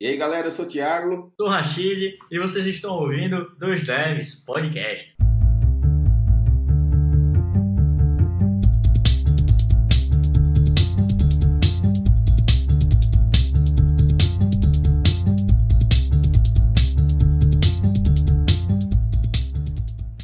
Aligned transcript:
E 0.00 0.06
aí, 0.06 0.16
galera, 0.16 0.46
eu 0.46 0.52
sou 0.52 0.64
o 0.64 0.68
Thiago. 0.68 1.32
Sou 1.36 1.48
o 1.48 1.50
Rachid 1.50 2.18
e 2.30 2.38
vocês 2.38 2.64
estão 2.66 2.92
ouvindo 2.92 3.48
Dois 3.58 3.84
Devs 3.84 4.32
Podcast. 4.36 5.16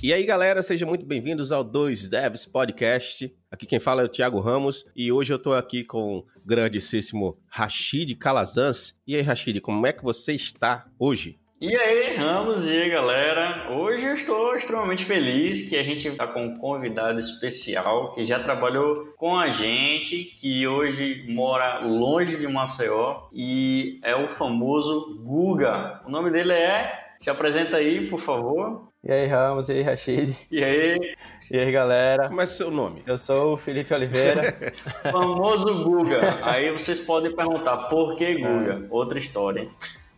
E 0.05 0.13
aí, 0.13 0.23
galera, 0.27 0.63
sejam 0.63 0.87
muito 0.87 1.07
bem-vindos 1.07 1.51
ao 1.51 1.65
Dois 1.65 2.11
Devs 2.11 2.45
Podcast. 2.45 3.35
Aqui 3.51 3.65
quem 3.65 3.81
fala 3.81 4.03
é 4.03 4.05
o 4.05 4.09
Thiago 4.09 4.39
Ramos 4.39 4.85
e 4.95 5.11
hoje 5.11 5.33
eu 5.33 5.39
tô 5.39 5.55
aqui 5.55 5.83
com 5.83 6.19
o 6.19 6.27
grandíssimo 6.45 7.39
Rashid 7.49 8.15
Calazans. 8.17 9.01
E 9.07 9.17
aí, 9.17 9.23
Rashid, 9.23 9.63
como 9.63 9.87
é 9.87 9.95
que 9.95 10.05
você 10.05 10.35
está 10.35 10.85
hoje? 10.99 11.39
E 11.59 11.75
aí, 11.75 12.17
Ramos, 12.17 12.69
e 12.69 12.83
aí, 12.83 12.91
galera? 12.91 13.73
Hoje 13.73 14.05
eu 14.05 14.13
estou 14.13 14.55
extremamente 14.55 15.07
feliz 15.07 15.71
que 15.71 15.75
a 15.75 15.83
gente 15.83 16.07
está 16.07 16.27
com 16.27 16.49
um 16.49 16.59
convidado 16.59 17.19
especial 17.19 18.13
que 18.15 18.27
já 18.27 18.39
trabalhou 18.39 19.07
com 19.17 19.39
a 19.39 19.53
gente, 19.53 20.37
que 20.39 20.67
hoje 20.69 21.25
mora 21.31 21.79
longe 21.79 22.37
de 22.37 22.47
Maceió 22.47 23.29
e 23.33 24.01
é 24.03 24.15
o 24.15 24.29
famoso 24.29 25.19
Guga. 25.25 26.03
O 26.07 26.11
nome 26.11 26.31
dele 26.31 26.53
é. 26.53 26.93
Se 27.19 27.31
apresenta 27.31 27.79
aí, 27.79 28.07
por 28.11 28.21
favor. 28.21 28.93
E 29.07 29.13
aí, 29.13 29.27
Ramos, 29.27 29.69
e 29.69 29.75
aí, 29.75 29.83
Rashid. 29.83 30.35
E 30.51 30.65
aí? 30.65 31.15
E 31.51 31.59
aí, 31.59 31.71
galera. 31.71 32.27
Como 32.27 32.41
é 32.41 32.47
seu 32.47 32.71
nome? 32.71 33.03
Eu 33.07 33.19
sou 33.19 33.53
o 33.53 33.57
Felipe 33.59 33.93
Oliveira. 33.93 34.57
Famoso 35.13 35.85
Guga. 35.85 36.21
Aí 36.43 36.73
vocês 36.73 37.01
podem 37.01 37.37
perguntar, 37.37 37.77
por 37.89 38.17
que 38.17 38.35
Guga? 38.37 38.87
Outra 38.89 39.19
história. 39.19 39.69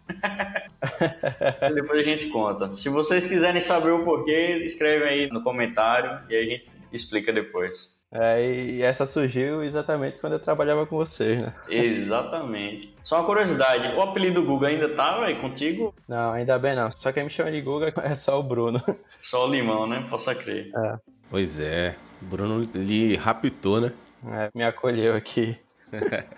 Depois 1.75 1.99
a 1.99 2.05
gente 2.09 2.29
conta. 2.29 2.73
Se 2.75 2.89
vocês 2.89 3.27
quiserem 3.27 3.61
saber 3.61 3.91
o 3.91 4.05
porquê, 4.05 4.63
escreve 4.65 5.05
aí 5.05 5.29
no 5.33 5.43
comentário 5.43 6.21
e 6.31 6.37
a 6.37 6.45
gente 6.45 6.71
explica 6.93 7.33
depois. 7.33 7.96
É, 8.13 8.43
e 8.43 8.83
essa 8.83 9.05
surgiu 9.05 9.63
exatamente 9.63 10.19
quando 10.19 10.35
eu 10.35 10.39
trabalhava 10.39 10.87
com 10.87 10.97
vocês, 10.97 11.39
né? 11.39 11.53
Exatamente. 11.69 12.95
Só 13.03 13.17
uma 13.19 13.27
curiosidade, 13.27 13.97
o 13.97 14.01
apelido 14.01 14.45
Guga 14.45 14.69
ainda 14.69 14.89
tá, 14.95 15.21
véio, 15.21 15.41
contigo? 15.41 15.95
Não, 16.09 16.33
ainda 16.33 16.59
bem 16.59 16.77
não. 16.77 16.91
Só 16.91 17.13
quem 17.13 17.25
me 17.25 17.31
chama 17.31 17.51
de 17.51 17.61
Guga 17.61 17.93
é 18.03 18.15
só 18.15 18.39
o 18.39 18.43
Bruno. 18.43 18.81
Só 19.21 19.47
o 19.47 19.51
Limão, 19.51 19.87
né? 19.87 20.07
Posso 20.09 20.35
crer. 20.37 20.71
É. 20.75 20.97
Pois 21.29 21.59
é, 21.59 21.97
Bruno 22.21 22.69
lhe 22.75 23.17
raptou, 23.17 23.81
né? 23.81 23.93
É, 24.29 24.51
me 24.55 24.65
acolheu 24.65 25.15
aqui. 25.15 25.59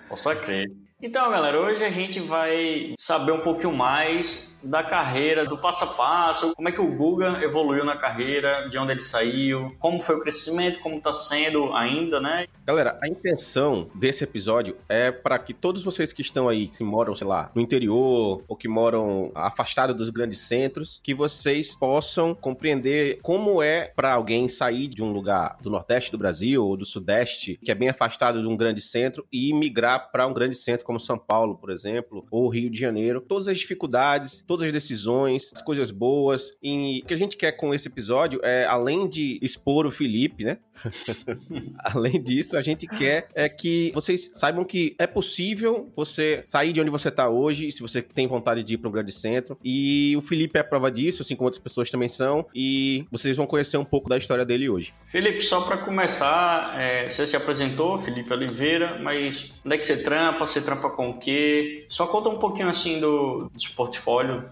Posso 0.08 0.34
crer. 0.36 0.70
Então, 1.00 1.30
galera, 1.30 1.60
hoje 1.60 1.84
a 1.84 1.90
gente 1.90 2.18
vai 2.18 2.94
saber 2.98 3.30
um 3.30 3.40
pouquinho 3.40 3.72
mais 3.72 4.57
da 4.62 4.82
carreira, 4.82 5.44
do 5.44 5.58
passo 5.58 5.84
a 5.84 5.86
passo, 5.88 6.54
como 6.54 6.68
é 6.68 6.72
que 6.72 6.80
o 6.80 6.96
Guga 6.96 7.42
evoluiu 7.42 7.84
na 7.84 7.96
carreira, 7.96 8.68
de 8.68 8.78
onde 8.78 8.92
ele 8.92 9.02
saiu, 9.02 9.74
como 9.78 10.00
foi 10.00 10.16
o 10.16 10.20
crescimento, 10.20 10.80
como 10.80 10.96
está 10.96 11.12
sendo 11.12 11.72
ainda, 11.74 12.20
né? 12.20 12.46
Galera, 12.66 12.98
a 13.02 13.08
intenção 13.08 13.88
desse 13.94 14.24
episódio 14.24 14.76
é 14.88 15.10
para 15.10 15.38
que 15.38 15.54
todos 15.54 15.82
vocês 15.82 16.12
que 16.12 16.22
estão 16.22 16.48
aí, 16.48 16.66
que 16.68 16.84
moram, 16.84 17.14
sei 17.14 17.26
lá, 17.26 17.50
no 17.54 17.62
interior 17.62 18.42
ou 18.46 18.56
que 18.56 18.68
moram 18.68 19.30
afastados 19.34 19.96
dos 19.96 20.10
grandes 20.10 20.40
centros, 20.40 21.00
que 21.02 21.14
vocês 21.14 21.74
possam 21.74 22.34
compreender 22.34 23.20
como 23.22 23.62
é 23.62 23.92
para 23.94 24.12
alguém 24.12 24.48
sair 24.48 24.88
de 24.88 25.02
um 25.02 25.12
lugar 25.12 25.56
do 25.60 25.70
Nordeste 25.70 26.10
do 26.10 26.18
Brasil 26.18 26.64
ou 26.64 26.76
do 26.76 26.84
Sudeste, 26.84 27.58
que 27.62 27.70
é 27.70 27.74
bem 27.74 27.88
afastado 27.88 28.40
de 28.40 28.46
um 28.46 28.56
grande 28.56 28.80
centro, 28.80 29.26
e 29.32 29.52
migrar 29.52 30.10
para 30.10 30.26
um 30.26 30.32
grande 30.32 30.56
centro 30.56 30.84
como 30.84 31.00
São 31.00 31.18
Paulo, 31.18 31.56
por 31.56 31.70
exemplo, 31.70 32.26
ou 32.30 32.48
Rio 32.48 32.70
de 32.70 32.78
Janeiro. 32.78 33.20
Todas 33.20 33.48
as 33.48 33.58
dificuldades, 33.58 34.42
todas 34.48 34.66
as 34.66 34.72
decisões, 34.72 35.52
as 35.54 35.60
coisas 35.60 35.90
boas. 35.90 36.50
E 36.62 37.02
o 37.04 37.06
que 37.06 37.14
a 37.14 37.18
gente 37.18 37.36
quer 37.36 37.52
com 37.52 37.74
esse 37.74 37.86
episódio 37.86 38.40
é, 38.42 38.64
além 38.64 39.06
de 39.06 39.38
expor 39.42 39.86
o 39.86 39.90
Felipe, 39.90 40.42
né? 40.42 40.58
além 41.84 42.20
disso, 42.22 42.56
a 42.56 42.62
gente 42.62 42.86
quer 42.86 43.28
é 43.34 43.48
que 43.48 43.92
vocês 43.94 44.30
saibam 44.34 44.64
que 44.64 44.96
é 44.98 45.06
possível 45.06 45.92
você 45.94 46.42
sair 46.46 46.72
de 46.72 46.80
onde 46.80 46.90
você 46.90 47.08
está 47.08 47.28
hoje, 47.28 47.70
se 47.70 47.82
você 47.82 48.00
tem 48.00 48.26
vontade 48.26 48.64
de 48.64 48.74
ir 48.74 48.78
para 48.78 48.88
um 48.88 48.92
grande 48.92 49.12
centro. 49.12 49.58
E 49.62 50.16
o 50.16 50.22
Felipe 50.22 50.56
é 50.56 50.62
a 50.62 50.64
prova 50.64 50.90
disso, 50.90 51.22
assim 51.22 51.36
como 51.36 51.46
outras 51.46 51.62
pessoas 51.62 51.90
também 51.90 52.08
são. 52.08 52.46
E 52.54 53.04
vocês 53.10 53.36
vão 53.36 53.46
conhecer 53.46 53.76
um 53.76 53.84
pouco 53.84 54.08
da 54.08 54.16
história 54.16 54.46
dele 54.46 54.68
hoje. 54.68 54.94
Felipe, 55.08 55.42
só 55.42 55.60
para 55.60 55.76
começar, 55.76 56.80
é, 56.80 57.08
você 57.08 57.26
se 57.26 57.36
apresentou, 57.36 57.98
Felipe 57.98 58.32
Oliveira, 58.32 58.98
mas 59.02 59.54
onde 59.64 59.74
é 59.74 59.78
que 59.78 59.84
você 59.84 60.02
trampa? 60.02 60.46
Você 60.46 60.62
trampa 60.62 60.88
com 60.88 61.10
o 61.10 61.18
quê? 61.18 61.86
Só 61.90 62.06
conta 62.06 62.30
um 62.30 62.38
pouquinho 62.38 62.68
assim 62.68 62.98
do, 62.98 63.50
do 63.52 63.60
seu 63.60 63.72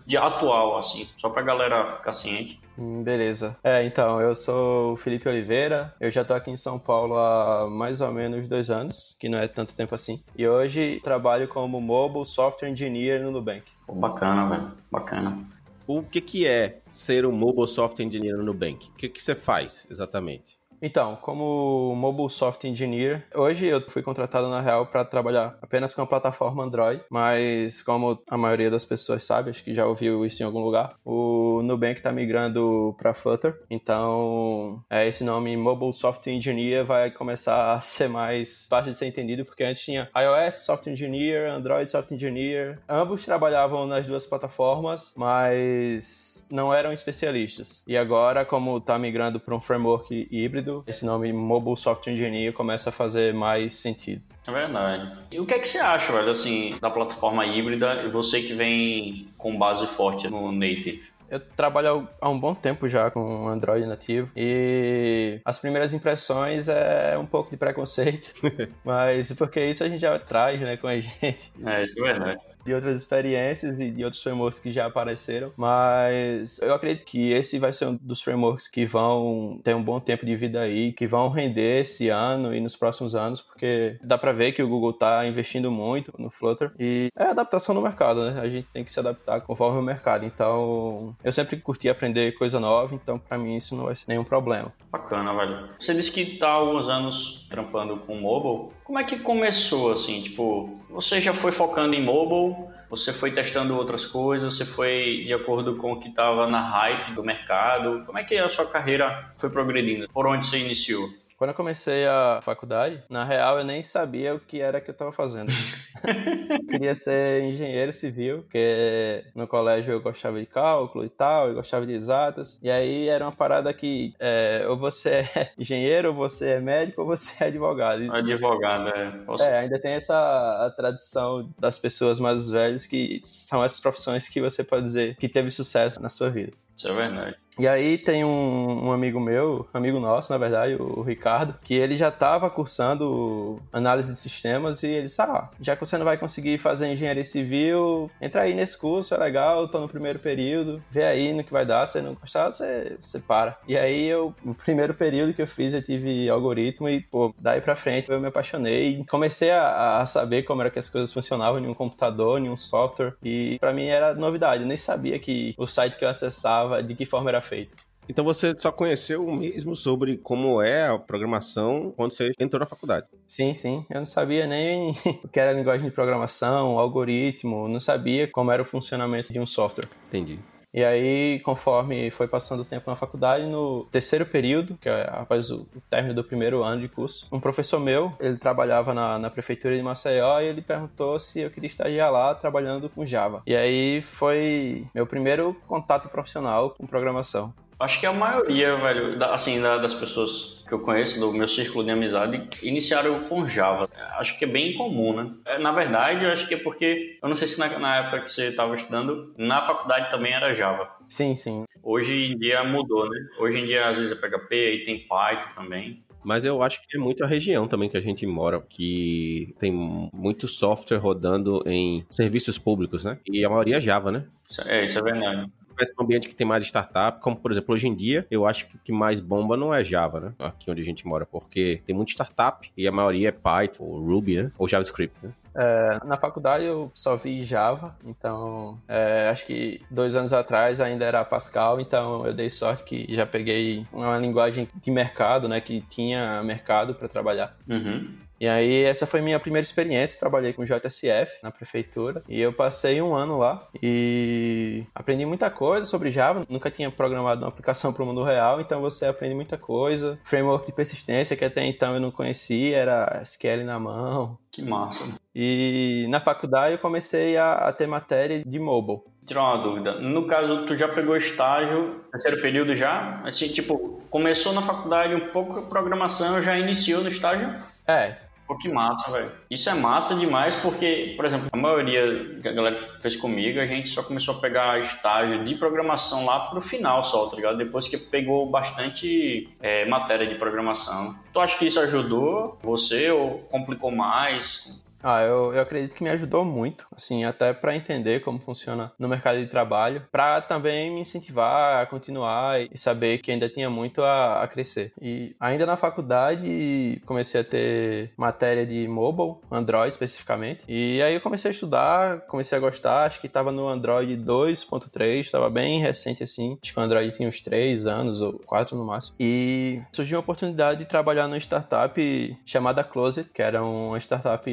de 0.06 0.16
atual, 0.16 0.78
assim, 0.78 1.08
só 1.19 1.28
pra 1.28 1.42
galera 1.42 1.97
ficar 1.97 2.12
ciente. 2.12 2.60
Hum, 2.78 3.02
beleza. 3.02 3.56
É, 3.64 3.84
então, 3.84 4.20
eu 4.20 4.34
sou 4.34 4.92
o 4.92 4.97
Felipe 4.97 5.28
Oliveira, 5.28 5.94
eu 6.00 6.10
já 6.10 6.24
tô 6.24 6.34
aqui 6.34 6.50
em 6.50 6.56
São 6.56 6.78
Paulo 6.78 7.16
há 7.16 7.69
mais 7.69 8.00
ou 8.00 8.12
menos 8.12 8.48
dois 8.48 8.70
anos, 8.70 9.16
que 9.19 9.28
não 9.28 9.38
é 9.38 9.48
tanto 9.48 9.74
tempo 9.74 9.94
assim. 9.94 10.22
E 10.36 10.47
hoje 10.47 11.00
trabalho 11.02 11.48
como 11.48 11.80
Mobile 11.80 12.26
Software 12.26 12.69
Engineer 12.69 13.22
no 13.22 13.30
Nubank. 13.30 13.64
Pô, 13.86 13.94
bacana, 13.94 14.48
velho, 14.48 14.72
bacana. 14.91 15.38
O 15.86 16.03
que, 16.03 16.20
que 16.20 16.47
é 16.47 16.80
ser 16.91 17.24
um 17.24 17.32
Mobile 17.32 17.68
Software 17.68 18.04
Engineer 18.04 18.36
no 18.36 18.44
Nubank? 18.44 18.91
O 18.91 18.97
que, 18.97 19.08
que 19.08 19.22
você 19.22 19.34
faz 19.34 19.86
exatamente? 19.88 20.58
Então, 20.81 21.16
como 21.16 21.94
Mobile 21.97 22.31
Software 22.31 22.70
Engineer, 22.70 23.26
hoje 23.34 23.66
eu 23.66 23.81
fui 23.88 24.03
contratado 24.03 24.48
na 24.48 24.60
Real 24.60 24.87
para 24.87 25.04
trabalhar 25.04 25.59
apenas 25.62 25.94
com 25.94 26.03
a 26.03 26.06
plataforma 26.06 26.64
Android, 26.64 27.03
mas 27.10 27.82
como 27.82 28.22
a 28.28 28.37
maioria 28.37 28.70
das 28.70 28.84
pessoas 28.84 29.25
sabe, 29.25 29.50
acho 29.50 29.65
que 29.65 29.72
já 29.72 29.86
ouviu 29.86 30.25
isso 30.25 30.42
em 30.42 30.47
algum 30.47 30.60
lugar, 30.60 30.94
o 31.04 31.62
Nubank 31.62 31.98
está 31.98 32.12
migrando 32.12 32.94
para 32.98 33.15
Flutter, 33.15 33.59
então 33.70 34.82
é, 34.91 35.06
esse 35.06 35.25
nome 35.25 35.56
Mobile 35.56 35.92
Software 35.92 36.32
Engineer 36.32 36.84
vai 36.84 37.10
começar 37.10 37.75
a 37.75 37.81
ser 37.81 38.09
mais 38.09 38.66
fácil 38.69 38.92
de 38.92 38.97
ser 38.97 39.06
entendido, 39.06 39.44
porque 39.44 39.65
antes 39.65 39.82
tinha 39.82 40.10
iOS 40.16 40.66
Software 40.66 40.92
Engineer, 40.92 41.50
Android 41.50 41.88
Software 41.88 42.16
Engineer, 42.16 42.78
ambos 42.88 43.25
trabalhavam 43.25 43.86
nas 43.86 44.06
duas 44.06 44.26
plataformas, 44.26 45.15
mas 45.16 46.47
não 46.50 46.72
eram 46.72 46.92
especialistas. 46.92 47.82
E 47.86 47.97
agora, 47.97 48.44
como 48.44 48.78
está 48.78 48.98
migrando 48.98 49.41
para 49.41 49.54
um 49.54 49.60
framework 49.60 50.28
híbrido, 50.31 50.66
esse 50.87 51.04
nome 51.04 51.32
Mobile 51.32 51.77
Software 51.77 52.12
Engineer 52.12 52.53
começa 52.53 52.91
a 52.91 52.93
fazer 52.93 53.34
mais 53.34 53.75
sentido. 53.75 54.22
É 54.47 54.50
verdade. 54.50 55.12
E 55.31 55.41
o 55.41 55.47
que 55.47 55.54
é 55.54 55.59
que 55.59 55.66
você 55.66 55.78
acha, 55.78 56.12
velho, 56.12 56.31
assim, 56.31 56.77
da 56.81 56.91
plataforma 56.91 57.44
híbrida 57.44 58.03
e 58.04 58.10
você 58.10 58.41
que 58.43 58.54
vem 58.54 59.28
com 59.37 59.56
base 59.56 59.87
forte 59.87 60.28
no 60.28 60.53
native? 60.53 61.03
Eu 61.28 61.41
trabalho 61.41 62.09
há 62.21 62.28
um 62.28 62.38
bom 62.38 62.54
tempo 62.54 62.87
já 62.87 63.10
com 63.10 63.49
Android 63.49 63.84
nativo 63.84 64.31
e 64.37 65.41
as 65.44 65.59
primeiras 65.59 65.93
impressões 65.93 66.69
é 66.69 67.19
um 67.19 67.27
pouco 67.27 67.50
de 67.50 67.56
preconceito, 67.56 68.33
mas 68.84 69.33
porque 69.33 69.65
isso 69.65 69.83
a 69.83 69.88
gente 69.88 70.00
já 70.00 70.16
traz, 70.21 70.60
né, 70.60 70.77
com 70.77 70.87
a 70.87 71.00
gente. 71.00 71.53
É, 71.65 71.83
isso 71.83 71.98
é 71.98 72.12
verdade 72.12 72.56
de 72.66 72.75
outras 72.75 72.97
experiências 73.00 73.78
e 73.78 73.91
de 73.91 74.04
outros 74.04 74.22
frameworks 74.22 74.59
que 74.59 74.72
já 74.72 74.87
apareceram, 74.87 75.53
mas 75.56 76.59
eu 76.59 76.75
acredito 76.75 77.06
que 77.06 77.32
esse 77.32 77.59
vai 77.59 77.72
ser 77.72 77.87
um 77.87 77.97
dos 78.03 78.21
frameworks 78.21 78.66
que 78.66 78.84
vão 78.84 79.60
ter 79.62 79.75
um 79.75 79.82
bom 79.82 80.00
tempo 80.00 80.27
de 80.27 80.34
vida 80.37 80.60
aí, 80.60 80.93
que 80.93 81.06
vão 81.06 81.28
render 81.28 81.82
esse 81.82 82.09
ano 82.09 82.54
e 82.54 82.60
nos 82.60 82.75
próximos 82.75 83.15
anos, 83.15 83.41
porque 83.41 83.99
dá 84.03 84.19
para 84.19 84.32
ver 84.32 84.53
que 84.53 84.62
o 84.62 84.69
Google 84.69 84.93
tá 84.93 85.27
investindo 85.27 85.71
muito 85.71 86.12
no 86.19 86.28
Flutter 86.28 86.72
e 86.78 87.09
é 87.16 87.25
adaptação 87.25 87.75
no 87.75 87.81
mercado, 87.81 88.31
né? 88.31 88.41
A 88.41 88.49
gente 88.49 88.66
tem 88.72 88.84
que 88.84 88.91
se 88.91 88.98
adaptar 88.98 89.41
conforme 89.43 89.78
o 89.78 89.83
mercado. 89.83 90.25
Então, 90.25 91.15
eu 91.22 91.33
sempre 91.33 91.56
curti 91.56 91.88
aprender 91.88 92.33
coisa 92.33 92.59
nova, 92.59 92.94
então 92.94 93.19
para 93.19 93.38
mim 93.38 93.56
isso 93.56 93.77
não 93.77 93.84
vai 93.84 93.94
ser 93.94 94.06
nenhum 94.09 94.25
problema. 94.25 94.72
Bacana, 94.91 95.33
velho. 95.34 95.69
Você 95.78 95.94
disse 95.94 96.10
que 96.10 96.37
tá 96.37 96.48
há 96.48 96.53
alguns 96.53 96.88
anos 96.88 97.47
trampando 97.48 97.97
com 97.98 98.16
mobile. 98.16 98.75
Como 98.86 99.00
é 99.00 99.04
que 99.04 99.19
começou 99.19 99.91
assim? 99.91 100.22
Tipo, 100.22 100.80
você 100.88 101.20
já 101.20 101.34
foi 101.34 101.50
focando 101.50 101.97
em 101.97 102.00
mobile, 102.04 102.54
você 102.88 103.12
foi 103.12 103.32
testando 103.32 103.76
outras 103.76 104.06
coisas, 104.06 104.54
você 104.54 104.64
foi 104.64 105.24
de 105.27 105.34
acordo 105.34 105.74
com 105.74 105.91
o 105.91 105.98
que 105.98 106.09
estava 106.09 106.47
na 106.47 106.62
hype 106.62 107.12
do 107.12 107.24
mercado. 107.24 108.04
Como 108.06 108.16
é 108.16 108.22
que 108.22 108.38
a 108.38 108.48
sua 108.48 108.65
carreira 108.65 109.33
foi 109.38 109.50
progredindo? 109.50 110.09
Por 110.09 110.24
onde 110.28 110.47
você 110.47 110.59
iniciou? 110.59 111.09
Quando 111.36 111.50
eu 111.50 111.54
comecei 111.54 112.06
a 112.06 112.41
faculdade, 112.42 113.03
na 113.10 113.22
real 113.22 113.59
eu 113.59 113.65
nem 113.65 113.83
sabia 113.83 114.34
o 114.34 114.41
que 114.41 114.60
era 114.60 114.80
que 114.80 114.88
eu 114.88 114.92
estava 114.92 115.12
fazendo. 115.12 115.53
Queria 116.71 116.94
ser 116.94 117.42
engenheiro 117.42 117.92
civil, 117.92 118.42
porque 118.42 119.24
no 119.34 119.47
colégio 119.47 119.92
eu 119.92 120.00
gostava 120.00 120.41
de 120.41 120.47
cálculo 120.47 121.04
e 121.04 121.10
tal, 121.10 121.48
eu 121.48 121.54
gostava 121.54 121.86
de 121.86 121.92
exatas. 121.92 122.59
E 122.62 122.71
aí 122.71 123.09
era 123.09 123.24
uma 123.24 123.33
parada 123.33 123.72
que 123.74 124.15
é, 124.18 124.65
ou 124.66 124.78
você 124.78 125.28
é 125.34 125.53
engenheiro, 125.59 126.09
ou 126.09 126.15
você 126.15 126.53
é 126.53 126.60
médico, 126.60 127.03
ou 127.03 127.06
você 127.06 127.44
é 127.44 127.47
advogado. 127.48 128.10
Advogado, 128.10 128.89
é. 128.89 129.10
Posso... 129.27 129.44
É, 129.44 129.59
ainda 129.59 129.78
tem 129.78 129.92
essa 129.92 130.72
tradição 130.74 131.53
das 131.59 131.78
pessoas 131.78 132.18
mais 132.18 132.48
velhas 132.48 132.86
que 132.86 133.21
são 133.22 133.62
essas 133.62 133.80
profissões 133.80 134.28
que 134.28 134.41
você 134.41 134.65
pode 134.65 134.84
dizer 134.84 135.16
que 135.16 135.28
teve 135.28 135.50
sucesso 135.50 136.00
na 136.00 136.09
sua 136.09 136.30
vida. 136.30 136.53
Isso 136.74 136.89
é 136.89 136.92
verdade. 136.92 137.36
E 137.58 137.66
aí 137.66 137.97
tem 137.97 138.22
um, 138.22 138.88
um, 138.88 138.92
amigo 138.92 139.18
meu, 139.18 139.66
amigo 139.72 139.98
nosso, 139.98 140.30
na 140.30 140.36
verdade, 140.36 140.74
o 140.74 141.00
Ricardo, 141.00 141.58
que 141.62 141.72
ele 141.72 141.97
já 141.97 142.08
estava 142.08 142.50
cursando 142.50 143.62
análise 143.72 144.12
de 144.12 144.18
sistemas 144.18 144.82
e 144.82 144.88
ele 144.88 145.06
disse, 145.06 145.22
ah, 145.22 145.48
já 145.58 145.74
que 145.74 145.80
você 145.80 145.97
não 145.97 146.04
vai 146.04 146.18
conseguir 146.18 146.58
fazer 146.58 146.88
engenharia 146.88 147.24
civil, 147.24 148.10
entra 148.20 148.42
aí 148.42 148.53
nesse 148.53 148.76
curso, 148.76 149.14
é 149.14 149.16
legal, 149.16 149.68
tô 149.68 149.80
no 149.80 149.88
primeiro 149.88 150.18
período, 150.18 150.82
vê 150.91 151.04
aí 151.04 151.32
no 151.32 151.42
que 151.42 151.53
vai 151.53 151.64
dar, 151.64 151.86
se 151.86 152.03
não 152.03 152.14
gostar, 152.14 152.53
você, 152.53 152.98
você 153.00 153.18
para. 153.18 153.58
E 153.66 153.76
aí 153.78 154.06
eu, 154.06 154.34
no 154.44 154.54
primeiro 154.54 154.92
período 154.92 155.32
que 155.32 155.41
eu 155.41 155.47
fiz, 155.47 155.72
eu 155.72 155.82
tive 155.82 156.28
algoritmo 156.28 156.91
e, 156.91 157.00
pô, 157.00 157.34
daí 157.38 157.62
pra 157.62 157.74
frente 157.74 158.10
eu 158.10 158.20
me 158.20 158.28
apaixonei 158.28 159.03
comecei 159.08 159.50
a, 159.50 160.00
a 160.00 160.06
saber 160.06 160.42
como 160.42 160.60
era 160.60 160.70
que 160.70 160.78
as 160.78 160.88
coisas 160.88 161.12
funcionavam 161.12 161.58
em 161.58 161.66
um 161.66 161.74
computador, 161.74 162.38
em 162.38 162.50
um 162.50 162.56
software 162.56 163.14
e 163.22 163.58
para 163.58 163.72
mim 163.72 163.86
era 163.86 164.14
novidade, 164.14 164.62
eu 164.62 164.68
nem 164.68 164.76
sabia 164.76 165.18
que 165.18 165.54
o 165.56 165.66
site 165.66 165.97
que 165.97 166.04
eu 166.04 166.08
acessava, 166.08 166.82
de 166.82 166.94
que 166.94 167.06
forma 167.06 167.30
era 167.30 167.41
feito. 167.47 167.87
Então 168.09 168.25
você 168.25 168.54
só 168.57 168.71
conheceu 168.71 169.27
mesmo 169.33 169.75
sobre 169.75 170.16
como 170.16 170.63
é 170.63 170.87
a 170.87 170.98
programação 170.98 171.93
quando 171.97 172.13
você 172.13 172.33
entrou 172.39 172.60
na 172.60 172.66
faculdade? 172.66 173.07
Sim, 173.27 173.53
sim. 173.53 173.84
Eu 173.91 173.98
não 173.98 174.04
sabia 174.04 174.47
nem 174.47 174.93
o 175.25 175.28
que 175.28 175.41
era 175.41 175.53
linguagem 175.53 175.89
de 175.89 175.95
programação, 175.95 176.78
algoritmo, 176.78 177.69
não 177.69 177.81
sabia 177.81 178.28
como 178.28 178.53
era 178.53 178.63
o 178.63 178.65
funcionamento 178.65 179.33
de 179.33 179.41
um 179.41 179.47
software. 179.47 179.89
Entendi. 180.09 180.39
E 180.77 180.84
aí, 180.84 181.41
conforme 181.41 182.11
foi 182.11 182.28
passando 182.28 182.61
o 182.61 182.65
tempo 182.67 182.91
na 182.91 182.95
faculdade, 182.95 183.47
no 183.47 183.87
terceiro 183.87 184.27
período, 184.27 184.77
que 184.77 184.91
é 184.91 185.09
após 185.11 185.51
o 185.51 185.67
término 185.89 186.13
do 186.13 186.23
primeiro 186.23 186.63
ano 186.63 186.83
de 186.83 186.89
curso, 186.89 187.27
um 187.33 187.41
professor 187.41 187.81
meu, 187.81 188.13
ele 188.21 188.37
trabalhava 188.37 188.93
na, 188.93 189.19
na 189.19 189.31
prefeitura 189.31 189.75
de 189.75 189.83
Maceió 189.83 190.39
e 190.39 190.45
ele 190.45 190.61
perguntou 190.61 191.19
se 191.19 191.41
eu 191.41 191.51
queria 191.51 191.67
estagiar 191.67 192.13
lá 192.13 192.34
trabalhando 192.34 192.91
com 192.91 193.07
Java. 193.07 193.43
E 193.47 193.57
aí 193.57 194.03
foi 194.03 194.87
meu 194.95 195.07
primeiro 195.07 195.57
contato 195.67 196.11
profissional 196.11 196.69
com 196.69 196.87
programação. 196.87 197.55
Acho 197.78 198.01
que 198.01 198.07
a 198.07 198.13
maioria, 198.13 198.75
velho, 198.77 199.23
assim, 199.25 199.61
das 199.61 199.93
pessoas 199.93 200.63
que 200.67 200.73
eu 200.73 200.81
conheço, 200.81 201.21
do 201.21 201.33
meu 201.33 201.47
círculo 201.47 201.84
de 201.84 201.91
amizade, 201.91 202.49
iniciaram 202.63 203.25
com 203.25 203.47
Java. 203.47 203.89
Acho 204.19 204.39
que 204.39 204.45
é 204.45 204.49
bem 204.49 204.75
comum, 204.75 205.15
né? 205.15 205.27
É, 205.45 205.59
na 205.59 205.73
verdade, 205.73 206.25
eu 206.25 206.33
acho 206.33 206.49
que 206.49 206.55
é 206.55 206.59
porque, 206.59 207.19
eu 207.23 207.28
não 207.28 207.37
sei 207.37 207.47
se 207.47 207.59
na, 207.59 207.78
na 207.78 207.97
época 207.99 208.23
que 208.23 208.31
você 208.31 208.49
estava 208.49 208.75
estudando, 208.75 209.34
na 209.37 209.61
faculdade 209.61 210.11
também 210.11 210.33
era 210.33 210.55
Java. 210.55 210.89
Sim, 211.09 211.37
sim. 211.37 211.65
Hoje 211.83 212.33
em 212.33 212.39
dia 212.39 212.65
mudou, 212.65 213.09
né? 213.09 213.19
Hoje 213.39 213.59
em 213.59 213.67
dia, 213.67 213.89
às 213.89 213.99
vezes, 213.99 214.13
é 214.13 214.17
PHP, 214.17 214.55
aí 214.55 214.84
tem 214.84 215.07
Python 215.07 215.55
também. 215.55 216.03
Mas 216.25 216.45
eu 216.45 216.63
acho 216.63 216.81
que 216.81 216.97
é 216.97 216.99
muito 217.01 217.23
a 217.23 217.27
região 217.27 217.69
também 217.69 217.89
que 217.89 217.97
a 217.97 218.01
gente 218.01 218.27
mora, 218.27 218.61
que 218.69 219.55
tem 219.61 219.71
muito 219.71 220.49
software 220.49 220.97
rodando 220.97 221.63
em 221.67 222.05
serviços 222.11 222.59
públicos, 222.59 223.05
né? 223.05 223.19
E 223.31 223.45
a 223.45 223.51
maioria 223.51 223.77
é 223.77 223.81
Java, 223.81 224.11
né? 224.11 224.25
É, 224.67 224.84
isso 224.84 224.99
é 224.99 225.03
verdade 225.03 225.49
tivesse 225.77 225.93
um 225.99 226.03
ambiente 226.03 226.28
que 226.28 226.34
tem 226.34 226.47
mais 226.47 226.65
startup, 226.65 227.21
como 227.21 227.37
por 227.37 227.53
exemplo 227.53 227.75
hoje 227.75 227.87
em 227.87 227.95
dia, 227.95 228.27
eu 228.31 228.47
acho 228.47 228.67
que 228.67 228.77
o 228.77 228.78
que 228.83 228.93
mais 228.93 229.21
bomba 229.21 229.57
não 229.57 229.73
é 229.73 229.84
Java, 229.84 230.21
né? 230.21 230.33
Aqui 230.39 230.71
onde 230.71 230.81
a 230.81 230.84
gente 230.84 231.07
mora, 231.07 231.27
porque 231.27 231.83
tem 231.87 231.95
muito 231.95 232.11
startup 232.11 232.71
e 232.77 232.89
a 232.89 232.93
maioria 232.93 233.28
é 233.28 233.33
Python, 233.33 233.84
ou 233.84 234.05
Ruby, 234.05 234.43
né? 234.43 234.53
Ou 234.59 234.67
JavaScript, 234.69 235.17
né? 235.23 235.31
É, 235.59 235.99
na 236.05 236.19
faculdade 236.19 236.65
eu 236.65 236.91
só 236.93 237.17
vi 237.17 237.43
Java, 237.43 237.97
então 238.05 238.78
é, 238.87 239.28
acho 239.31 239.47
que 239.47 239.81
dois 239.91 240.15
anos 240.15 240.34
atrás 240.34 240.83
ainda 240.83 241.05
era 241.07 241.25
Pascal, 241.25 241.81
então 241.81 242.27
eu 242.27 242.34
dei 242.34 242.51
sorte 242.51 242.84
que 242.84 243.07
já 243.15 243.25
peguei 243.25 243.87
uma 243.91 244.19
linguagem 244.19 244.69
de 244.75 244.91
mercado, 244.91 245.49
né, 245.49 245.59
que 245.59 245.81
tinha 245.81 246.43
mercado 246.43 246.95
para 246.95 247.09
trabalhar. 247.09 247.57
Uhum. 247.67 248.26
E 248.41 248.47
aí, 248.47 248.83
essa 248.83 249.06
foi 249.06 249.21
minha 249.21 249.41
primeira 249.41 249.65
experiência. 249.65 250.18
Trabalhei 250.18 250.53
com 250.53 250.65
JSF 250.65 251.42
na 251.42 251.50
prefeitura 251.50 252.22
e 252.28 252.41
eu 252.41 252.53
passei 252.53 253.00
um 253.00 253.15
ano 253.15 253.38
lá 253.38 253.66
e 253.83 254.84
aprendi 254.94 255.24
muita 255.24 255.50
coisa 255.50 255.84
sobre 255.84 256.11
Java. 256.11 256.44
Nunca 256.49 256.71
tinha 256.71 256.90
programado 256.90 257.42
uma 257.42 257.49
aplicação 257.49 257.92
para 257.92 258.02
o 258.02 258.06
mundo 258.06 258.23
real, 258.23 258.61
então 258.61 258.80
você 258.80 259.06
aprende 259.06 259.35
muita 259.35 259.56
coisa. 259.56 260.18
Framework 260.25 260.66
de 260.66 260.73
persistência 260.73 261.37
que 261.37 261.44
até 261.44 261.64
então 261.64 261.94
eu 261.94 262.00
não 262.00 262.11
conhecia, 262.11 262.76
era 262.76 263.21
SQL 263.23 263.64
na 263.64 263.78
mão. 263.78 264.38
Que 264.50 264.62
massa. 264.62 265.04
E 265.35 266.06
na 266.09 266.21
faculdade 266.21 266.75
eu 266.75 266.78
comecei 266.78 267.37
a, 267.37 267.54
a 267.54 267.73
ter 267.73 267.87
matéria 267.87 268.42
de 268.44 268.59
mobile. 268.59 269.00
Tirar 269.26 269.42
uma 269.42 269.62
dúvida. 269.62 270.00
No 270.00 270.26
caso, 270.26 270.66
tu 270.66 270.76
já 270.76 270.87
pegou 270.87 271.16
estágio, 271.16 272.00
terceiro 272.12 272.40
período 272.40 272.75
já? 272.76 273.21
Assim, 273.25 273.49
tipo, 273.49 274.00
começou 274.09 274.52
na 274.52 274.62
faculdade 274.62 275.14
um 275.16 275.28
pouco 275.28 275.61
de 275.61 275.68
programação, 275.68 276.40
já 276.40 276.56
iniciou 276.56 277.02
no 277.02 277.09
estágio? 277.09 277.54
É, 277.87 278.16
Pô, 278.47 278.57
que 278.57 278.69
massa, 278.69 279.11
velho. 279.11 279.33
Isso 279.50 279.69
é 279.69 279.75
massa 279.75 280.14
demais 280.14 280.54
porque, 280.57 281.14
por 281.16 281.25
exemplo, 281.25 281.49
a 281.52 281.57
maioria 281.57 282.38
que 282.40 282.49
a 282.49 282.52
galera 282.52 282.81
fez 283.00 283.16
comigo, 283.16 283.59
a 283.59 283.66
gente 283.66 283.88
só 283.88 284.02
começou 284.02 284.37
a 284.37 284.38
pegar 284.38 284.78
estágio 284.81 285.45
de 285.45 285.54
programação 285.57 286.25
lá 286.25 286.40
pro 286.49 286.61
final 286.61 287.02
só, 287.02 287.26
tá 287.26 287.37
ligado? 287.37 287.59
Depois 287.59 287.88
que 287.88 287.99
pegou 287.99 288.49
bastante 288.49 289.49
é, 289.61 289.85
matéria 289.87 290.26
de 290.26 290.37
programação. 290.37 291.16
Tu 291.33 291.40
acha 291.40 291.59
que 291.59 291.66
isso 291.66 291.81
ajudou 291.81 292.57
você 292.62 293.11
ou 293.11 293.40
complicou 293.50 293.90
mais? 293.90 294.81
Ah, 295.02 295.23
eu, 295.23 295.54
eu 295.54 295.61
acredito 295.61 295.95
que 295.95 296.02
me 296.02 296.11
ajudou 296.11 296.45
muito, 296.45 296.87
assim, 296.95 297.25
até 297.25 297.52
para 297.52 297.76
entender 297.76 298.21
como 298.21 298.40
funciona 298.40 298.93
no 298.99 299.09
mercado 299.09 299.38
de 299.38 299.47
trabalho, 299.47 300.02
para 300.11 300.40
também 300.40 300.90
me 300.93 301.00
incentivar 301.00 301.81
a 301.83 301.87
continuar 301.87 302.61
e 302.61 302.76
saber 302.76 303.19
que 303.19 303.31
ainda 303.31 303.49
tinha 303.49 303.71
muito 303.71 304.02
a, 304.02 304.43
a, 304.43 304.49
crescer. 304.49 304.93
E 305.00 305.35
ainda 305.38 305.66
na 305.66 305.76
faculdade 305.76 307.00
comecei 307.04 307.40
a 307.40 307.45
ter 307.45 308.12
matéria 308.16 308.66
de 308.66 308.88
mobile, 308.88 309.37
Android 309.50 309.90
especificamente, 309.90 310.64
e 310.69 311.00
aí 311.02 311.14
eu 311.14 311.21
comecei 311.21 311.50
a 311.50 311.54
estudar, 311.54 312.21
comecei 312.23 312.57
a 312.57 312.61
gostar, 312.61 313.04
acho 313.04 313.21
que 313.21 313.26
estava 313.26 313.52
no 313.52 313.69
Android 313.69 314.16
2.3, 314.16 315.21
estava 315.21 315.49
bem 315.50 315.81
recente 315.81 316.23
assim, 316.23 316.59
acho 316.62 316.73
que 316.73 316.81
o 316.81 316.83
Android 316.83 317.12
tinha 317.12 317.28
uns 317.28 317.40
3 317.40 317.87
anos 317.87 318.21
ou 318.21 318.40
4 318.45 318.76
no 318.76 318.85
máximo. 318.85 319.16
E 319.21 319.81
surgiu 319.92 320.19
a 320.19 320.21
oportunidade 320.21 320.81
de 320.81 320.87
trabalhar 320.87 321.28
numa 321.28 321.38
startup 321.38 322.38
chamada 322.45 322.83
Closet, 322.83 323.31
que 323.33 323.42
era 323.42 323.62
uma 323.62 323.99
startup 323.99 324.50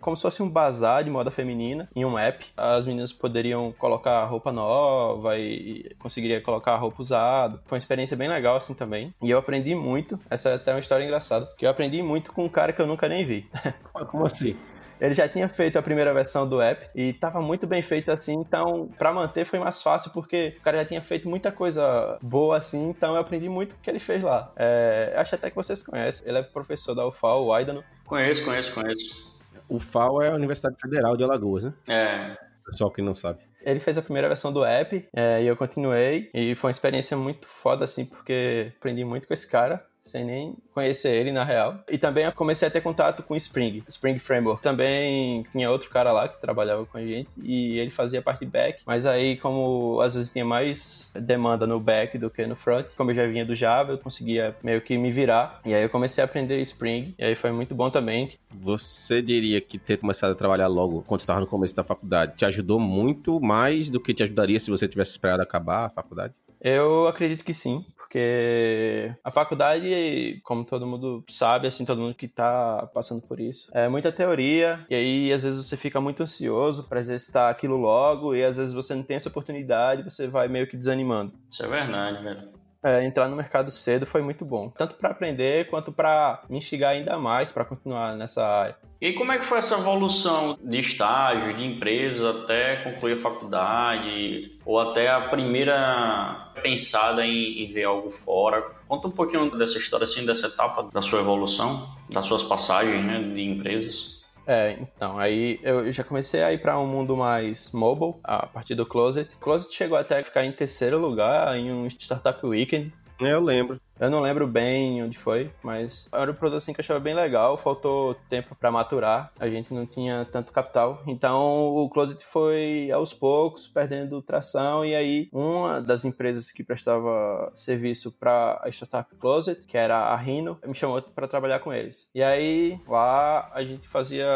como 0.00 0.16
se 0.16 0.22
fosse 0.22 0.42
um 0.42 0.48
bazar 0.48 1.04
de 1.04 1.10
moda 1.10 1.30
feminina 1.30 1.88
em 1.94 2.04
um 2.04 2.18
app. 2.18 2.46
As 2.56 2.86
meninas 2.86 3.12
poderiam 3.12 3.72
colocar 3.72 4.24
roupa 4.24 4.52
nova 4.52 5.38
e 5.38 5.94
conseguiria 5.98 6.40
colocar 6.40 6.76
roupa 6.76 7.02
usada. 7.02 7.60
Foi 7.66 7.76
uma 7.76 7.78
experiência 7.78 8.16
bem 8.16 8.28
legal 8.28 8.56
assim 8.56 8.74
também. 8.74 9.14
E 9.22 9.30
eu 9.30 9.38
aprendi 9.38 9.74
muito. 9.74 10.18
Essa 10.30 10.50
é 10.50 10.54
até 10.54 10.72
uma 10.72 10.80
história 10.80 11.04
engraçada, 11.04 11.46
porque 11.46 11.66
eu 11.66 11.70
aprendi 11.70 12.02
muito 12.02 12.32
com 12.32 12.44
um 12.44 12.48
cara 12.48 12.72
que 12.72 12.80
eu 12.80 12.86
nunca 12.86 13.08
nem 13.08 13.24
vi. 13.24 13.48
Como 14.10 14.26
assim? 14.26 14.56
Ele 15.00 15.14
já 15.14 15.28
tinha 15.28 15.48
feito 15.48 15.78
a 15.78 15.82
primeira 15.82 16.14
versão 16.14 16.48
do 16.48 16.60
app 16.60 16.88
e 16.94 17.10
estava 17.10 17.40
muito 17.40 17.66
bem 17.66 17.82
feito 17.82 18.10
assim, 18.10 18.34
então 18.34 18.88
para 18.96 19.12
manter 19.12 19.44
foi 19.44 19.58
mais 19.58 19.82
fácil 19.82 20.10
porque 20.12 20.54
o 20.58 20.62
cara 20.62 20.78
já 20.78 20.84
tinha 20.84 21.02
feito 21.02 21.28
muita 21.28 21.50
coisa 21.50 22.18
boa 22.22 22.56
assim, 22.56 22.90
então 22.90 23.14
eu 23.14 23.20
aprendi 23.20 23.48
muito 23.48 23.72
o 23.72 23.76
que 23.82 23.90
ele 23.90 23.98
fez 23.98 24.22
lá. 24.22 24.52
É, 24.56 25.12
acho 25.16 25.34
até 25.34 25.50
que 25.50 25.56
vocês 25.56 25.82
conhecem, 25.82 26.28
ele 26.28 26.38
é 26.38 26.42
professor 26.42 26.94
da 26.94 27.06
UFAL, 27.06 27.44
o 27.44 27.52
Aidano. 27.52 27.84
Conheço, 28.06 28.44
conheço, 28.44 28.72
conheço. 28.72 29.33
O 29.74 29.78
FAO 29.80 30.22
é 30.22 30.28
a 30.28 30.34
Universidade 30.34 30.76
Federal 30.80 31.16
de 31.16 31.24
Alagoas, 31.24 31.64
né? 31.64 31.74
É. 31.88 32.36
Pessoal 32.64 32.92
que 32.92 33.02
não 33.02 33.12
sabe. 33.12 33.40
Ele 33.60 33.80
fez 33.80 33.98
a 33.98 34.02
primeira 34.02 34.28
versão 34.28 34.52
do 34.52 34.64
app 34.64 35.04
é, 35.12 35.42
e 35.42 35.46
eu 35.48 35.56
continuei. 35.56 36.30
E 36.32 36.54
foi 36.54 36.68
uma 36.68 36.72
experiência 36.72 37.16
muito 37.16 37.48
foda, 37.48 37.84
assim, 37.84 38.04
porque 38.04 38.72
aprendi 38.76 39.04
muito 39.04 39.26
com 39.26 39.34
esse 39.34 39.50
cara 39.50 39.84
sem 40.04 40.24
nem 40.24 40.54
conhecer 40.72 41.14
ele 41.14 41.32
na 41.32 41.44
real. 41.44 41.82
E 41.90 41.96
também 41.96 42.30
comecei 42.32 42.68
a 42.68 42.70
ter 42.70 42.80
contato 42.80 43.22
com 43.22 43.34
Spring, 43.34 43.82
Spring 43.88 44.18
Framework. 44.18 44.62
Também 44.62 45.44
tinha 45.50 45.70
outro 45.70 45.88
cara 45.90 46.12
lá 46.12 46.28
que 46.28 46.40
trabalhava 46.40 46.84
com 46.84 46.98
a 46.98 47.00
gente 47.00 47.30
e 47.42 47.78
ele 47.78 47.90
fazia 47.90 48.20
parte 48.20 48.44
back, 48.44 48.82
mas 48.86 49.06
aí 49.06 49.36
como 49.36 50.00
às 50.00 50.14
vezes 50.14 50.30
tinha 50.30 50.44
mais 50.44 51.10
demanda 51.14 51.66
no 51.66 51.80
back 51.80 52.18
do 52.18 52.30
que 52.30 52.46
no 52.46 52.54
front, 52.54 52.86
como 52.96 53.10
eu 53.10 53.14
já 53.14 53.26
vinha 53.26 53.44
do 53.44 53.54
Java, 53.54 53.92
eu 53.92 53.98
conseguia 53.98 54.54
meio 54.62 54.80
que 54.80 54.98
me 54.98 55.10
virar. 55.10 55.60
E 55.64 55.74
aí 55.74 55.82
eu 55.82 55.90
comecei 55.90 56.22
a 56.22 56.26
aprender 56.26 56.60
Spring 56.60 57.14
e 57.18 57.24
aí 57.24 57.34
foi 57.34 57.50
muito 57.50 57.74
bom 57.74 57.90
também. 57.90 58.30
Você 58.52 59.22
diria 59.22 59.60
que 59.60 59.78
ter 59.78 59.96
começado 59.96 60.32
a 60.32 60.36
trabalhar 60.36 60.66
logo 60.66 61.02
quando 61.06 61.20
estava 61.20 61.40
no 61.40 61.46
começo 61.46 61.74
da 61.74 61.82
faculdade 61.82 62.36
te 62.36 62.44
ajudou 62.44 62.78
muito 62.78 63.40
mais 63.40 63.88
do 63.88 64.00
que 64.00 64.12
te 64.12 64.22
ajudaria 64.22 64.60
se 64.60 64.70
você 64.70 64.86
tivesse 64.86 65.12
esperado 65.12 65.42
acabar 65.42 65.86
a 65.86 65.90
faculdade? 65.90 66.34
Eu 66.60 67.06
acredito 67.06 67.44
que 67.44 67.52
sim, 67.52 67.84
porque 68.14 69.12
a 69.24 69.30
faculdade, 69.32 70.40
como 70.44 70.64
todo 70.64 70.86
mundo 70.86 71.24
sabe, 71.28 71.66
assim, 71.66 71.84
todo 71.84 72.00
mundo 72.00 72.14
que 72.14 72.28
tá 72.28 72.88
passando 72.94 73.20
por 73.22 73.40
isso, 73.40 73.68
é 73.74 73.88
muita 73.88 74.12
teoria, 74.12 74.86
e 74.88 74.94
aí 74.94 75.32
às 75.32 75.42
vezes 75.42 75.66
você 75.66 75.76
fica 75.76 76.00
muito 76.00 76.22
ansioso 76.22 76.84
para 76.84 77.00
exercitar 77.00 77.50
aquilo 77.50 77.76
logo, 77.76 78.32
e 78.32 78.44
às 78.44 78.56
vezes 78.56 78.72
você 78.72 78.94
não 78.94 79.02
tem 79.02 79.16
essa 79.16 79.28
oportunidade, 79.28 80.04
você 80.04 80.28
vai 80.28 80.46
meio 80.46 80.68
que 80.68 80.76
desanimando. 80.76 81.32
Isso 81.50 81.64
é 81.64 81.68
verdade, 81.68 82.22
velho 82.22 82.53
é, 82.84 83.02
entrar 83.02 83.28
no 83.28 83.36
mercado 83.36 83.70
cedo 83.70 84.04
foi 84.04 84.20
muito 84.20 84.44
bom, 84.44 84.68
tanto 84.68 84.96
para 84.96 85.10
aprender 85.10 85.68
quanto 85.70 85.90
para 85.90 86.42
me 86.50 86.58
instigar 86.58 86.90
ainda 86.90 87.18
mais 87.18 87.50
para 87.50 87.64
continuar 87.64 88.14
nessa 88.14 88.46
área. 88.46 88.76
E 89.00 89.12
como 89.14 89.32
é 89.32 89.38
que 89.38 89.44
foi 89.44 89.58
essa 89.58 89.74
evolução 89.74 90.58
de 90.62 90.78
estágio, 90.78 91.54
de 91.56 91.64
empresa 91.64 92.30
até 92.30 92.76
concluir 92.76 93.14
a 93.14 93.16
faculdade, 93.16 94.52
ou 94.64 94.78
até 94.78 95.10
a 95.10 95.20
primeira 95.20 96.52
pensada 96.62 97.26
em, 97.26 97.64
em 97.64 97.72
ver 97.72 97.84
algo 97.84 98.10
fora? 98.10 98.62
Conta 98.86 99.08
um 99.08 99.10
pouquinho 99.10 99.50
dessa 99.50 99.78
história, 99.78 100.04
assim, 100.04 100.24
dessa 100.24 100.46
etapa 100.46 100.88
da 100.92 101.02
sua 101.02 101.20
evolução, 101.20 101.88
das 102.10 102.26
suas 102.26 102.42
passagens 102.42 103.04
né, 103.04 103.18
de 103.18 103.42
empresas. 103.42 104.13
É, 104.46 104.72
então, 104.72 105.18
aí 105.18 105.58
eu 105.62 105.90
já 105.90 106.04
comecei 106.04 106.42
a 106.42 106.52
ir 106.52 106.60
para 106.60 106.78
um 106.78 106.86
mundo 106.86 107.16
mais 107.16 107.72
mobile, 107.72 108.14
a 108.22 108.46
partir 108.46 108.74
do 108.74 108.84
Closet. 108.84 109.36
Closet 109.38 109.74
chegou 109.74 109.96
até 109.96 110.20
a 110.20 110.24
ficar 110.24 110.44
em 110.44 110.52
terceiro 110.52 110.98
lugar 110.98 111.56
em 111.56 111.72
um 111.72 111.86
Startup 111.86 112.44
Weekend. 112.44 112.92
Eu 113.18 113.40
lembro. 113.40 113.80
Eu 113.98 114.10
não 114.10 114.20
lembro 114.20 114.46
bem 114.46 115.02
onde 115.02 115.18
foi, 115.18 115.50
mas 115.62 116.08
era 116.12 116.30
um 116.30 116.34
produto 116.34 116.58
assim 116.58 116.72
que 116.72 116.80
eu 116.80 116.82
achava 116.82 117.00
bem 117.00 117.14
legal, 117.14 117.56
faltou 117.56 118.14
tempo 118.28 118.54
para 118.54 118.70
maturar, 118.70 119.32
a 119.38 119.48
gente 119.48 119.72
não 119.72 119.86
tinha 119.86 120.26
tanto 120.30 120.52
capital, 120.52 121.02
então 121.06 121.74
o 121.74 121.88
Closet 121.88 122.24
foi 122.24 122.90
aos 122.92 123.12
poucos 123.12 123.68
perdendo 123.68 124.20
tração 124.20 124.84
e 124.84 124.94
aí 124.94 125.28
uma 125.32 125.80
das 125.80 126.04
empresas 126.04 126.50
que 126.50 126.64
prestava 126.64 127.50
serviço 127.54 128.12
para 128.12 128.60
a 128.62 128.68
startup 128.68 129.14
Closet, 129.16 129.66
que 129.66 129.76
era 129.76 129.96
a 129.96 130.16
Rhino, 130.16 130.58
me 130.66 130.74
chamou 130.74 131.00
para 131.00 131.28
trabalhar 131.28 131.60
com 131.60 131.72
eles. 131.72 132.08
E 132.14 132.22
aí 132.22 132.80
lá 132.88 133.50
a 133.52 133.62
gente 133.64 133.88
fazia 133.88 134.26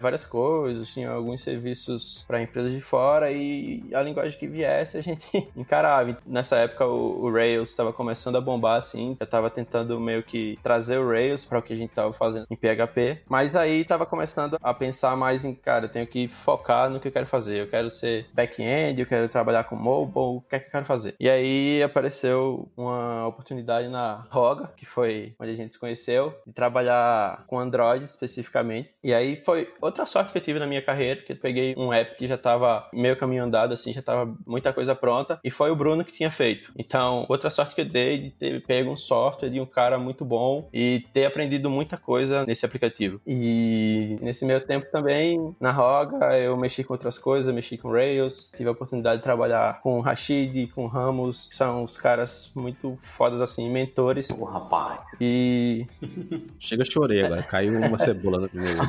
várias 0.00 0.24
coisas, 0.26 0.88
tinha 0.88 1.10
alguns 1.10 1.42
serviços 1.42 2.24
para 2.26 2.42
empresas 2.42 2.72
de 2.72 2.80
fora 2.80 3.30
e 3.30 3.84
a 3.92 4.02
linguagem 4.02 4.38
que 4.38 4.46
viesse 4.46 4.96
a 4.96 5.02
gente 5.02 5.48
encarava. 5.56 6.16
Nessa 6.26 6.56
época 6.56 6.86
o, 6.86 7.30
Rails 7.30 7.70
estava 7.70 7.92
começando 7.92 8.36
a 8.36 8.40
bombar 8.40 8.78
assim. 8.94 9.16
Eu 9.18 9.26
tava 9.26 9.50
tentando 9.50 9.98
meio 10.00 10.22
que 10.22 10.58
trazer 10.62 10.98
o 10.98 11.08
Rails 11.08 11.44
para 11.44 11.58
o 11.58 11.62
que 11.62 11.72
a 11.72 11.76
gente 11.76 11.90
tava 11.90 12.12
fazendo 12.12 12.46
em 12.48 12.56
PHP, 12.56 13.22
mas 13.28 13.56
aí 13.56 13.84
tava 13.84 14.06
começando 14.06 14.56
a 14.62 14.72
pensar 14.72 15.16
mais 15.16 15.44
em, 15.44 15.54
cara, 15.54 15.86
eu 15.86 15.88
tenho 15.88 16.06
que 16.06 16.28
focar 16.28 16.88
no 16.88 17.00
que 17.00 17.08
eu 17.08 17.12
quero 17.12 17.26
fazer. 17.26 17.60
Eu 17.60 17.68
quero 17.68 17.90
ser 17.90 18.26
back-end, 18.32 19.00
eu 19.00 19.06
quero 19.06 19.28
trabalhar 19.28 19.64
com 19.64 19.76
mobile, 19.76 20.38
o 20.38 20.40
que 20.48 20.56
é 20.56 20.58
que 20.60 20.66
eu 20.66 20.70
quero 20.70 20.84
fazer? 20.84 21.14
E 21.18 21.28
aí 21.28 21.82
apareceu 21.82 22.70
uma 22.76 23.26
oportunidade 23.26 23.88
na 23.88 24.26
Roga, 24.30 24.70
que 24.76 24.86
foi 24.86 25.34
onde 25.38 25.50
a 25.50 25.54
gente 25.54 25.72
se 25.72 25.78
conheceu, 25.78 26.34
de 26.46 26.52
trabalhar 26.52 27.44
com 27.46 27.58
Android 27.58 28.04
especificamente. 28.04 28.90
E 29.02 29.12
aí 29.12 29.36
foi 29.36 29.72
outra 29.80 30.06
sorte 30.06 30.32
que 30.32 30.38
eu 30.38 30.42
tive 30.42 30.58
na 30.58 30.66
minha 30.66 30.82
carreira, 30.82 31.20
que 31.22 31.32
eu 31.32 31.36
peguei 31.36 31.74
um 31.76 31.92
app 31.92 32.16
que 32.16 32.26
já 32.26 32.38
tava 32.38 32.88
meio 32.92 33.16
caminho 33.16 33.44
andado, 33.44 33.72
assim, 33.72 33.92
já 33.92 34.02
tava 34.02 34.34
muita 34.46 34.72
coisa 34.72 34.94
pronta, 34.94 35.40
e 35.42 35.50
foi 35.50 35.70
o 35.70 35.76
Bruno 35.76 36.04
que 36.04 36.12
tinha 36.12 36.30
feito. 36.30 36.72
Então, 36.78 37.26
outra 37.28 37.50
sorte 37.50 37.74
que 37.74 37.80
eu 37.80 37.84
dei 37.84 38.18
de 38.18 38.30
ter 38.30 38.62
pego 38.66 38.83
pego 38.84 38.90
um 38.90 38.96
software 38.96 39.48
de 39.48 39.60
um 39.60 39.66
cara 39.66 39.98
muito 39.98 40.24
bom 40.24 40.68
e 40.72 41.04
ter 41.12 41.24
aprendido 41.24 41.70
muita 41.70 41.96
coisa 41.96 42.44
nesse 42.46 42.66
aplicativo. 42.66 43.20
E 43.26 44.18
nesse 44.20 44.44
meio 44.44 44.60
tempo 44.60 44.86
também, 44.92 45.56
na 45.58 45.72
Roga, 45.72 46.38
eu 46.38 46.56
mexi 46.56 46.84
com 46.84 46.92
outras 46.92 47.18
coisas, 47.18 47.52
mexi 47.54 47.78
com 47.78 47.90
Rails, 47.90 48.50
tive 48.54 48.68
a 48.68 48.72
oportunidade 48.72 49.16
de 49.18 49.22
trabalhar 49.22 49.80
com 49.80 49.98
Rashid, 50.00 50.68
com 50.68 50.86
Ramos, 50.86 51.46
que 51.48 51.56
são 51.56 51.82
os 51.82 51.96
caras 51.96 52.52
muito 52.54 52.98
fodas 53.00 53.40
assim, 53.40 53.70
mentores. 53.70 54.30
O 54.30 54.44
rapaz. 54.44 55.00
E. 55.20 55.86
Chega, 56.58 56.84
chorei 56.84 57.24
agora, 57.24 57.42
caiu 57.42 57.78
uma 57.78 57.98
cebola 57.98 58.40
no 58.40 58.48
meu. 58.52 58.76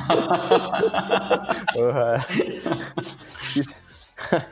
Porra. 1.72 2.24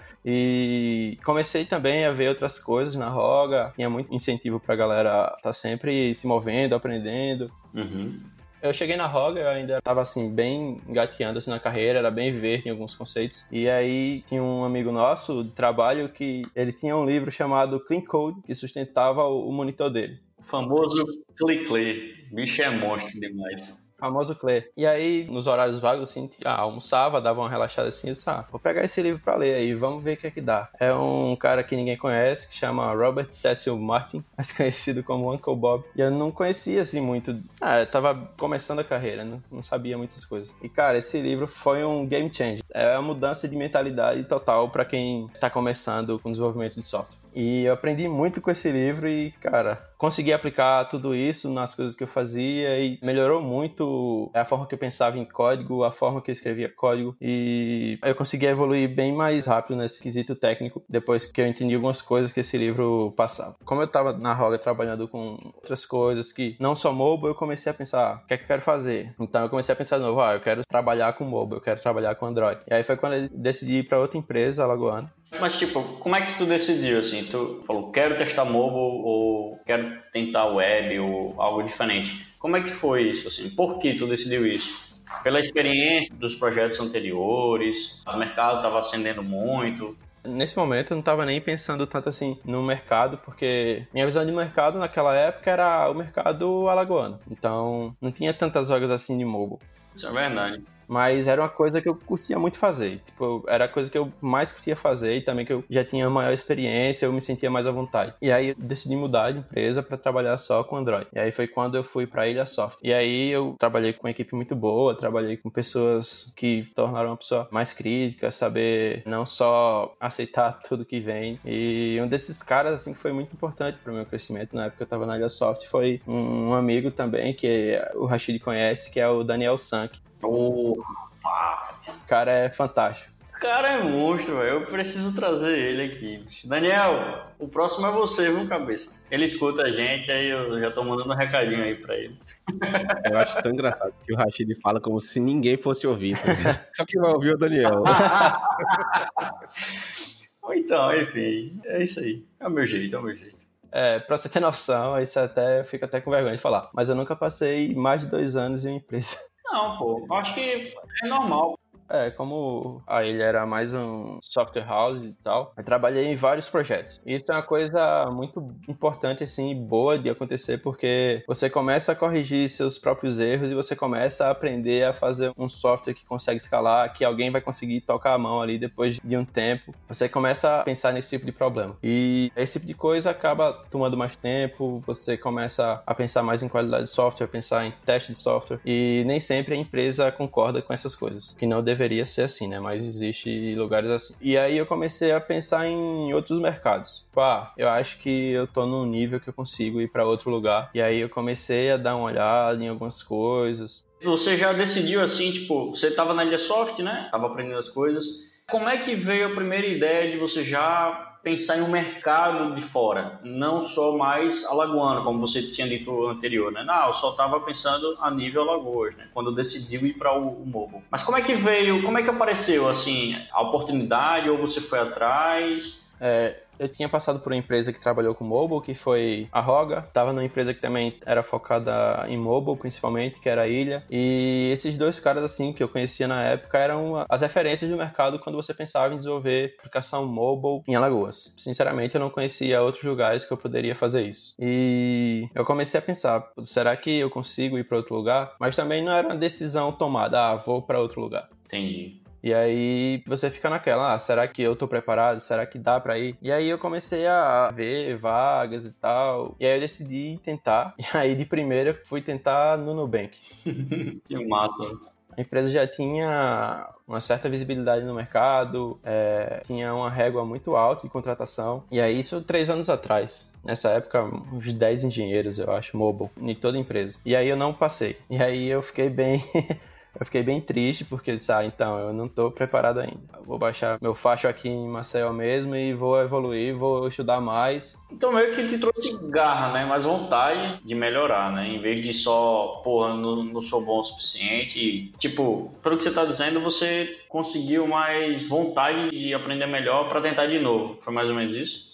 E 0.25 1.19
comecei 1.23 1.65
também 1.67 2.07
a 2.07 2.11
ver 2.11 2.29
outras 2.29 2.59
coisas 2.59 2.95
na 2.95 3.09
Roga. 3.09 3.73
Tinha 3.77 3.91
muito 3.91 4.15
incentivo 4.15 4.59
pra 4.59 4.75
galera 4.75 5.35
estar 5.37 5.43
tá 5.43 5.53
sempre 5.53 6.15
se 6.15 6.27
movendo, 6.27 6.75
aprendendo. 6.75 7.51
Uhum. 7.75 8.21
Eu 8.63 8.73
cheguei 8.73 8.97
na 8.97 9.07
Roga, 9.07 9.41
eu 9.41 9.49
ainda 9.49 9.77
estava 9.77 10.01
assim, 10.01 10.35
bem 10.35 10.81
engateando 10.89 11.37
assim, 11.37 11.51
na 11.51 11.61
carreira, 11.61 11.99
era 11.99 12.11
bem 12.11 12.33
verde 12.33 12.69
em 12.69 12.71
alguns 12.71 12.95
conceitos. 12.95 13.45
E 13.53 13.69
aí 13.69 14.23
tinha 14.25 14.43
um 14.43 14.65
amigo 14.65 14.91
nosso 14.91 15.45
de 15.45 15.51
trabalho 15.51 16.09
que 16.09 16.47
ele 16.57 16.73
tinha 16.73 16.97
um 16.97 17.05
livro 17.05 17.31
chamado 17.31 17.79
Clean 17.81 18.01
Code, 18.01 18.41
que 18.41 18.55
sustentava 18.55 19.25
o, 19.25 19.53
monitor 19.53 19.91
dele. 19.91 20.19
O 20.39 20.43
famoso 20.43 21.05
Click 21.37 22.25
Bicho 22.33 22.63
é 22.63 22.71
monstro 22.71 23.21
demais 23.21 23.84
famoso 24.05 24.35
Clay. 24.35 24.65
E 24.77 24.87
aí, 24.87 25.27
nos 25.31 25.47
horários 25.47 25.81
vagos, 25.81 26.11
assim, 26.11 26.29
ah, 26.45 26.61
almoçava, 26.61 27.23
dava 27.23 27.41
uma 27.41 27.49
relaxada 27.49 27.89
assim, 27.89 28.13
disse, 28.13 28.29
ah, 28.29 28.45
vou 28.51 28.61
pegar 28.61 28.85
esse 28.85 29.01
livro 29.01 29.23
pra 29.23 29.35
ler 29.35 29.55
aí, 29.55 29.75
vamos 29.75 30.05
ver 30.05 30.15
o 30.15 30.17
que 30.19 30.27
é 30.27 30.31
que 30.31 30.43
dá. 30.43 30.69
É 30.79 30.93
um 30.93 31.35
cara 31.37 31.65
que 31.65 31.75
ninguém 31.75 31.97
conhece, 31.97 32.49
que 32.49 32.55
chama 32.55 32.93
Robert 32.93 33.29
Cecil 33.31 33.79
Martin, 33.79 34.23
mais 34.37 34.53
conhecido 34.53 35.03
como 35.03 35.33
Uncle 35.33 35.57
Bob. 35.57 35.85
E 35.97 36.01
eu 36.03 36.11
não 36.11 36.31
conhecia, 36.31 36.83
assim, 36.83 37.01
muito. 37.01 37.41
Ah, 37.61 37.81
eu 37.81 37.87
tava 37.87 38.31
começando 38.37 38.81
a 38.81 38.85
carreira, 38.85 39.25
não, 39.25 39.43
não 39.51 39.63
sabia 39.63 39.97
muitas 39.97 40.25
coisas. 40.25 40.55
E, 40.63 40.69
cara, 40.69 40.99
esse 40.99 41.19
livro 41.21 41.49
foi 41.49 41.83
um 41.83 42.07
game 42.07 42.33
changer. 42.33 42.63
É 42.71 42.93
uma 42.93 43.03
mudança 43.15 43.49
de 43.49 43.57
mentalidade 43.57 44.23
total 44.25 44.69
para 44.69 44.85
quem 44.85 45.29
tá 45.41 45.49
começando 45.49 46.19
com 46.19 46.31
desenvolvimento 46.31 46.75
de 46.75 46.83
software. 46.83 47.24
E 47.35 47.65
eu 47.65 47.73
aprendi 47.73 48.09
muito 48.09 48.41
com 48.41 48.51
esse 48.51 48.71
livro 48.71 49.09
e, 49.09 49.33
cara, 49.41 49.91
consegui 49.99 50.33
aplicar 50.33 50.85
tudo 50.85 51.15
isso 51.15 51.51
nas 51.51 51.75
coisas 51.75 51.95
que 51.95 52.03
eu 52.03 52.09
fazia 52.09 52.79
e 52.79 52.99
melhorou 53.03 53.43
muito 53.43 54.31
a 54.35 54.45
forma 54.45 54.67
que 54.67 54.75
eu 54.75 54.79
pensava 54.79 55.19
em 55.19 55.25
código, 55.25 55.83
a 55.83 55.91
forma 55.91 56.21
que 56.21 56.31
eu 56.31 56.33
escrevia 56.33 56.69
código 56.69 57.17
e 57.21 57.99
eu 58.03 58.15
consegui 58.15 58.47
evoluir 58.47 58.95
bem 58.95 59.13
mais 59.13 59.47
rápido 59.47 59.77
nesse 59.77 60.03
quesito 60.03 60.35
técnico 60.35 60.83
depois 60.89 61.25
que 61.25 61.41
eu 61.41 61.47
entendi 61.47 61.75
algumas 61.75 62.03
coisas 62.03 62.33
que 62.33 62.41
esse 62.41 62.57
livro 62.59 63.13
passava. 63.17 63.57
Como 63.65 63.81
eu 63.81 63.87
estava 63.87 64.13
na 64.13 64.33
Roga 64.33 64.59
trabalhando 64.59 65.09
com 65.09 65.39
outras 65.55 65.85
coisas 65.87 66.33
que 66.33 66.57
não 66.61 66.77
só 66.77 66.93
mobile, 66.93 67.29
eu 67.29 67.35
comecei 67.35 67.71
a 67.71 67.75
pensar, 67.75 68.23
o 68.23 68.27
que 68.27 68.35
é 68.35 68.37
que 68.37 68.45
eu 68.45 68.49
quero 68.49 68.63
fazer? 68.63 69.15
Então 69.19 69.43
eu 69.43 69.49
comecei 69.49 69.73
a 69.73 69.77
pensar 69.77 69.99
de 69.99 70.05
novo, 70.05 70.21
ah, 70.21 70.35
eu 70.35 70.41
quero 70.41 70.63
trabalhar 70.69 71.13
com 71.15 71.25
mobile, 71.25 71.57
eu 71.57 71.63
quero 71.63 71.81
trabalhar 71.81 72.15
com 72.15 72.27
Android. 72.27 72.61
E 72.69 72.75
aí 72.75 72.85
foi 72.85 72.97
quando 72.97 73.15
eu 73.15 73.29
decidi 73.31 73.79
ir 73.79 73.89
para 73.89 73.99
outra 73.99 74.19
empresa, 74.19 74.65
Alagoana, 74.65 75.11
mas, 75.41 75.59
tipo, 75.59 75.83
como 75.99 76.17
é 76.17 76.23
que 76.23 76.37
tu 76.37 76.47
decidiu, 76.47 77.01
assim? 77.01 77.25
Tu 77.25 77.61
falou, 77.67 77.91
quero 77.91 78.17
testar 78.17 78.45
mobile 78.45 79.03
ou 79.05 79.59
quero 79.67 79.97
tentar 80.13 80.47
web 80.47 80.99
ou 80.99 81.41
algo 81.41 81.63
diferente. 81.63 82.27
Como 82.39 82.57
é 82.57 82.63
que 82.63 82.71
foi 82.71 83.11
isso, 83.11 83.29
assim? 83.29 83.51
Por 83.51 83.79
que 83.79 83.95
tu 83.95 84.07
decidiu 84.07 84.47
isso? 84.47 85.03
Pela 85.23 85.41
experiência 85.41 86.15
dos 86.15 86.35
projetos 86.35 86.79
anteriores? 86.81 88.03
O 88.07 88.17
mercado 88.17 88.57
estava 88.57 88.79
ascendendo 88.79 89.23
muito? 89.23 89.97
Nesse 90.25 90.57
momento 90.57 90.93
eu 90.93 90.95
não 90.95 91.01
estava 91.01 91.27
nem 91.27 91.41
pensando 91.41 91.87
tanto 91.87 92.09
assim 92.09 92.39
no 92.45 92.63
mercado, 92.63 93.19
porque 93.19 93.87
minha 93.93 94.07
visão 94.07 94.25
de 94.25 94.33
mercado 94.33 94.79
naquela 94.79 95.15
época 95.15 95.51
era 95.51 95.91
o 95.91 95.95
mercado 95.95 96.69
alagoano. 96.69 97.21
Então 97.31 97.95
não 98.01 98.11
tinha 98.11 98.33
tantas 98.33 98.69
vagas 98.69 98.91
assim 98.91 99.19
de 99.19 99.25
mobile. 99.25 99.61
Isso 99.95 100.07
é 100.07 100.13
verdade. 100.13 100.63
Mas 100.89 101.29
era 101.29 101.43
uma 101.43 101.49
coisa 101.49 101.81
que 101.81 101.89
eu 101.89 101.95
curtia 101.95 102.39
muito 102.39 102.59
fazer. 102.59 103.01
Tipo, 103.05 103.45
era 103.49 103.65
a 103.65 103.69
coisa 103.69 103.91
que 103.91 103.99
eu 103.99 104.13
mais 104.21 104.53
curtia 104.53 104.77
fazer 104.77 105.17
e 105.17 105.21
também 105.21 105.45
que 105.45 105.53
eu 105.53 105.65
já 105.69 105.85
tinha 105.85 106.09
maior 106.09 106.33
experiência, 106.33 107.07
eu 107.07 107.13
me 107.13 107.21
sentia 107.21 107.51
mais 107.51 107.67
à 107.67 107.71
vontade. 107.71 108.15
E 108.21 108.31
aí 108.31 108.49
eu 108.51 108.55
decidi 108.57 108.97
mudar 108.97 109.33
de 109.33 109.39
empresa 109.39 109.83
para 109.83 109.97
trabalhar 109.97 110.37
só 110.39 110.63
com 110.65 110.77
Android. 110.77 111.07
E 111.13 111.19
aí 111.19 111.31
foi 111.31 111.47
quando 111.47 111.77
eu 111.77 111.83
fui 111.83 112.07
para 112.07 112.29
Ilha 112.29 112.47
Soft. 112.47 112.79
E 112.83 112.93
aí 112.93 113.31
eu 113.31 113.57
trabalhei 113.59 113.93
com 113.93 114.07
uma 114.07 114.11
equipe 114.11 114.35
muito 114.35 114.55
boa, 114.55 114.95
trabalhei 114.95 115.37
com 115.37 115.51
pessoas 115.51 116.33
que 116.37 116.71
tornaram 116.75 117.11
uma 117.11 117.17
pessoa 117.17 117.49
mais 117.51 117.73
crítica, 117.73 118.31
saber 118.31 119.03
não 119.07 119.27
só 119.27 119.95
aceitar 120.01 120.61
tudo 120.69 120.85
que 120.85 121.01
vem. 121.01 121.39
E 121.45 121.99
um 122.03 122.07
desses 122.07 122.43
caras 122.43 122.75
assim 122.75 122.93
que 122.93 122.99
foi 122.99 123.13
muito 123.13 123.33
importante 123.33 123.79
para 123.83 123.93
o 123.93 123.95
meu 123.95 124.07
crescimento 124.07 124.55
na 124.55 124.67
época 124.67 124.79
que 124.79 124.83
eu 124.83 124.87
estava 124.87 125.07
na 125.07 125.17
Ilha 125.17 125.29
Soft 125.29 125.67
foi 125.67 126.01
um 126.07 126.53
amigo 126.55 126.91
também 126.91 127.35
que 127.35 127.81
o 127.95 128.07
Rashid 128.07 128.39
conhece, 128.41 128.91
que 128.91 129.01
é 129.01 129.09
o 129.09 129.23
Daniel 129.23 129.57
Sank. 129.57 129.99
Oh, 130.25 130.81
rapaz. 131.23 131.89
O 131.89 132.07
cara 132.07 132.31
é 132.31 132.51
fantástico. 132.51 133.15
O 133.37 133.41
cara 133.41 133.69
é 133.69 133.83
monstro, 133.83 134.39
velho. 134.39 134.61
Eu 134.61 134.67
preciso 134.67 135.15
trazer 135.15 135.59
ele 135.59 135.83
aqui. 135.83 136.25
Daniel, 136.45 137.27
o 137.39 137.49
próximo 137.49 137.87
é 137.87 137.91
você, 137.91 138.31
viu, 138.31 138.49
cabeça? 138.49 139.05
Ele 139.11 139.25
escuta 139.25 139.63
a 139.63 139.73
gente, 139.73 140.11
aí 140.11 140.29
eu 140.29 140.61
já 140.61 140.71
tô 140.71 140.85
mandando 140.85 141.13
um 141.13 141.17
recadinho 141.17 141.63
aí 141.63 141.75
pra 141.75 141.97
ele. 141.97 142.17
Eu 143.11 143.19
acho 143.19 143.41
tão 143.43 143.53
engraçado 143.53 143.93
que 144.05 144.13
o 144.13 144.17
Rashid 144.17 144.55
fala 144.63 144.81
como 144.81 145.01
se 145.01 145.19
ninguém 145.19 145.57
fosse 145.57 145.87
ouvir. 145.87 146.17
Tá 146.17 146.67
Só 146.75 146.85
que 146.87 146.99
vai 146.99 147.11
ouvir 147.11 147.35
o 147.35 147.39
Daniel. 147.39 147.83
então, 150.55 150.97
enfim, 150.97 151.61
é 151.65 151.83
isso 151.83 152.01
aí. 152.01 152.25
É 152.39 152.47
o 152.47 152.51
meu 152.51 152.67
jeito, 152.67 152.95
é 152.95 152.99
o 152.99 153.03
meu 153.03 153.17
jeito. 153.17 153.45
É, 153.73 153.99
pra 153.99 154.17
você 154.17 154.29
ter 154.29 154.39
noção, 154.39 155.01
isso 155.01 155.19
até 155.19 155.61
eu 155.61 155.65
fico 155.65 155.85
até 155.85 156.01
com 156.01 156.11
vergonha 156.11 156.37
de 156.37 156.41
falar. 156.41 156.71
Mas 156.73 156.89
eu 156.89 156.95
nunca 156.95 157.17
passei 157.17 157.75
mais 157.75 158.03
de 158.03 158.07
dois 158.07 158.37
anos 158.37 158.65
em 158.65 158.69
uma 158.69 158.77
empresa. 158.77 159.17
Não, 159.45 159.79
pô. 159.79 160.15
Acho 160.15 160.35
que 160.35 160.75
é 161.03 161.07
normal. 161.07 161.59
É, 161.89 162.11
como 162.11 162.83
a 162.87 163.05
ele 163.05 163.23
era 163.23 163.47
mais 163.47 163.75
um 163.75 164.19
software 164.23 164.67
house 164.67 165.03
e 165.05 165.13
tal, 165.23 165.53
eu 165.57 165.65
trabalhei 165.65 166.07
em 166.07 166.17
vários 166.17 166.49
projetos. 166.49 167.01
E 167.05 167.15
isso 167.15 167.31
é 167.31 167.35
uma 167.35 167.43
coisa 167.43 168.11
muito 168.11 168.55
importante, 168.69 169.25
assim, 169.25 169.55
boa 169.55 169.99
de 169.99 170.09
acontecer, 170.09 170.59
porque 170.59 171.23
você 171.27 171.51
começa 171.51 171.93
a 171.93 171.95
corrigir 171.95 172.49
seus 172.49 172.79
próprios 172.79 173.19
erros 173.19 173.51
e 173.51 173.55
você 173.55 173.77
começa 173.77 174.27
a 174.27 174.31
aprender 174.31 174.85
a 174.85 174.93
fazer 174.93 175.33
um 175.37 175.49
software 175.49 175.95
que 175.95 176.05
consegue 176.05 176.39
escalar, 176.39 176.93
que 176.93 177.05
alguém 177.05 177.31
vai 177.31 177.41
conseguir 177.41 177.81
tocar 177.81 178.15
a 178.15 178.19
mão 178.19 178.41
ali 178.41 178.59
depois 178.59 178.99
de 179.03 179.17
um 179.17 179.25
tempo. 179.25 179.75
Você 179.89 180.09
começa 180.09 180.61
a 180.61 180.65
pensar 180.65 180.93
nesse 180.93 181.11
tipo 181.11 181.27
de 181.27 181.33
problema. 181.33 181.77
E 181.83 182.33
esse 182.37 182.55
tipo 182.55 182.67
de 182.67 182.75
coisa 182.75 183.11
acaba 183.11 183.53
tomando 183.71 183.97
mais 183.97 184.17
tempo, 184.17 184.83
você 184.87 185.17
começa 185.17 185.83
a 185.87 185.95
pensar 185.95 186.23
mais 186.23 186.43
em 186.43 186.49
qualidade 186.49 186.85
de 186.85 186.91
software, 186.91 187.27
pensar 187.27 187.67
em 187.67 187.73
teste 187.85 188.13
de 188.13 188.19
software, 188.19 188.61
e 188.65 189.03
nem 189.07 189.21
sempre 189.21 189.55
a 189.55 189.57
empresa 189.57 190.11
concorda 190.11 190.63
com 190.63 190.73
essas 190.73 190.95
coisas, 190.95 191.35
que 191.39 191.47
não 191.47 191.63
deve 191.63 191.74
deveria 191.75 192.07
ser 192.07 192.23
assim, 192.23 192.49
né? 192.49 192.61
Mas 192.61 192.85
existe 192.85 193.55
lugares 193.57 193.91
assim. 193.91 194.15
E 194.21 194.39
aí 194.39 194.57
eu 194.57 194.65
comecei 194.65 195.13
a 195.13 195.21
pensar 195.21 195.67
em 195.67 196.15
outros 196.15 196.41
mercados. 196.41 197.05
Pá, 197.13 197.53
eu 197.59 197.69
acho 197.69 197.99
que 197.99 198.31
eu 198.31 198.47
tô 198.47 198.65
num 198.65 198.87
nível 198.87 199.21
que 199.21 199.29
eu 199.29 199.33
consigo 199.33 199.81
ir 199.81 199.89
para 199.89 200.07
outro 200.07 200.31
lugar. 200.31 200.71
E 200.73 200.81
aí 200.81 201.01
eu 201.01 201.09
comecei 201.09 201.71
a 201.71 201.77
dar 201.77 201.97
uma 201.97 202.07
olhada 202.07 202.63
em 202.63 202.69
algumas 202.69 203.03
coisas. 203.03 203.85
Você 204.03 204.37
já 204.37 204.53
decidiu 204.53 205.03
assim, 205.03 205.33
tipo, 205.33 205.71
você 205.71 205.89
estava 205.89 206.15
na 206.15 206.25
Ilha 206.25 206.39
Soft, 206.39 206.79
né? 206.81 207.09
Tava 207.11 207.27
aprendendo 207.27 207.59
as 207.59 207.69
coisas. 207.69 208.43
Como 208.51 208.69
é 208.69 208.77
que 208.77 208.95
veio 208.95 209.29
a 209.29 209.35
primeira 209.35 209.67
ideia 209.67 210.11
de 210.13 210.19
você 210.19 210.45
já 210.45 211.14
pensar 211.25 211.57
em 211.57 211.63
um 211.63 211.71
mercado 211.71 212.55
de 212.55 212.61
fora, 212.61 213.19
não 213.25 213.63
só 213.63 213.97
mais 213.97 214.45
alagoano, 214.45 215.03
como 215.03 215.19
você 215.19 215.43
tinha 215.43 215.67
dito 215.67 216.07
anterior, 216.07 216.53
né? 216.53 216.63
Não, 216.63 216.89
eu 216.89 216.93
só 216.93 217.13
estava 217.13 217.41
pensando 217.41 217.97
a 217.99 218.11
nível 218.11 218.43
Alagoas, 218.43 218.95
né? 218.95 219.09
Quando 219.15 219.35
decidiu 219.35 219.87
ir 219.87 219.95
para 219.95 220.17
o, 220.17 220.29
o. 220.29 220.83
Mas 220.91 221.03
como 221.03 221.17
é 221.17 221.23
que 221.23 221.35
veio, 221.35 221.83
como 221.83 221.99
é 221.99 222.03
que 222.03 222.11
apareceu, 222.11 222.69
assim, 222.69 223.17
a 223.33 223.41
oportunidade 223.41 224.29
ou 224.29 224.37
você 224.37 224.61
foi 224.61 224.79
atrás? 224.79 225.84
É, 226.01 226.37
eu 226.59 226.69
tinha 226.69 226.89
passado 226.89 227.21
por 227.21 227.33
uma 227.33 227.39
empresa 227.39 227.73
que 227.73 227.81
trabalhou 227.81 228.15
com 228.15 228.25
mobile, 228.25 228.61
que 228.61 228.75
foi 228.75 229.29
a 229.33 229.41
Roga. 229.41 229.83
Tava 229.93 230.13
numa 230.13 230.25
empresa 230.25 230.55
que 230.55 230.61
também 230.61 230.99
era 231.05 231.23
focada 231.23 232.07
em 232.09 232.17
mobile, 232.17 232.57
principalmente, 232.57 233.21
que 233.21 233.29
era 233.29 233.43
a 233.43 233.49
Ilha. 233.49 233.85
E 233.91 234.51
esses 234.53 234.77
dois 234.77 234.99
caras, 234.99 235.25
assim, 235.25 235.53
que 235.53 235.63
eu 235.63 235.69
conhecia 235.69 236.07
na 236.07 236.23
época, 236.23 236.59
eram 236.59 237.05
as 237.09 237.23
referências 237.23 237.71
do 237.71 237.77
mercado 237.77 238.19
quando 238.19 238.37
você 238.37 238.55
pensava 238.55 238.95
em 238.95 238.97
desenvolver 238.97 239.55
aplicação 239.59 240.07
mobile 240.07 240.63
em 240.67 240.75
Alagoas. 240.75 241.35
Sinceramente, 241.37 241.95
eu 241.95 242.01
não 242.01 242.11
conhecia 242.11 242.63
outros 242.63 242.85
lugares 242.85 243.25
que 243.25 243.33
eu 243.33 243.37
poderia 243.37 243.75
fazer 243.75 244.07
isso. 244.07 244.35
E 244.39 245.29
eu 245.35 245.45
comecei 245.45 245.79
a 245.79 245.83
pensar, 245.83 246.25
será 246.43 246.77
que 246.77 246.99
eu 246.99 247.11
consigo 247.11 247.59
ir 247.59 247.65
para 247.65 247.79
outro 247.79 247.95
lugar? 247.95 248.35
Mas 248.39 248.55
também 248.55 248.83
não 248.83 248.93
era 248.93 249.09
uma 249.09 249.17
decisão 249.17 249.73
tomada, 249.73 250.31
ah, 250.31 250.37
vou 250.37 250.63
para 250.63 250.81
outro 250.81 251.01
lugar. 251.01 251.29
Entendi. 251.47 252.04
E 252.25 252.33
aí 252.33 253.03
você 253.07 253.31
fica 253.31 253.51
naquela, 253.51 253.93
ah, 253.93 253.99
será 253.99 254.27
que 254.27 254.41
eu 254.41 254.57
tô 254.57 254.67
preparado? 254.67 255.21
Será 255.21 255.45
que 255.45 255.59
dá 255.59 255.79
para 255.79 255.99
ir? 255.99 256.17
E 256.23 256.33
aí 256.33 256.49
eu 256.49 256.57
comecei 256.57 257.07
a 257.07 257.51
ver 257.51 257.99
vagas 257.99 258.65
e 258.65 258.73
tal. 258.73 259.37
E 259.39 259.45
aí 259.45 259.55
eu 259.55 259.61
decidi 259.61 260.19
tentar. 260.25 260.75
E 260.95 260.97
aí 260.97 261.15
de 261.15 261.27
primeira 261.27 261.79
fui 261.85 262.01
tentar 262.01 262.57
no 262.57 262.73
Nubank. 262.73 263.19
que 264.09 264.27
massa. 264.27 264.95
A 265.17 265.21
empresa 265.21 265.51
já 265.51 265.67
tinha 265.67 266.67
uma 266.89 267.01
certa 267.01 267.29
visibilidade 267.29 267.85
no 267.85 267.95
mercado, 267.95 268.81
é, 268.83 269.43
tinha 269.45 269.75
uma 269.75 269.91
régua 269.91 270.25
muito 270.25 270.57
alta 270.57 270.83
de 270.83 270.89
contratação. 270.89 271.63
E 271.71 271.81
aí, 271.81 271.99
isso 271.99 272.23
três 272.23 272.49
anos 272.49 272.71
atrás. 272.71 273.33
Nessa 273.45 273.71
época, 273.71 274.03
uns 274.03 274.53
10 274.53 274.85
engenheiros, 274.85 275.39
eu 275.39 275.53
acho, 275.53 275.77
mobile, 275.77 276.11
em 276.21 276.35
toda 276.35 276.57
a 276.57 276.61
empresa. 276.61 276.99
E 277.05 277.15
aí 277.15 277.29
eu 277.29 277.37
não 277.37 277.53
passei. 277.53 277.99
E 278.09 278.17
aí 278.17 278.49
eu 278.49 278.63
fiquei 278.63 278.89
bem 278.89 279.23
Eu 279.99 280.05
fiquei 280.05 280.23
bem 280.23 280.41
triste 280.41 280.85
porque 280.85 281.13
disse, 281.13 281.33
ah, 281.33 281.45
então, 281.45 281.79
eu 281.79 281.93
não 281.93 282.07
estou 282.07 282.31
preparado 282.31 282.81
ainda. 282.81 283.01
Eu 283.17 283.23
vou 283.25 283.39
baixar 283.39 283.79
meu 283.81 283.95
facho 283.95 284.27
aqui 284.27 284.49
em 284.49 284.69
Maceió 284.69 285.13
mesmo 285.13 285.55
e 285.55 285.73
vou 285.73 286.01
evoluir, 286.01 286.55
vou 286.55 286.89
estudar 286.89 287.21
mais. 287.21 287.79
Então 287.91 288.13
meio 288.13 288.35
que 288.35 288.49
te 288.49 288.59
trouxe 288.59 288.97
garra, 289.09 289.53
né? 289.53 289.65
Mais 289.65 289.85
vontade 289.85 290.61
de 290.65 290.75
melhorar, 290.75 291.33
né? 291.33 291.49
Em 291.49 291.61
vez 291.61 291.83
de 291.83 291.93
só, 291.93 292.61
porra, 292.65 292.95
não, 292.95 293.23
não 293.23 293.41
sou 293.41 293.65
bom 293.65 293.81
o 293.81 293.85
suficiente. 293.85 294.59
E, 294.59 294.93
tipo, 294.99 295.55
pelo 295.63 295.77
que 295.77 295.83
você 295.85 295.91
está 295.91 296.05
dizendo, 296.05 296.41
você 296.41 296.99
conseguiu 297.09 297.67
mais 297.67 298.27
vontade 298.27 298.91
de 298.91 299.15
aprender 299.15 299.47
melhor 299.47 299.89
para 299.89 300.01
tentar 300.01 300.27
de 300.27 300.39
novo. 300.39 300.77
Foi 300.83 300.93
mais 300.93 301.09
ou 301.09 301.15
menos 301.15 301.37
isso? 301.37 301.74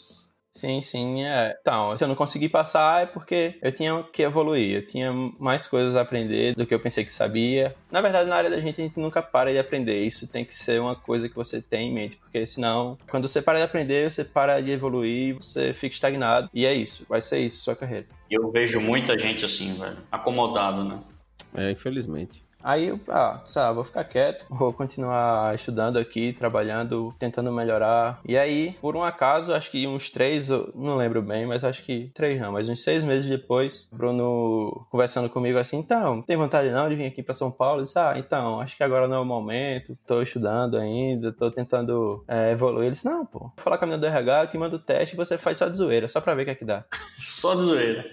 Sim, 0.52 0.83
sim, 0.83 1.25
é. 1.25 1.57
Então, 1.61 1.97
se 1.97 2.02
eu 2.02 2.09
não 2.09 2.16
consegui 2.16 2.49
passar 2.49 3.04
é 3.04 3.07
porque 3.07 3.57
eu 3.62 3.71
tinha 3.71 4.02
que 4.02 4.23
evoluir, 4.23 4.76
eu 4.76 4.87
tinha 4.87 5.12
mais 5.38 5.66
coisas 5.66 5.95
a 5.95 6.00
aprender 6.00 6.54
do 6.57 6.66
que 6.66 6.75
eu 6.75 6.80
pensei 6.80 7.04
que 7.04 7.12
sabia. 7.12 7.75
Na 7.90 8.00
verdade, 8.00 8.28
na 8.28 8.35
área 8.35 8.50
da 8.50 8.59
gente, 8.59 8.80
a 8.80 8.85
gente 8.85 8.99
nunca 8.99 9.23
para 9.23 9.52
de 9.52 9.59
aprender. 9.59 10.04
Isso 10.04 10.26
tem 10.26 10.45
que 10.45 10.54
ser 10.54 10.80
uma 10.80 10.97
coisa 10.97 11.28
que 11.28 11.37
você 11.37 11.62
tem 11.62 11.90
em 11.90 11.95
mente, 11.95 12.16
porque 12.16 12.45
senão, 12.45 12.99
quando 13.09 13.28
você 13.28 13.40
para 13.40 13.59
de 13.59 13.64
aprender, 13.64 14.11
você 14.11 14.25
para 14.25 14.61
de 14.61 14.73
evoluir, 14.73 15.37
você 15.37 15.73
fica 15.73 15.95
estagnado. 15.95 16.50
E 16.52 16.66
é 16.66 16.75
isso, 16.75 17.07
vai 17.09 17.21
ser 17.21 17.38
isso, 17.38 17.62
sua 17.62 17.76
carreira. 17.76 18.07
Eu 18.28 18.50
vejo 18.50 18.80
muita 18.80 19.16
gente 19.19 19.45
assim, 19.45 19.75
velho, 19.75 19.99
acomodado, 20.11 20.85
né? 20.85 20.99
É, 21.54 21.71
infelizmente. 21.71 22.45
Aí 22.62 22.88
eu, 22.88 23.00
ah, 23.09 23.40
sabe, 23.45 23.75
vou 23.75 23.85
ficar 23.85 24.05
quieto, 24.05 24.45
vou 24.50 24.73
continuar 24.73 25.55
estudando 25.55 25.99
aqui, 25.99 26.33
trabalhando, 26.33 27.14
tentando 27.19 27.52
melhorar. 27.52 28.21
E 28.26 28.37
aí, 28.37 28.76
por 28.81 28.97
um 28.97 29.02
acaso, 29.02 29.52
acho 29.52 29.71
que 29.71 29.87
uns 29.87 30.11
três, 30.11 30.49
não 30.75 30.97
lembro 30.97 31.23
bem, 31.23 31.47
mas 31.47 31.64
acho 31.64 31.83
que 31.83 32.11
três 32.14 32.40
não, 32.40 32.52
mas 32.52 32.69
uns 32.69 32.83
seis 32.83 33.02
meses 33.02 33.29
depois, 33.29 33.88
Bruno 33.93 34.87
conversando 34.90 35.29
comigo 35.29 35.59
assim, 35.59 35.79
então, 35.79 36.23
tem 36.23 36.37
vontade 36.37 36.71
não 36.71 36.88
de 36.88 36.95
vir 36.95 37.07
aqui 37.07 37.23
para 37.23 37.35
São 37.35 37.50
Paulo? 37.50 37.81
Eu 37.81 37.85
disse, 37.85 37.99
ah, 37.99 38.14
então, 38.17 38.61
acho 38.61 38.76
que 38.76 38.83
agora 38.83 39.09
não 39.09 39.17
é 39.17 39.21
o 39.21 39.25
momento, 39.25 39.97
tô 40.07 40.23
estudando 40.23 40.76
ainda, 40.76 41.33
tô 41.33 41.50
tentando 41.50 42.25
é, 42.29 42.52
evoluir. 42.52 42.87
Ele 42.87 42.93
disse, 42.93 43.07
não, 43.07 43.25
pô, 43.25 43.38
vou 43.40 43.52
falar 43.57 43.79
com 43.79 43.85
a 43.85 43.88
menina 43.88 44.00
do 44.00 44.07
RH, 44.07 44.43
eu 44.43 44.47
te 44.49 44.59
mando 44.59 44.76
o 44.76 44.81
teste 44.81 45.14
e 45.14 45.17
você 45.17 45.38
faz 45.38 45.59
só 45.59 45.69
de 45.69 45.76
zoeira, 45.76 46.09
só 46.09 46.21
pra 46.21 46.35
ver 46.35 46.43
o 46.43 46.45
que 46.47 46.50
é 46.50 46.55
que 46.55 46.64
dá. 46.64 46.85
só 47.19 47.55
de 47.55 47.62
zoeira. 47.62 48.05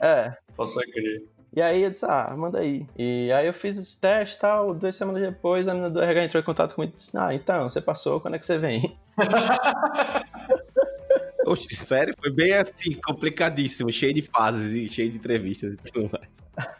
é. 0.00 0.32
Posso 0.56 0.80
crer. 0.80 1.35
E 1.56 1.62
aí 1.62 1.84
eu 1.84 1.90
disse, 1.90 2.04
ah, 2.04 2.34
manda 2.36 2.58
aí. 2.58 2.86
E 2.98 3.32
aí 3.32 3.46
eu 3.46 3.54
fiz 3.54 3.78
os 3.78 3.94
testes 3.94 4.36
e 4.36 4.40
tal, 4.40 4.74
duas 4.74 4.94
semanas 4.94 5.22
depois 5.22 5.66
a 5.66 5.72
menina 5.72 5.88
do 5.88 6.02
RH 6.02 6.24
entrou 6.24 6.42
em 6.42 6.44
contato 6.44 6.74
comigo 6.74 6.92
e 6.92 6.96
disse, 6.96 7.16
ah, 7.16 7.32
então, 7.32 7.66
você 7.66 7.80
passou, 7.80 8.20
quando 8.20 8.34
é 8.34 8.38
que 8.38 8.44
você 8.44 8.58
vem? 8.58 8.94
Oxe, 11.46 11.74
sério? 11.74 12.14
Foi 12.20 12.30
bem 12.30 12.52
assim, 12.52 12.92
complicadíssimo, 13.00 13.90
cheio 13.90 14.12
de 14.12 14.20
fases 14.20 14.74
e 14.74 14.86
cheio 14.86 15.10
de 15.10 15.16
entrevistas 15.16 15.72
e 15.72 15.76
tudo 15.90 16.10
mais. 16.12 16.28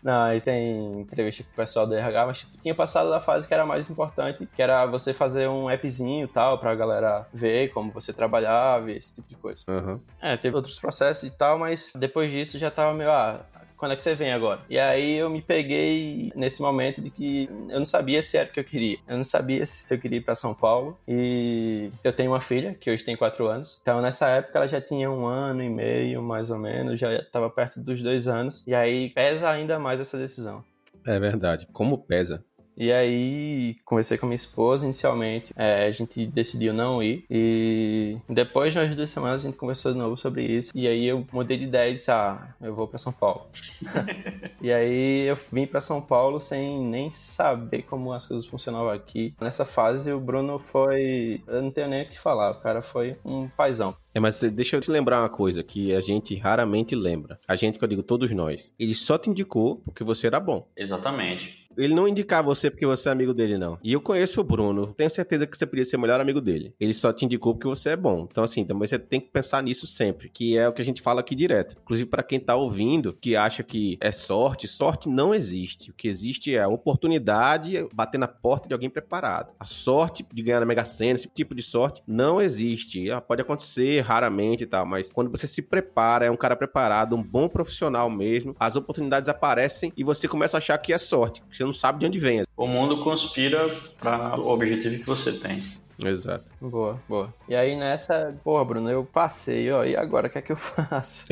Não, 0.03 0.25
aí 0.25 0.41
tem 0.41 1.01
entrevista 1.01 1.43
com 1.43 1.51
o 1.51 1.57
pessoal 1.57 1.87
do 1.87 1.95
RH, 1.95 2.27
mas 2.27 2.39
tipo, 2.41 2.59
tinha 2.61 2.75
passado 2.75 3.09
da 3.09 3.21
fase 3.21 3.49
que 3.49 3.55
era 3.55 3.65
mais 3.65 3.89
importante, 3.89 4.47
que 4.47 4.63
era 4.63 4.85
você 4.85 5.15
fazer 5.15 5.49
um 5.49 5.69
appzinho 5.69 6.25
e 6.25 6.29
tal, 6.29 6.59
pra 6.59 6.75
galera 6.75 7.27
ver 7.33 7.71
como 7.71 7.93
você 7.93 8.13
trabalhava, 8.13 8.91
esse 8.91 9.17
tipo 9.17 9.29
de 9.29 9.37
coisa. 9.37 9.65
Uhum. 9.69 10.01
É, 10.21 10.37
teve 10.37 10.55
outros 10.55 10.79
processos 10.79 11.25
e 11.25 11.31
tal, 11.31 11.59
mas 11.59 11.93
depois 11.95 12.31
disso 12.31 12.59
já 12.59 12.71
tava 12.71 12.95
meio, 12.95 13.11
ah, 13.11 13.41
quando 13.77 13.93
é 13.93 13.97
que 13.97 14.03
você 14.03 14.15
vem 14.15 14.33
agora? 14.33 14.61
E 14.69 14.79
aí 14.79 15.17
eu 15.17 15.29
me 15.31 15.43
peguei 15.43 16.33
nesse 16.35 16.63
momento 16.63 17.01
de 17.01 17.11
que 17.11 17.49
eu 17.69 17.79
não 17.79 17.87
sabia 17.87 18.23
se 18.23 18.37
era 18.37 18.49
o 18.49 18.53
que 18.53 18.61
eu 18.61 18.65
queria. 18.65 18.99
Eu 19.07 19.17
não 19.17 19.25
sabia 19.25 19.65
se 19.67 19.93
eu 19.93 19.99
queria 19.99 20.19
ir 20.19 20.23
para 20.23 20.35
São 20.35 20.55
Paulo. 20.55 20.99
E 21.07 21.91
eu 22.03 22.13
tenho 22.13 22.31
uma 22.33 22.41
filha, 22.41 22.75
que 22.75 22.91
hoje 22.91 23.05
tem 23.05 23.17
quatro 23.17 23.47
anos. 23.47 23.79
Então 23.83 24.01
nessa 24.01 24.29
época 24.29 24.59
ela 24.59 24.69
já 24.69 24.81
tinha 24.81 25.11
um 25.11 25.27
ano 25.27 25.63
e 25.63 25.69
meio, 25.69 26.23
mais 26.23 26.51
ou 26.51 26.59
menos, 26.59 26.99
já 26.99 27.13
estava 27.15 27.51
perto 27.51 27.81
dos 27.81 28.03
dois 28.03 28.27
anos. 28.27 28.65
E 28.67 28.75
aí 28.75 29.11
pesa 29.11 29.51
ainda 29.51 29.79
mais 29.79 30.01
essa 30.01 30.17
decisão. 30.17 30.65
É 31.07 31.19
verdade. 31.21 31.67
Como 31.73 31.99
pesa? 31.99 32.45
E 32.77 32.93
aí, 32.93 33.75
conversei 33.85 34.19
com 34.19 34.27
minha 34.27 34.35
esposa 34.35 34.85
inicialmente, 34.85 35.53
é, 35.57 35.87
a 35.87 35.91
gente 35.91 36.27
decidiu 36.27 36.75
não 36.75 37.03
ir. 37.03 37.25
E 37.31 38.19
depois 38.29 38.73
de 38.73 38.79
umas 38.79 38.95
duas 38.95 39.11
semanas 39.11 39.41
a 39.41 39.45
gente 39.45 39.57
conversou 39.57 39.93
de 39.93 39.99
novo 39.99 40.17
sobre 40.17 40.45
isso. 40.45 40.71
E 40.75 40.87
aí 40.87 41.07
eu 41.07 41.27
mudei 41.33 41.57
de 41.57 41.65
ideia 41.65 41.91
e 41.91 41.95
disse: 41.95 42.11
Ah, 42.11 42.55
eu 42.61 42.75
vou 42.75 42.87
para 42.87 42.99
São 42.99 43.13
Paulo. 43.13 43.47
e 44.61 44.71
aí 44.71 45.27
eu 45.27 45.39
vim 45.51 45.67
para 45.67 45.81
São 45.81 46.03
Paulo 46.03 46.41
sem 46.41 46.79
nem 46.81 47.11
saber 47.11 47.83
como 47.83 48.13
as 48.13 48.27
coisas 48.27 48.47
funcionavam 48.47 48.91
aqui. 48.91 49.35
Nessa 49.41 49.65
fase 49.65 50.13
o 50.13 50.21
Bruno 50.21 50.59
foi. 50.59 51.41
Eu 51.47 51.63
não 51.63 51.71
tenho 51.71 51.89
nem 51.89 52.03
o 52.03 52.09
que 52.09 52.19
falar, 52.19 52.51
o 52.51 52.61
cara 52.61 52.83
foi 52.83 53.17
um 53.25 53.49
paizão. 53.49 53.97
É, 54.15 54.21
mas 54.21 54.41
deixa 54.41 54.77
eu 54.77 54.81
te 54.81 54.91
lembrar 54.91 55.21
uma 55.21 55.29
coisa 55.29 55.63
que 55.63 55.95
a 55.95 56.01
gente 56.01 56.35
raramente 56.37 56.95
lembra. 56.95 57.39
A 57.47 57.55
gente, 57.55 57.79
que 57.79 57.85
eu 57.85 57.89
digo 57.89 58.03
todos 58.03 58.31
nós, 58.33 58.75
ele 58.79 58.95
só 58.95 59.19
te 59.19 59.29
indicou 59.29 59.77
porque 59.77 60.03
você 60.03 60.27
era 60.27 60.41
bom. 60.41 60.67
Exatamente. 60.75 61.66
Ele 61.77 61.95
não 61.95 62.09
indicar 62.09 62.43
você 62.43 62.71
porque 62.71 62.87
você 62.87 63.09
é 63.09 63.13
amigo 63.13 63.35
dele, 63.35 63.59
não. 63.59 63.79
E 63.83 63.93
eu 63.93 64.01
conheço 64.01 64.41
o 64.41 64.45
Bruno, 64.45 64.93
tenho 64.95 65.11
certeza 65.11 65.47
que 65.47 65.57
você 65.57 65.67
poderia 65.67 65.85
ser 65.85 65.97
o 65.97 66.01
melhor 66.01 66.21
amigo 66.21 66.41
dele. 66.41 66.75
Ele 66.79 66.93
só 66.93 67.13
te 67.13 67.25
indicou 67.25 67.55
porque 67.55 67.69
você 67.69 67.91
é 67.91 67.97
bom. 67.97 68.27
Então, 68.31 68.45
assim, 68.45 68.65
também 68.65 68.87
você 68.87 68.99
tem 68.99 69.21
que 69.21 69.29
pensar 69.29 69.63
nisso 69.63 69.87
sempre, 69.87 70.29
que 70.29 70.57
é 70.57 70.69
o 70.69 70.73
que 70.73 70.83
a 70.83 70.85
gente 70.85 71.03
fala 71.03 71.21
aqui 71.21 71.35
direto. 71.35 71.77
Inclusive, 71.83 72.09
para 72.09 72.23
quem 72.23 72.41
tá 72.41 72.55
ouvindo, 72.55 73.17
que 73.21 73.37
acha 73.37 73.63
que 73.63 73.99
é 74.01 74.11
sorte, 74.11 74.69
sorte 74.69 75.09
não 75.09 75.35
existe. 75.35 75.91
O 75.91 75.95
que 75.95 76.09
existe 76.09 76.55
é 76.55 76.63
a 76.63 76.69
oportunidade 76.69 77.87
bater 77.93 78.19
na 78.19 78.29
porta 78.29 78.69
de 78.69 78.75
alguém 78.75 78.91
preparado. 78.91 79.53
A 79.59 79.67
sorte 79.67 80.25
de 80.33 80.43
ganhar 80.43 80.61
na 80.61 80.67
Mega 80.67 80.85
Sena, 80.85 81.15
esse 81.15 81.29
tipo 81.29 81.55
de 81.55 81.63
sorte, 81.63 82.03
não 82.07 82.41
existe. 82.41 83.11
Ah, 83.11 83.21
pode 83.21 83.43
acontecer 83.43 84.01
raramente 84.01 84.65
e 84.65 84.67
tal, 84.67 84.87
mas 84.87 85.11
quando 85.11 85.31
você 85.31 85.47
se 85.47 85.63
prepara, 85.63 86.27
é 86.27 86.31
um 86.31 86.37
cara 86.37 86.57
preparado, 86.57 87.17
um 87.17 87.23
bom 87.23 87.49
profissional 87.49 88.09
mesmo, 88.09 88.55
as 88.59 88.77
oportunidades 88.77 89.29
aparecem 89.29 89.93
e 89.97 90.05
você 90.05 90.29
começa 90.29 90.57
a 90.57 90.59
achar 90.59 90.79
que 90.79 90.93
é 90.93 90.99
sorte. 90.99 91.43
Você 91.51 91.65
não 91.67 91.75
sabe 91.75 92.01
de 92.01 92.07
onde 92.07 92.19
vem. 92.19 92.45
O 92.57 92.67
mundo 92.67 92.99
conspira 93.03 93.67
para 94.01 94.39
o 94.39 94.49
objetivo 94.49 95.03
que 95.03 95.07
você 95.07 95.33
tem. 95.33 95.63
Exato. 96.05 96.45
Boa, 96.61 97.01
boa. 97.09 97.33
E 97.49 97.57
aí 97.57 97.75
nessa, 97.75 98.37
porra, 98.45 98.65
Bruno, 98.65 98.91
eu 98.91 99.05
passei, 99.05 99.71
ó, 99.71 99.85
e 99.85 99.97
agora 99.97 100.27
o 100.27 100.31
que 100.31 100.39
é 100.39 100.43
que 100.43 100.53
eu 100.53 100.57
faço? 100.57 101.25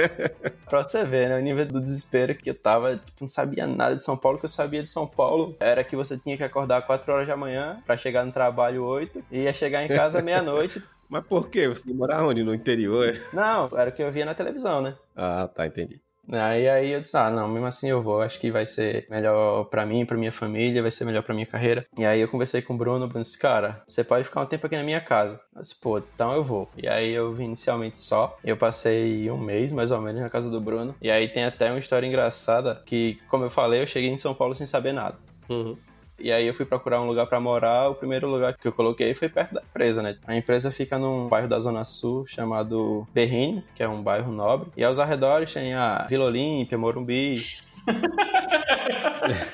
pra 0.68 0.82
você 0.82 1.04
ver, 1.04 1.28
né, 1.28 1.36
o 1.38 1.42
nível 1.42 1.66
do 1.66 1.80
desespero 1.80 2.34
que 2.34 2.50
eu 2.50 2.54
tava, 2.54 2.96
tipo, 2.96 3.18
não 3.20 3.28
sabia 3.28 3.66
nada 3.66 3.94
de 3.96 4.02
São 4.02 4.16
Paulo, 4.16 4.38
que 4.38 4.46
eu 4.46 4.48
sabia 4.48 4.82
de 4.82 4.88
São 4.88 5.06
Paulo 5.06 5.56
era 5.60 5.84
que 5.84 5.96
você 5.96 6.16
tinha 6.16 6.36
que 6.36 6.44
acordar 6.44 6.82
4 6.82 7.12
horas 7.12 7.28
da 7.28 7.36
manhã 7.36 7.82
para 7.86 7.96
chegar 7.96 8.24
no 8.24 8.32
trabalho 8.32 8.84
8 8.84 9.24
e 9.30 9.40
ia 9.40 9.52
chegar 9.52 9.84
em 9.84 9.88
casa 9.88 10.22
meia-noite. 10.22 10.82
Mas 11.08 11.24
por 11.24 11.48
quê? 11.48 11.66
Você 11.66 11.90
mora 11.92 12.22
onde? 12.22 12.44
No 12.44 12.54
interior? 12.54 13.18
Não, 13.32 13.70
era 13.74 13.88
o 13.88 13.92
que 13.92 14.02
eu 14.02 14.12
via 14.12 14.26
na 14.26 14.34
televisão, 14.34 14.82
né? 14.82 14.94
Ah, 15.16 15.48
tá, 15.48 15.66
entendi. 15.66 16.02
Aí, 16.30 16.68
aí 16.68 16.92
eu 16.92 17.00
disse, 17.00 17.16
ah, 17.16 17.30
não, 17.30 17.48
mesmo 17.48 17.66
assim 17.66 17.88
eu 17.88 18.02
vou, 18.02 18.20
acho 18.20 18.38
que 18.38 18.50
vai 18.50 18.66
ser 18.66 19.06
melhor 19.08 19.64
para 19.64 19.86
mim, 19.86 20.04
para 20.04 20.16
minha 20.16 20.32
família, 20.32 20.82
vai 20.82 20.90
ser 20.90 21.04
melhor 21.04 21.22
para 21.22 21.34
minha 21.34 21.46
carreira. 21.46 21.86
E 21.96 22.04
aí 22.04 22.20
eu 22.20 22.28
conversei 22.28 22.60
com 22.60 22.74
o 22.74 22.76
Bruno, 22.76 23.04
o 23.04 23.08
Bruno 23.08 23.22
disse, 23.22 23.38
cara, 23.38 23.82
você 23.86 24.04
pode 24.04 24.24
ficar 24.24 24.42
um 24.42 24.46
tempo 24.46 24.66
aqui 24.66 24.76
na 24.76 24.82
minha 24.82 25.00
casa. 25.00 25.40
Eu 25.54 25.62
disse, 25.62 25.74
pô, 25.74 25.98
então 25.98 26.32
eu 26.32 26.44
vou. 26.44 26.68
E 26.76 26.88
aí 26.88 27.10
eu 27.10 27.32
vim 27.32 27.44
inicialmente 27.44 28.00
só, 28.00 28.36
eu 28.44 28.56
passei 28.56 29.30
um 29.30 29.38
mês 29.38 29.72
mais 29.72 29.90
ou 29.90 30.00
menos 30.00 30.20
na 30.20 30.30
casa 30.30 30.50
do 30.50 30.60
Bruno. 30.60 30.94
E 31.00 31.10
aí 31.10 31.28
tem 31.28 31.44
até 31.44 31.70
uma 31.70 31.78
história 31.78 32.06
engraçada 32.06 32.82
que, 32.84 33.18
como 33.28 33.44
eu 33.44 33.50
falei, 33.50 33.82
eu 33.82 33.86
cheguei 33.86 34.10
em 34.10 34.18
São 34.18 34.34
Paulo 34.34 34.54
sem 34.54 34.66
saber 34.66 34.92
nada. 34.92 35.16
Uhum. 35.48 35.76
E 36.18 36.32
aí 36.32 36.46
eu 36.46 36.54
fui 36.54 36.66
procurar 36.66 37.00
um 37.00 37.06
lugar 37.06 37.26
para 37.26 37.40
morar. 37.40 37.90
O 37.90 37.94
primeiro 37.94 38.28
lugar 38.28 38.54
que 38.54 38.66
eu 38.66 38.72
coloquei 38.72 39.14
foi 39.14 39.28
perto 39.28 39.54
da 39.54 39.62
empresa, 39.62 40.02
né? 40.02 40.16
A 40.26 40.36
empresa 40.36 40.70
fica 40.70 40.98
num 40.98 41.28
bairro 41.28 41.48
da 41.48 41.58
Zona 41.58 41.84
Sul 41.84 42.26
chamado 42.26 43.06
Berrini, 43.12 43.64
que 43.74 43.82
é 43.82 43.88
um 43.88 44.02
bairro 44.02 44.32
nobre. 44.32 44.70
E 44.76 44.84
aos 44.84 44.98
arredores 44.98 45.52
tem 45.52 45.74
a 45.74 46.06
Vila 46.08 46.26
Olímpia, 46.26 46.76
Morumbi, 46.76 47.42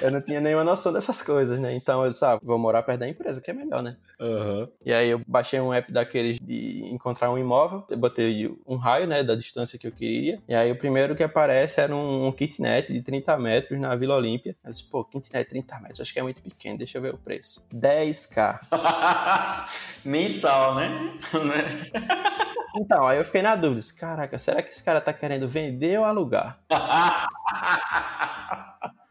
eu 0.01 0.11
não 0.11 0.21
tinha 0.21 0.41
nenhuma 0.41 0.65
noção 0.65 0.93
dessas 0.93 1.23
coisas, 1.23 1.59
né? 1.59 1.75
Então 1.75 2.05
eu 2.05 2.11
disse, 2.11 2.25
ah, 2.25 2.39
vou 2.43 2.59
morar 2.59 2.83
perto 2.83 3.01
da 3.01 3.09
empresa, 3.09 3.41
que 3.41 3.51
é 3.51 3.55
melhor, 3.55 3.83
né? 3.83 3.93
Uhum. 4.21 4.69
E 4.85 4.93
aí 4.93 5.09
eu 5.09 5.21
baixei 5.27 5.61
um 5.61 5.73
app 5.73 5.91
daqueles 5.93 6.39
de 6.39 6.85
encontrar 6.93 7.31
um 7.31 7.39
imóvel, 7.39 7.85
eu 7.89 7.97
botei 7.97 8.55
um 8.67 8.77
raio, 8.77 9.07
né, 9.07 9.23
da 9.23 9.35
distância 9.35 9.79
que 9.79 9.87
eu 9.87 9.93
queria. 9.93 10.41
E 10.49 10.55
aí 10.55 10.71
o 10.71 10.77
primeiro 10.77 11.17
que 11.17 11.23
aparece 11.23 11.81
era 11.81 11.95
um, 11.95 12.27
um 12.27 12.33
kitnet 12.33 12.93
de 12.93 13.03
30 13.03 13.37
metros 13.39 13.81
na 13.81 13.95
Vila 13.95 14.17
Olímpia. 14.17 14.57
Eu 14.65 14.71
disse, 14.71 14.85
pô, 14.85 15.05
kitnet 15.05 15.45
de 15.45 15.51
30 15.51 15.81
metros, 15.81 16.01
acho 16.01 16.13
que 16.13 16.21
é 16.21 16.23
muito 16.23 16.43
pequeno, 16.43 16.79
deixa 16.79 16.99
eu 16.99 17.03
ver 17.03 17.15
o 17.15 17.19
preço. 17.19 17.65
10k. 17.75 18.61
Mensal, 20.05 20.77
né? 20.77 21.19
então, 22.77 23.07
aí 23.07 23.19
eu 23.19 23.25
fiquei 23.25 23.43
na 23.43 23.57
dúvida, 23.57 23.83
caraca, 23.99 24.39
será 24.39 24.63
que 24.63 24.71
esse 24.71 24.83
cara 24.83 25.01
tá 25.01 25.13
querendo 25.13 25.49
vender 25.49 25.99
ou 25.99 26.05
alugar? 26.05 26.61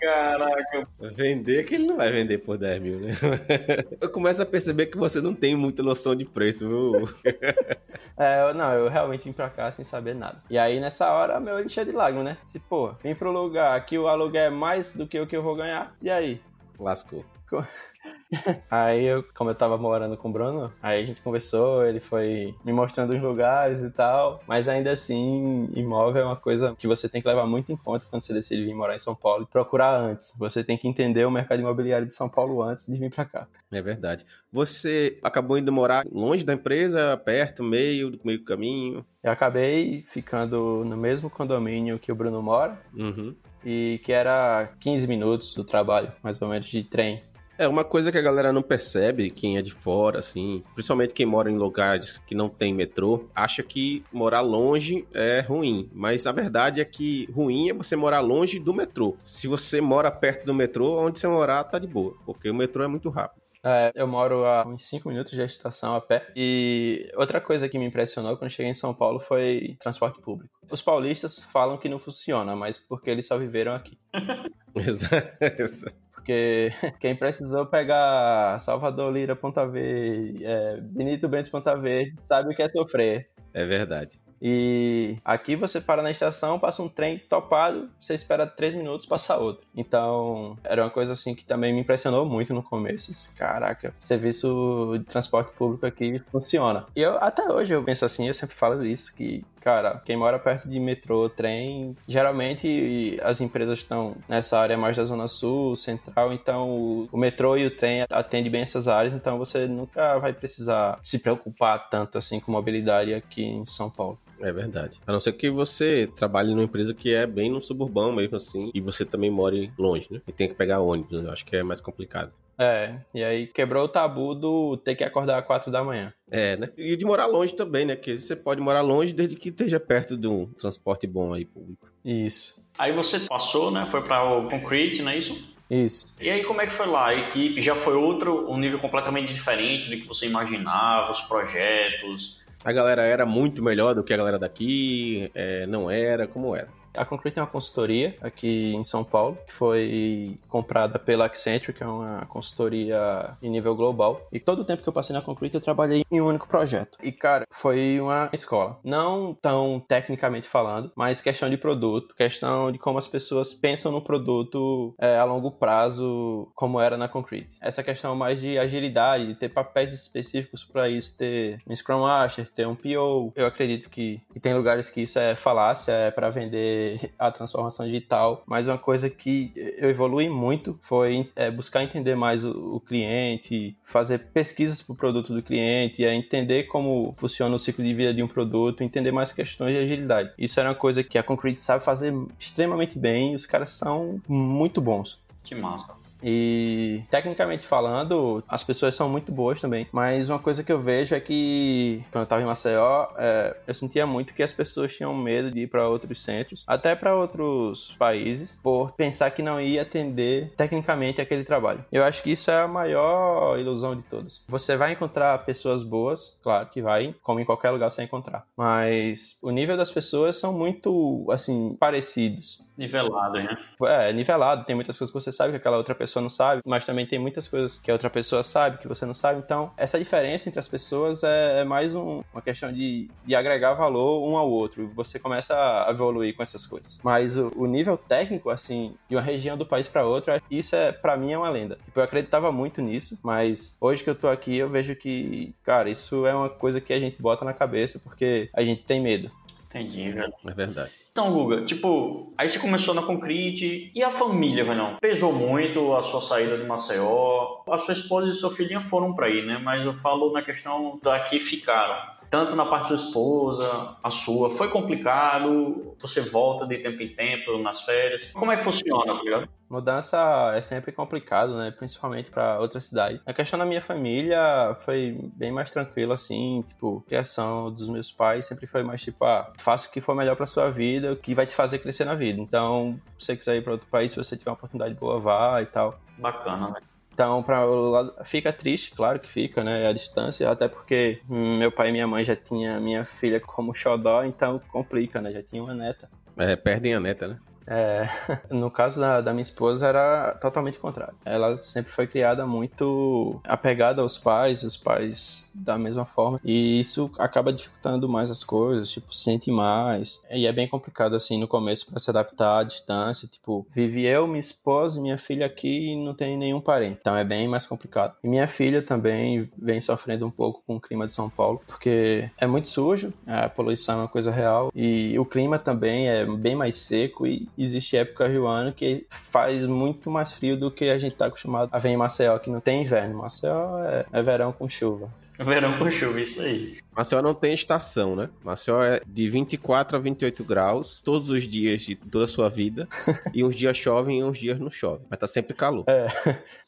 Caraca. 0.00 0.88
Vender 1.00 1.64
que 1.64 1.74
ele 1.74 1.86
não 1.86 1.96
vai 1.96 2.10
vender 2.12 2.38
por 2.38 2.56
10 2.56 2.80
mil, 2.80 3.00
né? 3.00 3.14
Eu 4.00 4.08
começo 4.08 4.40
a 4.40 4.46
perceber 4.46 4.86
que 4.86 4.96
você 4.96 5.20
não 5.20 5.34
tem 5.34 5.56
muita 5.56 5.82
noção 5.82 6.14
de 6.14 6.24
preço, 6.24 6.68
viu? 6.68 7.08
É, 8.16 8.52
não, 8.52 8.72
eu 8.72 8.88
realmente 8.88 9.24
vim 9.24 9.32
pra 9.32 9.50
cá 9.50 9.70
sem 9.72 9.84
saber 9.84 10.14
nada. 10.14 10.40
E 10.48 10.56
aí, 10.56 10.78
nessa 10.78 11.12
hora, 11.12 11.40
meu 11.40 11.58
encheu 11.60 11.84
de 11.84 11.90
lágrimas, 11.90 12.24
né? 12.24 12.38
Se, 12.46 12.58
pô, 12.58 12.92
vim 13.02 13.14
pro 13.14 13.32
lugar 13.32 13.84
que 13.86 13.98
o 13.98 14.06
aluguel 14.06 14.44
é 14.44 14.50
mais 14.50 14.94
do 14.94 15.06
que 15.06 15.18
o 15.18 15.26
que 15.26 15.36
eu 15.36 15.42
vou 15.42 15.56
ganhar, 15.56 15.96
e 16.00 16.10
aí? 16.10 16.40
Lascou. 16.78 17.24
aí, 18.70 19.04
eu, 19.04 19.24
como 19.34 19.50
eu 19.50 19.54
tava 19.54 19.78
morando 19.78 20.16
com 20.16 20.28
o 20.28 20.32
Bruno, 20.32 20.72
aí 20.82 21.02
a 21.02 21.06
gente 21.06 21.22
conversou, 21.22 21.84
ele 21.84 22.00
foi 22.00 22.54
me 22.64 22.72
mostrando 22.72 23.14
os 23.14 23.22
lugares 23.22 23.82
e 23.82 23.90
tal, 23.90 24.42
mas 24.46 24.68
ainda 24.68 24.90
assim, 24.90 25.68
imóvel 25.74 26.22
é 26.22 26.24
uma 26.24 26.36
coisa 26.36 26.74
que 26.78 26.86
você 26.86 27.08
tem 27.08 27.22
que 27.22 27.28
levar 27.28 27.46
muito 27.46 27.72
em 27.72 27.76
conta 27.76 28.06
quando 28.08 28.22
você 28.22 28.34
decide 28.34 28.64
vir 28.64 28.74
morar 28.74 28.94
em 28.94 28.98
São 28.98 29.14
Paulo 29.14 29.44
e 29.44 29.46
procurar 29.46 29.96
antes. 29.96 30.34
Você 30.38 30.62
tem 30.62 30.76
que 30.76 30.86
entender 30.86 31.24
o 31.24 31.30
mercado 31.30 31.60
imobiliário 31.60 32.06
de 32.06 32.14
São 32.14 32.28
Paulo 32.28 32.62
antes 32.62 32.86
de 32.86 32.98
vir 32.98 33.10
para 33.10 33.24
cá. 33.24 33.48
É 33.70 33.82
verdade. 33.82 34.24
Você 34.52 35.18
acabou 35.22 35.58
indo 35.58 35.72
morar 35.72 36.04
longe 36.10 36.44
da 36.44 36.54
empresa, 36.54 37.16
perto, 37.16 37.62
meio, 37.62 38.10
do 38.10 38.20
meio 38.24 38.42
caminho? 38.44 39.04
Eu 39.22 39.32
acabei 39.32 40.04
ficando 40.06 40.84
no 40.84 40.96
mesmo 40.96 41.28
condomínio 41.28 41.98
que 41.98 42.12
o 42.12 42.14
Bruno 42.14 42.42
mora. 42.42 42.80
Uhum. 42.94 43.34
E 43.64 44.00
que 44.04 44.12
era 44.12 44.70
15 44.80 45.06
minutos 45.06 45.54
do 45.54 45.64
trabalho, 45.64 46.12
mais 46.22 46.40
ou 46.40 46.48
menos, 46.48 46.68
de 46.68 46.82
trem. 46.84 47.22
É, 47.58 47.66
uma 47.66 47.82
coisa 47.84 48.12
que 48.12 48.18
a 48.18 48.22
galera 48.22 48.52
não 48.52 48.62
percebe, 48.62 49.30
quem 49.30 49.58
é 49.58 49.62
de 49.62 49.72
fora, 49.72 50.20
assim, 50.20 50.62
principalmente 50.74 51.12
quem 51.12 51.26
mora 51.26 51.50
em 51.50 51.58
lugares 51.58 52.18
que 52.18 52.32
não 52.32 52.48
tem 52.48 52.72
metrô, 52.72 53.28
acha 53.34 53.64
que 53.64 54.04
morar 54.12 54.42
longe 54.42 55.04
é 55.12 55.40
ruim. 55.40 55.90
Mas 55.92 56.24
a 56.24 56.30
verdade 56.30 56.80
é 56.80 56.84
que 56.84 57.28
ruim 57.32 57.70
é 57.70 57.74
você 57.74 57.96
morar 57.96 58.20
longe 58.20 58.60
do 58.60 58.72
metrô. 58.72 59.16
Se 59.24 59.48
você 59.48 59.80
mora 59.80 60.08
perto 60.08 60.46
do 60.46 60.54
metrô, 60.54 61.04
onde 61.04 61.18
você 61.18 61.26
morar 61.26 61.64
tá 61.64 61.80
de 61.80 61.88
boa, 61.88 62.14
porque 62.24 62.48
o 62.48 62.54
metrô 62.54 62.84
é 62.84 62.88
muito 62.88 63.10
rápido. 63.10 63.42
É, 63.64 63.90
eu 63.96 64.06
moro 64.06 64.44
a 64.44 64.64
uns 64.64 64.82
5 64.88 65.08
minutos 65.08 65.32
de 65.32 65.42
estação 65.42 65.96
a 65.96 66.00
pé. 66.00 66.30
E 66.36 67.10
outra 67.16 67.40
coisa 67.40 67.68
que 67.68 67.76
me 67.76 67.86
impressionou 67.86 68.36
quando 68.36 68.52
cheguei 68.52 68.70
em 68.70 68.74
São 68.74 68.94
Paulo 68.94 69.18
foi 69.18 69.76
transporte 69.80 70.20
público. 70.20 70.54
Os 70.70 70.80
paulistas 70.80 71.40
falam 71.40 71.76
que 71.76 71.88
não 71.88 71.98
funciona, 71.98 72.54
mas 72.54 72.78
porque 72.78 73.10
eles 73.10 73.26
só 73.26 73.36
viveram 73.36 73.74
aqui. 73.74 73.98
Exato. 74.76 76.07
Porque 76.28 76.70
quem 77.00 77.16
precisou 77.16 77.64
pegar 77.64 78.60
Salvador 78.60 79.10
Lira 79.10 79.34
Ponta 79.34 79.66
Verde, 79.66 80.44
é, 80.44 80.78
Benito 80.78 81.26
Bentes 81.26 81.48
Ponta 81.48 81.74
Verde, 81.74 82.14
sabe 82.20 82.52
o 82.52 82.54
que 82.54 82.62
é 82.62 82.68
sofrer. 82.68 83.30
É 83.54 83.64
verdade. 83.64 84.20
E 84.40 85.16
aqui 85.24 85.56
você 85.56 85.80
para 85.80 86.02
na 86.02 86.10
estação, 86.10 86.60
passa 86.60 86.82
um 86.82 86.88
trem 86.88 87.18
topado, 87.18 87.90
você 87.98 88.14
espera 88.14 88.46
três 88.46 88.74
minutos, 88.74 89.06
passa 89.06 89.36
outro. 89.36 89.66
Então, 89.74 90.56
era 90.62 90.84
uma 90.84 90.90
coisa 90.90 91.14
assim 91.14 91.34
que 91.34 91.44
também 91.44 91.72
me 91.72 91.80
impressionou 91.80 92.24
muito 92.24 92.54
no 92.54 92.62
começo. 92.62 93.34
Caraca, 93.34 93.92
serviço 93.98 94.96
de 94.98 95.04
transporte 95.06 95.50
público 95.52 95.86
aqui 95.86 96.22
funciona. 96.30 96.86
E 96.94 97.00
eu 97.00 97.16
até 97.18 97.50
hoje 97.50 97.74
eu 97.74 97.82
penso 97.82 98.04
assim, 98.04 98.28
eu 98.28 98.34
sempre 98.34 98.54
falo 98.54 98.84
isso, 98.84 99.14
que 99.14 99.44
cara, 99.60 100.00
quem 100.04 100.16
mora 100.16 100.38
perto 100.38 100.68
de 100.68 100.78
metrô, 100.80 101.28
trem, 101.28 101.96
geralmente 102.06 103.18
as 103.22 103.40
empresas 103.40 103.78
estão 103.78 104.16
nessa 104.28 104.58
área 104.58 104.76
mais 104.76 104.96
da 104.96 105.04
zona 105.04 105.28
sul, 105.28 105.76
central, 105.76 106.32
então 106.32 107.06
o 107.10 107.18
metrô 107.18 107.56
e 107.56 107.66
o 107.66 107.70
trem 107.70 108.04
atendem 108.10 108.50
bem 108.50 108.62
essas 108.62 108.88
áreas, 108.88 109.14
então 109.14 109.38
você 109.38 109.66
nunca 109.66 110.18
vai 110.18 110.32
precisar 110.32 110.98
se 111.02 111.18
preocupar 111.18 111.88
tanto 111.88 112.18
assim 112.18 112.40
com 112.40 112.52
mobilidade 112.52 113.14
aqui 113.14 113.44
em 113.44 113.64
São 113.64 113.90
Paulo. 113.90 114.18
É 114.40 114.52
verdade. 114.52 115.00
A 115.06 115.12
não 115.12 115.20
ser 115.20 115.32
que 115.32 115.50
você 115.50 116.08
trabalhe 116.14 116.50
numa 116.50 116.62
empresa 116.62 116.94
que 116.94 117.12
é 117.12 117.26
bem 117.26 117.50
no 117.50 117.60
suburbão 117.60 118.12
mesmo 118.12 118.36
assim, 118.36 118.70
e 118.72 118.80
você 118.80 119.04
também 119.04 119.30
more 119.30 119.72
longe, 119.76 120.06
né? 120.10 120.20
E 120.28 120.32
tem 120.32 120.48
que 120.48 120.54
pegar 120.54 120.80
ônibus, 120.80 121.24
eu 121.24 121.30
acho 121.32 121.44
que 121.44 121.56
é 121.56 121.62
mais 121.62 121.80
complicado. 121.80 122.32
É, 122.58 122.96
e 123.14 123.22
aí 123.22 123.46
quebrou 123.46 123.84
o 123.84 123.88
tabu 123.88 124.34
do 124.34 124.76
ter 124.76 124.96
que 124.96 125.04
acordar 125.04 125.38
às 125.38 125.46
quatro 125.46 125.70
da 125.70 125.84
manhã. 125.84 126.12
É, 126.28 126.56
né? 126.56 126.68
E 126.76 126.96
de 126.96 127.06
morar 127.06 127.26
longe 127.26 127.54
também, 127.54 127.86
né? 127.86 127.94
Que 127.94 128.18
você 128.18 128.34
pode 128.34 128.60
morar 128.60 128.80
longe 128.80 129.12
desde 129.12 129.36
que 129.36 129.50
esteja 129.50 129.78
perto 129.78 130.16
de 130.16 130.26
um 130.26 130.46
transporte 130.46 131.06
bom 131.06 131.32
aí 131.32 131.44
público. 131.44 131.88
Isso. 132.04 132.60
Aí 132.76 132.92
você 132.92 133.20
passou, 133.20 133.70
né? 133.70 133.86
Foi 133.86 134.02
para 134.02 134.24
o 134.24 134.48
Concrete, 134.50 135.02
não 135.02 135.12
é 135.12 135.18
isso? 135.18 135.56
Isso. 135.70 136.16
E 136.20 136.28
aí 136.28 136.42
como 136.44 136.60
é 136.60 136.66
que 136.66 136.72
foi 136.72 136.86
lá? 136.86 137.08
A 137.08 137.14
equipe 137.14 137.60
já 137.60 137.76
foi 137.76 137.94
outro, 137.94 138.50
um 138.50 138.58
nível 138.58 138.78
completamente 138.78 139.32
diferente 139.32 139.88
do 139.88 139.96
que 139.96 140.08
você 140.08 140.26
imaginava, 140.26 141.12
os 141.12 141.20
projetos? 141.20 142.40
A 142.64 142.72
galera 142.72 143.02
era 143.02 143.24
muito 143.24 143.62
melhor 143.62 143.94
do 143.94 144.02
que 144.02 144.12
a 144.12 144.16
galera 144.16 144.38
daqui? 144.38 145.30
É, 145.34 145.66
não 145.66 145.88
era? 145.88 146.26
Como 146.26 146.56
era? 146.56 146.68
A 146.94 147.04
Concrete 147.04 147.38
é 147.38 147.42
uma 147.42 147.48
consultoria 147.48 148.16
aqui 148.20 148.74
em 148.74 148.84
São 148.84 149.04
Paulo, 149.04 149.38
que 149.46 149.52
foi 149.52 150.38
comprada 150.48 150.98
pela 150.98 151.26
Accenture, 151.26 151.76
que 151.76 151.82
é 151.82 151.86
uma 151.86 152.26
consultoria 152.26 153.36
em 153.42 153.50
nível 153.50 153.74
global. 153.74 154.26
E 154.32 154.40
todo 154.40 154.60
o 154.60 154.64
tempo 154.64 154.82
que 154.82 154.88
eu 154.88 154.92
passei 154.92 155.14
na 155.14 155.22
Concrete, 155.22 155.54
eu 155.54 155.60
trabalhei 155.60 156.04
em 156.10 156.20
um 156.20 156.26
único 156.26 156.48
projeto. 156.48 156.98
E, 157.02 157.12
cara, 157.12 157.44
foi 157.52 158.00
uma 158.00 158.28
escola. 158.32 158.78
Não 158.82 159.34
tão 159.40 159.80
tecnicamente 159.86 160.48
falando, 160.48 160.90
mas 160.96 161.20
questão 161.20 161.48
de 161.48 161.56
produto, 161.56 162.14
questão 162.14 162.72
de 162.72 162.78
como 162.78 162.98
as 162.98 163.06
pessoas 163.06 163.54
pensam 163.54 163.92
no 163.92 164.02
produto 164.02 164.94
é, 164.98 165.18
a 165.18 165.24
longo 165.24 165.50
prazo, 165.50 166.50
como 166.54 166.80
era 166.80 166.96
na 166.96 167.08
Concrete. 167.08 167.56
Essa 167.60 167.82
questão 167.82 168.14
mais 168.16 168.40
de 168.40 168.58
agilidade, 168.58 169.26
de 169.26 169.34
ter 169.34 169.48
papéis 169.48 169.92
específicos 169.92 170.64
para 170.64 170.88
isso, 170.88 171.16
ter 171.16 171.58
um 171.66 171.74
Scrum 171.74 172.00
Master, 172.00 172.48
ter 172.48 172.66
um 172.66 172.74
PO. 172.74 173.32
Eu 173.34 173.46
acredito 173.46 173.88
que, 173.88 174.20
que 174.32 174.40
tem 174.40 174.54
lugares 174.54 174.90
que 174.90 175.02
isso 175.02 175.18
é 175.18 175.36
falácia, 175.36 175.92
é 175.92 176.10
para 176.10 176.30
vender 176.30 176.77
a 177.18 177.30
transformação 177.30 177.86
digital, 177.86 178.42
mas 178.46 178.68
uma 178.68 178.78
coisa 178.78 179.08
que 179.08 179.52
eu 179.78 179.88
evolui 179.88 180.28
muito 180.28 180.78
foi 180.82 181.30
é, 181.34 181.50
buscar 181.50 181.82
entender 181.82 182.14
mais 182.14 182.44
o, 182.44 182.76
o 182.76 182.80
cliente, 182.80 183.76
fazer 183.82 184.18
pesquisas 184.32 184.82
para 184.82 184.92
o 184.92 184.96
produto 184.96 185.32
do 185.32 185.42
cliente, 185.42 186.04
é 186.04 186.14
entender 186.14 186.64
como 186.64 187.14
funciona 187.16 187.54
o 187.54 187.58
ciclo 187.58 187.84
de 187.84 187.94
vida 187.94 188.12
de 188.14 188.22
um 188.22 188.28
produto, 188.28 188.82
entender 188.82 189.12
mais 189.12 189.32
questões 189.32 189.72
de 189.74 189.80
agilidade. 189.80 190.32
Isso 190.38 190.58
era 190.60 190.68
uma 190.68 190.74
coisa 190.74 191.02
que 191.02 191.18
a 191.18 191.22
Concrete 191.22 191.62
sabe 191.62 191.84
fazer 191.84 192.12
extremamente 192.38 192.98
bem 192.98 193.34
os 193.34 193.46
caras 193.46 193.70
são 193.70 194.20
muito 194.28 194.80
bons. 194.80 195.20
Que 195.44 195.54
massa. 195.54 195.97
E 196.22 197.02
tecnicamente 197.10 197.66
falando, 197.66 198.42
as 198.48 198.64
pessoas 198.64 198.94
são 198.94 199.08
muito 199.08 199.32
boas 199.32 199.60
também. 199.60 199.86
Mas 199.92 200.28
uma 200.28 200.38
coisa 200.38 200.64
que 200.64 200.72
eu 200.72 200.80
vejo 200.80 201.14
é 201.14 201.20
que 201.20 202.04
quando 202.10 202.22
eu 202.22 202.24
estava 202.24 202.42
em 202.42 202.46
Maceió, 202.46 203.08
é, 203.16 203.56
eu 203.66 203.74
sentia 203.74 204.06
muito 204.06 204.34
que 204.34 204.42
as 204.42 204.52
pessoas 204.52 204.94
tinham 204.94 205.14
medo 205.14 205.50
de 205.50 205.60
ir 205.60 205.66
para 205.66 205.88
outros 205.88 206.22
centros, 206.22 206.64
até 206.66 206.94
para 206.94 207.14
outros 207.14 207.94
países, 207.98 208.58
por 208.62 208.92
pensar 208.92 209.30
que 209.30 209.42
não 209.42 209.60
ia 209.60 209.82
atender 209.82 210.52
tecnicamente 210.56 211.20
aquele 211.20 211.44
trabalho. 211.44 211.84
Eu 211.92 212.04
acho 212.04 212.22
que 212.22 212.30
isso 212.30 212.50
é 212.50 212.62
a 212.62 212.68
maior 212.68 213.58
ilusão 213.58 213.96
de 213.96 214.02
todos. 214.02 214.44
Você 214.48 214.76
vai 214.76 214.92
encontrar 214.92 215.38
pessoas 215.44 215.82
boas, 215.82 216.38
claro 216.42 216.66
que 216.66 216.82
vai, 216.82 217.14
como 217.22 217.40
em 217.40 217.44
qualquer 217.44 217.70
lugar 217.70 217.90
você 217.90 217.98
vai 217.98 218.06
encontrar. 218.06 218.46
Mas 218.56 219.38
o 219.42 219.50
nível 219.50 219.76
das 219.76 219.90
pessoas 219.90 220.36
são 220.36 220.52
muito, 220.52 221.26
assim, 221.30 221.76
parecidos. 221.78 222.60
Nivelado, 222.78 223.42
né? 223.42 223.58
É, 223.82 224.12
nivelado. 224.12 224.64
Tem 224.64 224.76
muitas 224.76 224.96
coisas 224.96 225.12
que 225.12 225.20
você 225.20 225.32
sabe 225.32 225.50
que 225.50 225.56
aquela 225.56 225.76
outra 225.76 225.96
pessoa 225.96 226.22
não 226.22 226.30
sabe, 226.30 226.62
mas 226.64 226.86
também 226.86 227.04
tem 227.04 227.18
muitas 227.18 227.48
coisas 227.48 227.74
que 227.74 227.90
a 227.90 227.94
outra 227.94 228.08
pessoa 228.08 228.44
sabe 228.44 228.78
que 228.78 228.86
você 228.86 229.04
não 229.04 229.14
sabe. 229.14 229.40
Então, 229.44 229.72
essa 229.76 229.98
diferença 229.98 230.48
entre 230.48 230.60
as 230.60 230.68
pessoas 230.68 231.24
é, 231.24 231.62
é 231.62 231.64
mais 231.64 231.96
um, 231.96 232.22
uma 232.32 232.40
questão 232.40 232.72
de, 232.72 233.10
de 233.26 233.34
agregar 233.34 233.74
valor 233.74 234.24
um 234.24 234.36
ao 234.36 234.48
outro. 234.48 234.88
Você 234.94 235.18
começa 235.18 235.54
a 235.54 235.90
evoluir 235.90 236.36
com 236.36 236.42
essas 236.42 236.64
coisas. 236.64 237.00
Mas 237.02 237.36
o, 237.36 237.52
o 237.56 237.66
nível 237.66 237.98
técnico, 237.98 238.48
assim, 238.48 238.94
de 239.08 239.16
uma 239.16 239.22
região 239.22 239.56
do 239.56 239.66
país 239.66 239.88
para 239.88 240.06
outra, 240.06 240.40
isso 240.48 240.76
é, 240.76 240.92
para 240.92 241.16
mim, 241.16 241.32
é 241.32 241.38
uma 241.38 241.50
lenda. 241.50 241.76
Tipo, 241.84 241.98
eu 241.98 242.04
acreditava 242.04 242.52
muito 242.52 242.80
nisso, 242.80 243.18
mas 243.24 243.76
hoje 243.80 244.04
que 244.04 244.10
eu 244.10 244.14
tô 244.14 244.28
aqui, 244.28 244.56
eu 244.56 244.68
vejo 244.68 244.94
que, 244.94 245.52
cara, 245.64 245.90
isso 245.90 246.24
é 246.26 246.32
uma 246.32 246.48
coisa 246.48 246.80
que 246.80 246.92
a 246.92 247.00
gente 247.00 247.20
bota 247.20 247.44
na 247.44 247.52
cabeça 247.52 247.98
porque 247.98 248.48
a 248.54 248.62
gente 248.62 248.84
tem 248.84 249.00
medo. 249.00 249.32
Entendi, 249.68 250.10
velho. 250.10 250.32
É 250.46 250.52
verdade. 250.52 250.90
Então, 251.12 251.32
Guga, 251.32 251.64
tipo, 251.64 252.32
aí 252.38 252.48
você 252.48 252.58
começou 252.58 252.94
na 252.94 253.02
Concrete 253.02 253.90
e 253.94 254.02
a 254.02 254.10
família, 254.10 254.64
velho? 254.64 254.96
Pesou 255.00 255.32
muito 255.32 255.94
a 255.94 256.02
sua 256.02 256.22
saída 256.22 256.56
de 256.56 256.64
Maceió. 256.64 257.62
A 257.68 257.76
sua 257.76 257.92
esposa 257.92 258.30
e 258.30 258.34
sua 258.34 258.50
filhinha 258.50 258.80
foram 258.80 259.14
para 259.14 259.26
aí, 259.26 259.44
né? 259.44 259.58
Mas 259.58 259.84
eu 259.84 259.92
falo 259.94 260.32
na 260.32 260.42
questão 260.42 260.98
daqui 261.02 261.38
ficaram 261.38 262.17
tanto 262.30 262.54
na 262.54 262.66
parte 262.66 262.90
da 262.90 262.96
esposa, 262.96 263.96
a 264.02 264.10
sua, 264.10 264.50
foi 264.50 264.68
complicado? 264.68 265.94
Você 266.00 266.20
volta 266.20 266.66
de 266.66 266.78
tempo 266.78 267.02
em 267.02 267.14
tempo 267.14 267.58
nas 267.58 267.82
férias? 267.82 268.30
Como 268.32 268.52
é 268.52 268.56
que 268.56 268.64
funciona, 268.64 269.16
tá 269.16 269.22
ligado? 269.22 269.48
Mudança 269.68 270.52
é 270.54 270.62
sempre 270.62 270.92
complicado, 270.92 271.56
né? 271.56 271.70
Principalmente 271.70 272.30
para 272.30 272.58
outra 272.58 272.80
cidade. 272.80 273.20
A 273.26 273.34
questão 273.34 273.58
da 273.58 273.66
minha 273.66 273.82
família 273.82 274.74
foi 274.80 275.18
bem 275.34 275.52
mais 275.52 275.70
tranquila, 275.70 276.14
assim. 276.14 276.64
Tipo, 276.66 277.02
a 277.04 277.08
criação 277.08 277.70
dos 277.70 277.88
meus 277.88 278.10
pais 278.10 278.46
sempre 278.46 278.66
foi 278.66 278.82
mais 278.82 279.02
tipo, 279.02 279.24
ah, 279.24 279.52
faça 279.58 279.88
o 279.88 279.92
que 279.92 280.00
for 280.00 280.14
melhor 280.14 280.36
para 280.36 280.46
sua 280.46 280.70
vida, 280.70 281.12
o 281.12 281.16
que 281.16 281.34
vai 281.34 281.46
te 281.46 281.54
fazer 281.54 281.80
crescer 281.80 282.06
na 282.06 282.14
vida. 282.14 282.40
Então, 282.40 282.98
se 283.18 283.26
você 283.26 283.36
quiser 283.36 283.56
ir 283.56 283.62
para 283.62 283.72
outro 283.72 283.88
país, 283.88 284.12
se 284.12 284.16
você 284.16 284.36
tiver 284.36 284.50
uma 284.50 284.56
oportunidade 284.56 284.94
boa, 284.94 285.18
vá 285.18 285.60
e 285.60 285.66
tal. 285.66 286.00
Bacana, 286.16 286.70
né? 286.70 286.80
Então, 287.18 287.42
para 287.42 287.66
o 287.66 287.90
lado 287.90 288.14
fica 288.22 288.52
triste, 288.52 288.92
claro 288.92 289.18
que 289.18 289.28
fica, 289.28 289.64
né, 289.64 289.88
a 289.88 289.92
distância, 289.92 290.48
até 290.48 290.68
porque 290.68 291.20
meu 291.28 291.72
pai 291.72 291.88
e 291.88 291.92
minha 291.92 292.06
mãe 292.06 292.24
já 292.24 292.36
tinha 292.36 292.78
minha 292.78 293.04
filha 293.04 293.40
como 293.40 293.74
xodó, 293.74 294.22
então 294.22 294.60
complica, 294.68 295.20
né, 295.20 295.32
já 295.32 295.42
tinha 295.42 295.60
uma 295.60 295.74
neta. 295.74 296.08
É, 296.36 296.54
perdem 296.54 296.94
a 296.94 297.00
neta, 297.00 297.26
né? 297.26 297.38
É, 297.68 298.08
no 298.50 298.70
caso 298.70 298.98
da, 298.98 299.20
da, 299.20 299.32
minha 299.32 299.42
esposa 299.42 299.86
era 299.86 300.32
totalmente 300.40 300.78
contrário. 300.78 301.14
Ela 301.24 301.62
sempre 301.62 301.92
foi 301.92 302.06
criada 302.06 302.46
muito 302.46 303.40
apegada 303.44 304.00
aos 304.00 304.16
pais, 304.16 304.62
os 304.62 304.76
pais 304.76 305.50
da 305.54 305.76
mesma 305.76 306.04
forma, 306.04 306.40
e 306.42 306.80
isso 306.80 307.10
acaba 307.18 307.52
dificultando 307.52 308.08
mais 308.08 308.30
as 308.30 308.42
coisas, 308.42 308.90
tipo, 308.90 309.14
sente 309.14 309.50
mais. 309.50 310.20
E 310.30 310.46
é 310.46 310.52
bem 310.52 310.66
complicado 310.66 311.14
assim 311.14 311.38
no 311.38 311.46
começo 311.46 311.86
para 311.86 311.98
se 311.98 312.08
adaptar 312.08 312.60
à 312.60 312.64
distância, 312.64 313.28
tipo, 313.28 313.66
vive 313.70 314.04
eu, 314.04 314.26
minha 314.26 314.40
esposa 314.40 314.98
e 314.98 315.02
minha 315.02 315.18
filha 315.18 315.44
aqui 315.44 315.92
e 315.92 315.96
não 315.96 316.14
tem 316.14 316.36
nenhum 316.36 316.60
parente. 316.60 316.98
Então 317.00 317.16
é 317.16 317.24
bem 317.24 317.46
mais 317.48 317.66
complicado. 317.66 318.14
E 318.22 318.28
minha 318.28 318.48
filha 318.48 318.80
também 318.80 319.50
vem 319.58 319.80
sofrendo 319.80 320.26
um 320.26 320.30
pouco 320.30 320.62
com 320.66 320.76
o 320.76 320.80
clima 320.80 321.06
de 321.06 321.12
São 321.12 321.28
Paulo, 321.28 321.60
porque 321.66 322.30
é 322.38 322.46
muito 322.46 322.68
sujo, 322.68 323.12
a 323.26 323.48
poluição 323.48 323.96
é 323.96 323.98
uma 324.02 324.08
coisa 324.08 324.30
real 324.30 324.70
e 324.74 325.18
o 325.18 325.24
clima 325.24 325.58
também 325.58 326.08
é 326.08 326.24
bem 326.24 326.54
mais 326.56 326.76
seco 326.76 327.26
e 327.26 327.48
existe 327.58 327.96
época 327.96 328.28
do 328.28 328.46
ano 328.46 328.72
que 328.72 329.06
faz 329.10 329.64
muito 329.66 330.10
mais 330.10 330.32
frio 330.32 330.56
do 330.56 330.70
que 330.70 330.84
a 330.86 330.98
gente 330.98 331.12
está 331.12 331.26
acostumado 331.26 331.68
a 331.72 331.78
ver 331.78 331.90
em 331.90 331.96
Maceió, 331.96 332.38
que 332.38 332.50
não 332.50 332.60
tem 332.60 332.82
inverno. 332.82 333.18
Maceió 333.18 333.78
é, 333.84 334.06
é 334.12 334.22
verão 334.22 334.52
com 334.52 334.68
chuva. 334.68 335.12
Verão 335.38 335.78
com 335.78 335.88
chuva, 335.88 336.20
isso 336.20 336.42
aí. 336.42 336.78
Maceió 336.92 337.22
não 337.22 337.32
tem 337.32 337.54
estação, 337.54 338.16
né? 338.16 338.28
Maceió 338.42 338.82
é 338.82 339.00
de 339.06 339.30
24 339.30 339.96
a 339.96 340.00
28 340.00 340.42
graus 340.42 341.00
todos 341.00 341.30
os 341.30 341.46
dias 341.46 341.82
de 341.82 341.94
toda 341.94 342.24
a 342.24 342.28
sua 342.28 342.48
vida. 342.48 342.88
e 343.32 343.44
uns 343.44 343.54
dias 343.54 343.76
chovem 343.76 344.18
e 344.18 344.24
uns 344.24 344.36
dias 344.36 344.58
não 344.58 344.68
chove. 344.68 345.04
Mas 345.08 345.18
tá 345.18 345.28
sempre 345.28 345.54
calor. 345.54 345.84
É. 345.86 346.08